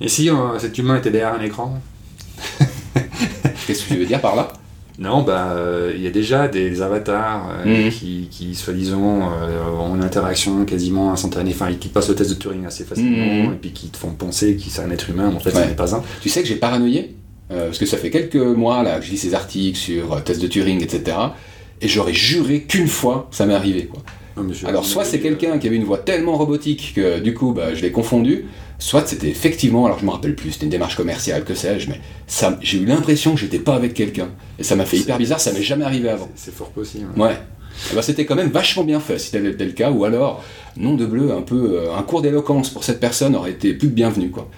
et 0.00 0.08
si 0.08 0.30
euh, 0.30 0.58
cet 0.58 0.78
humain 0.78 0.96
était 0.98 1.10
derrière 1.10 1.34
un 1.40 1.42
écran 1.42 1.80
Qu'est-ce 3.66 3.84
que 3.84 3.94
tu 3.94 3.98
veux 3.98 4.06
dire 4.06 4.20
par 4.20 4.36
là? 4.36 4.52
Non, 4.98 5.22
bah, 5.22 5.54
il 5.94 6.00
y 6.02 6.06
a 6.08 6.10
déjà 6.10 6.48
des 6.48 6.82
avatars 6.82 7.50
Mhm. 7.64 7.90
qui, 7.90 8.28
qui, 8.30 8.54
soi-disant, 8.56 9.30
ont 9.80 9.94
une 9.94 10.02
interaction 10.02 10.64
quasiment 10.64 11.12
instantanée, 11.12 11.52
enfin, 11.54 11.72
qui 11.74 11.88
passent 11.88 12.08
le 12.08 12.16
test 12.16 12.30
de 12.30 12.34
Turing 12.34 12.66
assez 12.66 12.82
facilement, 12.84 13.44
Mhm. 13.44 13.52
et 13.52 13.56
puis 13.60 13.70
qui 13.72 13.88
te 13.90 13.96
font 13.96 14.10
penser 14.10 14.56
qu'ils 14.56 14.72
sont 14.72 14.82
un 14.82 14.90
être 14.90 15.08
humain, 15.10 15.28
mais 15.30 15.36
en 15.36 15.40
fait, 15.40 15.50
ce 15.50 15.56
Ouais. 15.56 15.66
n'est 15.68 15.74
pas 15.74 15.94
un. 15.94 16.02
Tu 16.20 16.28
sais 16.28 16.42
que 16.42 16.48
j'ai 16.48 16.56
paranoïé 16.56 17.14
euh, 17.52 17.66
parce 17.66 17.78
que 17.78 17.86
ça 17.86 17.96
fait 17.96 18.10
quelques 18.10 18.34
mois 18.36 18.82
là 18.82 18.98
que 18.98 19.04
je 19.06 19.10
lis 19.12 19.18
ces 19.18 19.34
articles 19.34 19.78
sur 19.78 20.14
euh, 20.14 20.20
test 20.20 20.42
de 20.42 20.48
Turing, 20.48 20.82
etc. 20.82 21.16
Et 21.80 21.86
j'aurais 21.86 22.12
juré 22.12 22.62
qu'une 22.62 22.88
fois 22.88 23.28
ça 23.30 23.46
m'est 23.46 23.54
arrivé. 23.54 23.86
Quoi. 23.86 24.02
Alors 24.66 24.84
soit 24.84 25.04
c'est 25.04 25.20
quelqu'un 25.20 25.58
qui 25.58 25.66
avait 25.66 25.76
une 25.76 25.84
voix 25.84 25.98
tellement 25.98 26.36
robotique 26.36 26.92
que 26.96 27.18
du 27.20 27.34
coup 27.34 27.52
bah, 27.52 27.74
je 27.74 27.82
l'ai 27.82 27.92
confondu, 27.92 28.44
soit 28.78 29.06
c'était 29.06 29.28
effectivement, 29.28 29.86
alors 29.86 29.98
je 29.98 30.04
me 30.06 30.10
rappelle 30.10 30.34
plus, 30.36 30.52
c'était 30.52 30.64
une 30.66 30.70
démarche 30.70 30.96
commerciale, 30.96 31.44
que 31.44 31.54
sais-je, 31.54 31.88
mais 31.90 32.00
ça, 32.26 32.58
j'ai 32.62 32.78
eu 32.78 32.84
l'impression 32.84 33.34
que 33.34 33.40
j'étais 33.40 33.58
pas 33.58 33.74
avec 33.74 33.94
quelqu'un. 33.94 34.28
Et 34.58 34.62
ça 34.64 34.76
m'a 34.76 34.84
fait 34.84 34.98
hyper 34.98 35.18
bizarre, 35.18 35.40
ça 35.40 35.52
m'est 35.52 35.62
jamais 35.62 35.84
arrivé 35.84 36.08
avant. 36.08 36.28
C'est 36.36 36.54
fort 36.54 36.70
possible. 36.70 37.06
Ouais. 37.16 37.36
Eh 37.92 37.94
ben, 37.94 38.02
c'était 38.02 38.24
quand 38.24 38.34
même 38.34 38.50
vachement 38.50 38.82
bien 38.84 38.98
fait 39.00 39.18
si 39.18 39.30
tel 39.30 39.46
était 39.46 39.64
le 39.64 39.70
cas, 39.72 39.90
ou 39.90 40.04
alors, 40.04 40.42
nom 40.76 40.94
de 40.94 41.06
bleu, 41.06 41.32
un 41.32 41.42
peu 41.42 41.78
euh, 41.80 41.94
un 41.96 42.02
cours 42.02 42.22
d'éloquence 42.22 42.70
pour 42.70 42.82
cette 42.84 42.98
personne 43.00 43.36
aurait 43.36 43.52
été 43.52 43.72
plus 43.74 43.88
que 43.88 43.94
bienvenu. 43.94 44.30
Quoi. 44.30 44.48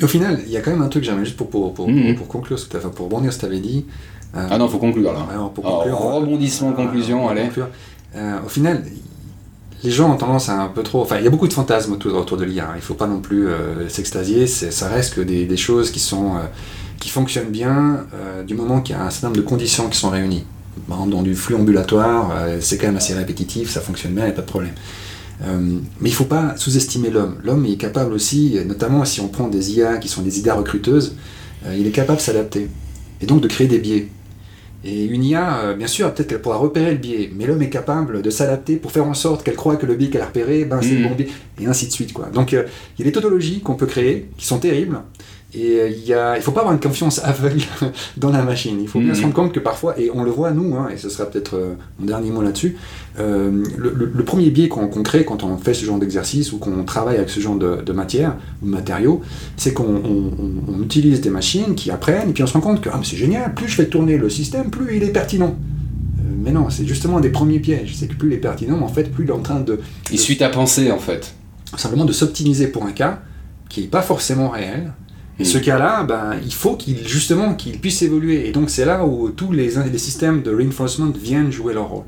Et 0.00 0.04
au 0.04 0.08
final, 0.08 0.40
il 0.46 0.50
y 0.52 0.56
a 0.56 0.60
quand 0.62 0.70
même 0.70 0.80
un 0.82 0.88
truc, 0.88 1.04
j'aimerais 1.04 1.24
juste 1.26 1.36
pour, 1.36 1.50
pour, 1.50 1.74
pour, 1.74 1.88
Mhm. 1.88 2.14
pour 2.14 2.28
conclure, 2.28 2.58
ce 2.58 2.66
que 2.66 2.78
pour 2.78 3.06
rebondir 3.06 3.30
ce 3.32 3.36
que 3.38 3.42
tu 3.42 3.46
avais 3.46 3.58
dit. 3.60 3.84
euh, 4.34 4.46
Ah 4.50 4.56
non, 4.58 4.68
faut 4.68 4.78
conclure 4.78 5.12
là. 5.12 5.26
alors, 5.30 5.50
pour 5.52 5.66
Alors, 5.66 5.78
conclure, 5.82 5.98
rebondissement, 5.98 6.70
euh, 6.70 6.72
conclusion, 6.72 7.28
allez. 7.28 7.42
conclure, 7.42 7.68
euh, 8.16 8.38
au 8.44 8.48
final, 8.48 8.84
les 9.82 9.90
gens 9.90 10.12
ont 10.12 10.16
tendance 10.16 10.48
à 10.48 10.60
un 10.60 10.68
peu 10.68 10.82
trop. 10.82 11.00
Enfin, 11.02 11.18
il 11.18 11.24
y 11.24 11.26
a 11.26 11.30
beaucoup 11.30 11.48
de 11.48 11.52
fantasmes 11.52 11.92
autour, 11.92 12.36
de 12.36 12.44
l'IA. 12.44 12.64
hein. 12.64 12.72
Il 12.76 12.82
faut 12.82 12.94
pas 12.94 13.06
non 13.06 13.20
plus 13.20 13.48
euh, 13.48 13.88
s'extasier. 13.88 14.46
Ça 14.46 14.88
reste 14.88 15.14
que 15.14 15.20
des, 15.20 15.56
choses 15.56 15.90
qui 15.90 16.06
euh, 16.12 16.46
qui 16.98 17.08
fonctionnent 17.08 17.50
bien 17.50 18.06
euh, 18.14 18.42
du 18.42 18.54
moment 18.54 18.80
qu'il 18.80 18.94
y 18.94 18.98
a 18.98 19.02
un 19.02 19.10
certain 19.10 19.28
nombre 19.28 19.38
de 19.38 19.46
conditions 19.46 19.88
qui 19.88 19.98
sont 19.98 20.10
réunies. 20.10 20.44
Par 20.88 21.04
dans 21.06 21.22
du 21.22 21.34
flux 21.34 21.56
ambulatoire, 21.56 22.32
c'est 22.60 22.78
quand 22.78 22.86
même 22.86 22.96
assez 22.96 23.12
répétitif, 23.12 23.70
ça 23.70 23.80
fonctionne 23.80 24.12
bien, 24.12 24.24
il 24.24 24.28
n'y 24.28 24.32
a 24.32 24.36
pas 24.36 24.42
de 24.42 24.46
problème. 24.46 24.72
Mais 25.40 26.08
il 26.08 26.10
ne 26.10 26.14
faut 26.14 26.24
pas 26.24 26.54
sous-estimer 26.56 27.10
l'homme. 27.10 27.36
L'homme 27.42 27.66
est 27.66 27.76
capable 27.76 28.14
aussi, 28.14 28.56
notamment 28.66 29.04
si 29.04 29.20
on 29.20 29.28
prend 29.28 29.48
des 29.48 29.72
IA 29.72 29.98
qui 29.98 30.08
sont 30.08 30.22
des 30.22 30.40
IA 30.40 30.54
recruteuses, 30.54 31.16
il 31.76 31.86
est 31.86 31.90
capable 31.90 32.18
de 32.18 32.22
s'adapter 32.22 32.68
et 33.20 33.26
donc 33.26 33.40
de 33.40 33.48
créer 33.48 33.66
des 33.66 33.78
biais. 33.78 34.08
Et 34.82 35.04
une 35.04 35.22
IA, 35.22 35.58
euh, 35.58 35.74
bien 35.74 35.86
sûr, 35.86 36.12
peut-être 36.12 36.28
qu'elle 36.28 36.40
pourra 36.40 36.56
repérer 36.56 36.92
le 36.92 36.96
biais, 36.96 37.30
mais 37.34 37.46
l'homme 37.46 37.60
est 37.60 37.68
capable 37.68 38.22
de 38.22 38.30
s'adapter 38.30 38.76
pour 38.76 38.92
faire 38.92 39.04
en 39.04 39.14
sorte 39.14 39.42
qu'elle 39.42 39.56
croit 39.56 39.76
que 39.76 39.84
le 39.84 39.94
biais 39.94 40.08
qu'elle 40.08 40.22
a 40.22 40.26
repéré, 40.26 40.64
ben, 40.64 40.80
c'est 40.80 40.94
le 40.94 41.08
bon 41.08 41.14
biais, 41.14 41.28
et 41.60 41.66
ainsi 41.66 41.86
de 41.86 41.92
suite. 41.92 42.12
Quoi. 42.14 42.26
Donc 42.32 42.54
euh, 42.54 42.64
il 42.98 43.04
y 43.04 43.08
a 43.08 43.10
des 43.10 43.12
tautologies 43.12 43.60
qu'on 43.60 43.74
peut 43.74 43.86
créer 43.86 44.30
qui 44.38 44.46
sont 44.46 44.58
terribles, 44.58 45.00
et 45.52 45.80
euh, 45.80 46.34
il 46.34 46.36
ne 46.38 46.40
faut 46.42 46.52
pas 46.52 46.60
avoir 46.60 46.72
une 46.74 46.80
confiance 46.80 47.20
aveugle 47.24 47.62
dans 48.16 48.30
la 48.30 48.42
machine. 48.42 48.78
Il 48.80 48.86
faut 48.88 49.00
bien 49.00 49.08
Mhm. 49.08 49.14
se 49.14 49.22
rendre 49.22 49.34
compte 49.34 49.52
que 49.52 49.60
parfois, 49.60 49.98
et 49.98 50.10
on 50.14 50.22
le 50.22 50.30
voit 50.30 50.52
nous, 50.52 50.76
hein, 50.76 50.88
et 50.92 50.96
ce 50.96 51.08
sera 51.08 51.26
peut-être 51.26 51.56
euh, 51.56 51.74
mon 51.98 52.06
dernier 52.06 52.30
mot 52.30 52.40
là-dessus, 52.42 52.76
euh, 53.18 53.50
le, 53.76 53.92
le- 53.96 54.12
le 54.14 54.24
premier 54.24 54.50
biais 54.50 54.68
qu'on 54.68 54.86
crée 55.02 55.24
quand 55.24 55.42
on 55.42 55.56
fait 55.56 55.74
ce 55.74 55.84
genre 55.84 55.98
d'exercice 55.98 56.52
ou 56.52 56.58
qu'on 56.58 56.84
travaille 56.84 57.16
avec 57.16 57.30
ce 57.30 57.40
genre 57.40 57.56
de, 57.56 57.82
de 57.82 57.92
matière 57.92 58.36
ou 58.62 58.66
de 58.66 58.70
matériaux, 58.70 59.22
c'est 59.56 59.72
qu'on 59.74 59.84
on- 59.84 60.32
on- 60.38 60.74
on 60.78 60.82
utilise 60.82 61.20
des 61.20 61.30
machines 61.30 61.74
qui 61.74 61.90
apprennent, 61.90 62.30
et 62.30 62.32
puis 62.32 62.42
on 62.42 62.46
se 62.46 62.52
rend 62.54 62.60
compte 62.60 62.80
que 62.80 62.88
ah, 62.92 63.00
c'est 63.02 63.16
génial, 63.16 63.52
plus 63.54 63.68
je 63.68 63.74
fais 63.74 63.86
tourner 63.86 64.18
le 64.18 64.30
système, 64.30 64.70
plus 64.70 64.96
il 64.96 65.02
est 65.02 65.12
pertinent. 65.12 65.56
Mais 66.42 66.52
non, 66.52 66.70
c'est 66.70 66.86
justement 66.86 67.18
un 67.18 67.20
des 67.20 67.28
premiers 67.30 67.58
pièges. 67.58 67.94
C'est 67.96 68.06
que 68.06 68.14
plus 68.14 68.28
il 68.30 68.34
est 68.34 68.38
pertinent, 68.38 68.76
mais 68.78 68.84
en 68.84 68.88
fait, 68.88 69.10
plus 69.12 69.24
il 69.24 69.28
est 69.30 69.32
en 69.32 69.40
train 69.40 69.60
de 69.60 69.78
Il 70.10 70.18
suit 70.18 70.38
ta 70.38 70.48
pensée 70.48 70.90
en 70.90 70.98
fait. 70.98 71.34
simplement 71.76 72.04
de 72.06 72.12
s'optimiser 72.12 72.68
pour 72.68 72.84
un 72.86 72.92
cas 72.92 73.20
qui 73.68 73.82
n'est 73.82 73.86
pas 73.88 74.00
forcément 74.02 74.48
réel. 74.48 74.92
Et 75.40 75.42
Mm. 75.42 75.44
ce 75.46 75.58
cas-là, 75.58 76.02
ben, 76.04 76.36
il 76.44 76.52
faut 76.52 76.76
qu'il 76.76 76.98
justement 77.08 77.54
qu'il 77.54 77.78
puisse 77.80 78.02
évoluer. 78.02 78.46
Et 78.48 78.52
donc 78.52 78.70
c'est 78.70 78.84
là 78.84 79.04
où 79.04 79.30
tous 79.30 79.50
les, 79.52 79.70
les 79.92 79.98
systèmes 79.98 80.42
de 80.42 80.54
reinforcement 80.54 81.10
viennent 81.28 81.50
jouer 81.50 81.72
leur 81.74 81.88
rôle. 81.88 82.04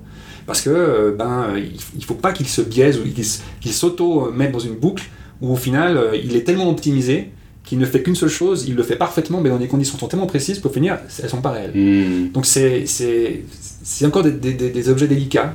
Parce 0.47 0.61
que 0.61 0.71
euh, 0.71 1.13
ben, 1.17 1.55
il 1.57 1.99
ne 2.01 2.05
faut 2.05 2.15
pas 2.27 2.33
qu'il 2.33 2.47
se 2.49 2.61
biaise 2.63 2.99
ou 2.99 3.03
qu'il 3.05 3.21
s- 3.21 3.43
qu'il 3.61 3.73
s'auto-mette 3.73 4.53
dans 4.53 4.59
une 4.71 4.75
boucle 4.75 5.05
où 5.41 5.53
au 5.53 5.57
final 5.57 5.97
euh, 5.97 6.17
il 6.27 6.37
est 6.37 6.45
tellement 6.45 6.69
optimisé 6.69 7.31
qui 7.65 7.77
ne 7.77 7.87
fait 7.87 8.03
qu'une 8.03 8.17
seule 8.17 8.29
chose, 8.29 8.65
il 8.69 8.75
le 8.75 8.83
fait 8.83 8.97
parfaitement, 8.97 9.41
mais 9.41 9.49
dans 9.49 9.57
des 9.65 9.69
conditions 9.69 9.97
sont 9.97 10.09
tellement 10.09 10.27
précises 10.27 10.59
pour 10.59 10.73
finir, 10.73 10.99
elles 11.23 11.31
sont 11.31 11.41
pas 11.41 11.53
réelles. 11.53 11.71
Hmm. 11.75 12.33
Donc 12.33 12.45
c'est 12.45 12.85
encore 14.05 14.25
des, 14.25 14.33
des- 14.33 14.55
des- 14.55 14.71
des 14.71 14.89
objets 14.89 15.07
délicats 15.07 15.55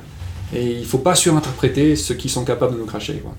et 0.56 0.66
il 0.82 0.86
faut 0.86 1.00
pas 1.00 1.16
surinterpréter 1.16 1.96
ceux 1.98 2.16
qui 2.16 2.30
sont 2.30 2.46
capables 2.46 2.74
de 2.76 2.80
nous 2.80 2.86
cracher. 2.86 3.16
Quoi. 3.24 3.36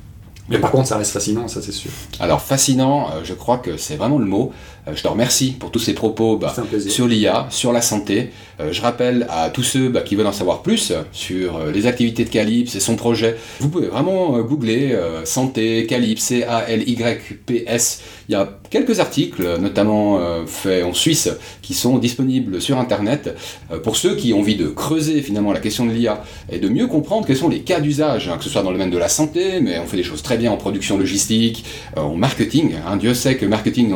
Mais 0.48 0.58
par 0.58 0.70
contre, 0.70 0.88
ça 0.88 0.96
reste 0.96 1.12
fascinant, 1.12 1.48
ça 1.48 1.60
c'est 1.60 1.72
sûr. 1.72 1.90
Alors 2.20 2.40
fascinant, 2.40 3.10
euh, 3.10 3.20
je 3.24 3.34
crois 3.34 3.58
que 3.58 3.76
c'est 3.76 3.96
vraiment 3.96 4.18
le 4.18 4.24
mot. 4.24 4.52
Euh, 4.86 4.92
Je 4.94 5.02
te 5.02 5.08
remercie 5.08 5.52
pour 5.52 5.70
tous 5.70 5.78
ces 5.78 5.92
propos 5.92 6.36
bah, 6.36 6.54
sur 6.88 7.06
l'IA, 7.06 7.46
sur 7.50 7.72
la 7.72 7.82
santé. 7.82 8.30
Euh, 8.60 8.72
je 8.72 8.80
rappelle 8.80 9.26
à 9.30 9.50
tous 9.50 9.62
ceux 9.62 9.88
bah, 9.88 10.00
qui 10.00 10.16
veulent 10.16 10.26
en 10.26 10.32
savoir 10.32 10.62
plus 10.62 10.92
sur 11.12 11.66
les 11.66 11.86
activités 11.86 12.24
de 12.24 12.30
Calypse 12.30 12.74
et 12.74 12.80
son 12.80 12.96
projet, 12.96 13.36
vous 13.60 13.68
pouvez 13.68 13.88
vraiment 13.88 14.38
googler 14.40 14.92
euh, 14.92 15.24
santé, 15.24 15.86
Calypse, 15.86 16.24
C-A-L-Y-P-S. 16.24 18.02
Il 18.28 18.32
y 18.32 18.34
a 18.34 18.48
quelques 18.70 19.00
articles, 19.00 19.58
notamment 19.60 20.18
euh, 20.18 20.46
faits 20.46 20.84
en 20.84 20.92
Suisse, 20.92 21.30
qui 21.62 21.74
sont 21.74 21.98
disponibles 21.98 22.60
sur 22.60 22.78
Internet 22.78 23.34
euh, 23.70 23.78
pour 23.78 23.96
ceux 23.96 24.16
qui 24.16 24.32
ont 24.32 24.40
envie 24.40 24.56
de 24.56 24.68
creuser 24.68 25.22
finalement 25.22 25.52
la 25.52 25.60
question 25.60 25.86
de 25.86 25.92
l'IA 25.92 26.22
et 26.50 26.58
de 26.58 26.68
mieux 26.68 26.86
comprendre 26.86 27.26
quels 27.26 27.36
sont 27.36 27.48
les 27.48 27.60
cas 27.60 27.80
d'usage, 27.80 28.28
hein, 28.28 28.36
que 28.38 28.44
ce 28.44 28.50
soit 28.50 28.62
dans 28.62 28.70
le 28.70 28.76
domaine 28.76 28.90
de 28.90 28.98
la 28.98 29.08
santé, 29.08 29.60
mais 29.60 29.78
on 29.78 29.86
fait 29.86 29.96
des 29.96 30.02
choses 30.02 30.22
très 30.22 30.37
bien 30.38 30.50
en 30.50 30.56
production 30.56 30.96
logistique, 30.96 31.64
euh, 31.96 32.00
en 32.00 32.16
marketing. 32.16 32.74
hein. 32.86 32.96
Dieu 32.96 33.14
sait 33.14 33.36
que 33.36 33.44
le 33.44 33.50
marketing 33.50 33.92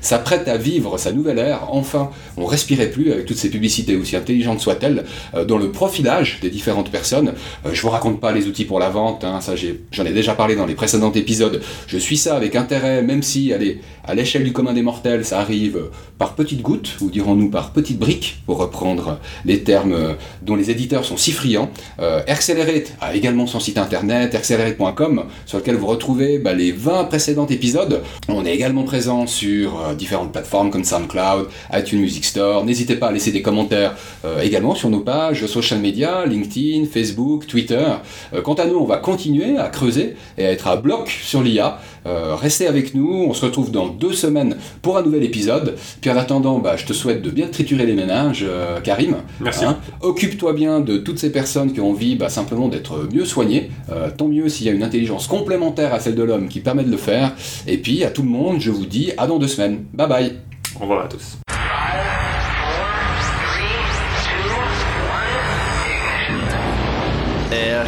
s'apprête 0.00 0.48
à 0.48 0.56
vivre 0.56 0.98
sa 0.98 1.12
nouvelle 1.12 1.38
ère. 1.38 1.68
Enfin, 1.70 2.10
on 2.36 2.44
respirait 2.44 2.90
plus 2.90 3.12
avec 3.12 3.26
toutes 3.26 3.36
ces 3.36 3.50
publicités 3.50 3.96
aussi 3.96 4.16
intelligentes 4.16 4.60
soient-elles, 4.60 5.04
euh, 5.34 5.44
dans 5.44 5.58
le 5.58 5.70
profilage 5.70 6.38
des 6.42 6.50
différentes 6.50 6.90
personnes. 6.90 7.32
Euh, 7.64 7.70
je 7.72 7.80
vous 7.82 7.90
raconte 7.90 8.20
pas 8.20 8.32
les 8.32 8.46
outils 8.46 8.64
pour 8.64 8.78
la 8.78 8.90
vente, 8.90 9.24
hein, 9.24 9.40
ça 9.40 9.54
j'en 9.92 10.04
ai 10.04 10.12
déjà 10.12 10.34
parlé 10.34 10.56
dans 10.56 10.66
les 10.66 10.74
précédents 10.74 11.12
épisodes. 11.12 11.62
Je 11.86 11.98
suis 11.98 12.16
ça 12.16 12.36
avec 12.36 12.56
intérêt, 12.56 13.02
même 13.02 13.22
si, 13.22 13.52
allez, 13.52 13.80
à 14.04 14.14
l'échelle 14.14 14.44
du 14.44 14.52
commun 14.52 14.72
des 14.72 14.82
mortels, 14.82 15.24
ça 15.24 15.40
arrive 15.40 15.78
par 16.18 16.34
petites 16.34 16.62
gouttes, 16.62 16.96
ou 17.00 17.10
dirons-nous 17.10 17.50
par 17.50 17.72
petites 17.72 17.98
briques, 17.98 18.38
pour 18.46 18.58
reprendre 18.58 19.18
les 19.44 19.62
termes 19.62 20.16
dont 20.42 20.56
les 20.56 20.70
éditeurs 20.70 21.04
sont 21.04 21.16
si 21.16 21.32
friands. 21.32 21.70
Euh, 22.00 22.20
Accelerate 22.28 22.94
a 23.00 23.14
également 23.14 23.46
son 23.46 23.60
site 23.60 23.78
internet, 23.78 24.34
accelerate.com, 24.34 25.24
sur 25.46 25.58
lequel 25.58 25.76
vous 25.76 25.83
retrouvez 25.84 26.38
bah, 26.38 26.52
les 26.52 26.72
20 26.72 27.04
précédents 27.04 27.46
épisodes. 27.46 28.02
On 28.28 28.44
est 28.44 28.54
également 28.54 28.84
présent 28.84 29.26
sur 29.26 29.80
euh, 29.80 29.94
différentes 29.94 30.32
plateformes 30.32 30.70
comme 30.70 30.84
SoundCloud, 30.84 31.48
iTunes 31.72 32.00
Music 32.00 32.24
Store. 32.24 32.64
N'hésitez 32.64 32.96
pas 32.96 33.08
à 33.08 33.12
laisser 33.12 33.32
des 33.32 33.42
commentaires 33.42 33.96
euh, 34.24 34.40
également 34.40 34.74
sur 34.74 34.90
nos 34.90 35.00
pages 35.00 35.46
social 35.46 35.80
media, 35.80 36.26
LinkedIn, 36.26 36.86
Facebook, 36.86 37.46
Twitter. 37.46 37.86
Euh, 38.32 38.42
quant 38.42 38.54
à 38.54 38.66
nous, 38.66 38.76
on 38.76 38.84
va 38.84 38.98
continuer 38.98 39.56
à 39.56 39.68
creuser 39.68 40.16
et 40.38 40.46
à 40.46 40.50
être 40.50 40.66
à 40.66 40.76
bloc 40.76 41.08
sur 41.08 41.42
l'IA. 41.42 41.80
Euh, 42.06 42.34
restez 42.34 42.66
avec 42.66 42.94
nous, 42.94 43.26
on 43.28 43.34
se 43.34 43.44
retrouve 43.44 43.70
dans 43.70 43.88
deux 43.88 44.12
semaines 44.12 44.56
pour 44.82 44.96
un 44.98 45.02
nouvel 45.02 45.24
épisode. 45.24 45.76
Puis 46.00 46.10
en 46.10 46.16
attendant, 46.16 46.58
bah, 46.58 46.76
je 46.76 46.84
te 46.84 46.92
souhaite 46.92 47.22
de 47.22 47.30
bien 47.30 47.48
triturer 47.48 47.86
les 47.86 47.94
ménages, 47.94 48.44
euh, 48.46 48.80
Karim. 48.80 49.16
Merci. 49.40 49.64
Hein, 49.64 49.78
Occupe-toi 50.00 50.52
bien 50.52 50.80
de 50.80 50.98
toutes 50.98 51.18
ces 51.18 51.32
personnes 51.32 51.72
qui 51.72 51.80
ont 51.80 51.90
envie 51.90 52.16
bah, 52.16 52.28
simplement 52.28 52.68
d'être 52.68 53.08
mieux 53.12 53.24
soignées. 53.24 53.70
Euh, 53.90 54.10
tant 54.16 54.28
mieux 54.28 54.48
s'il 54.48 54.66
y 54.66 54.70
a 54.70 54.72
une 54.72 54.82
intelligence 54.82 55.26
complémentaire 55.26 55.94
à 55.94 56.00
celle 56.00 56.14
de 56.14 56.22
l'homme 56.22 56.48
qui 56.48 56.60
permet 56.60 56.84
de 56.84 56.90
le 56.90 56.96
faire. 56.96 57.32
Et 57.66 57.78
puis 57.78 58.04
à 58.04 58.10
tout 58.10 58.22
le 58.22 58.28
monde, 58.28 58.60
je 58.60 58.70
vous 58.70 58.86
dis 58.86 59.12
à 59.16 59.26
dans 59.26 59.38
deux 59.38 59.48
semaines. 59.48 59.84
Bye 59.94 60.08
bye. 60.08 60.32
Au 60.76 60.80
revoir 60.80 61.04
à 61.04 61.08
tous. 61.08 61.38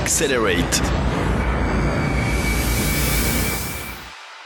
Accelerate. 0.06 0.95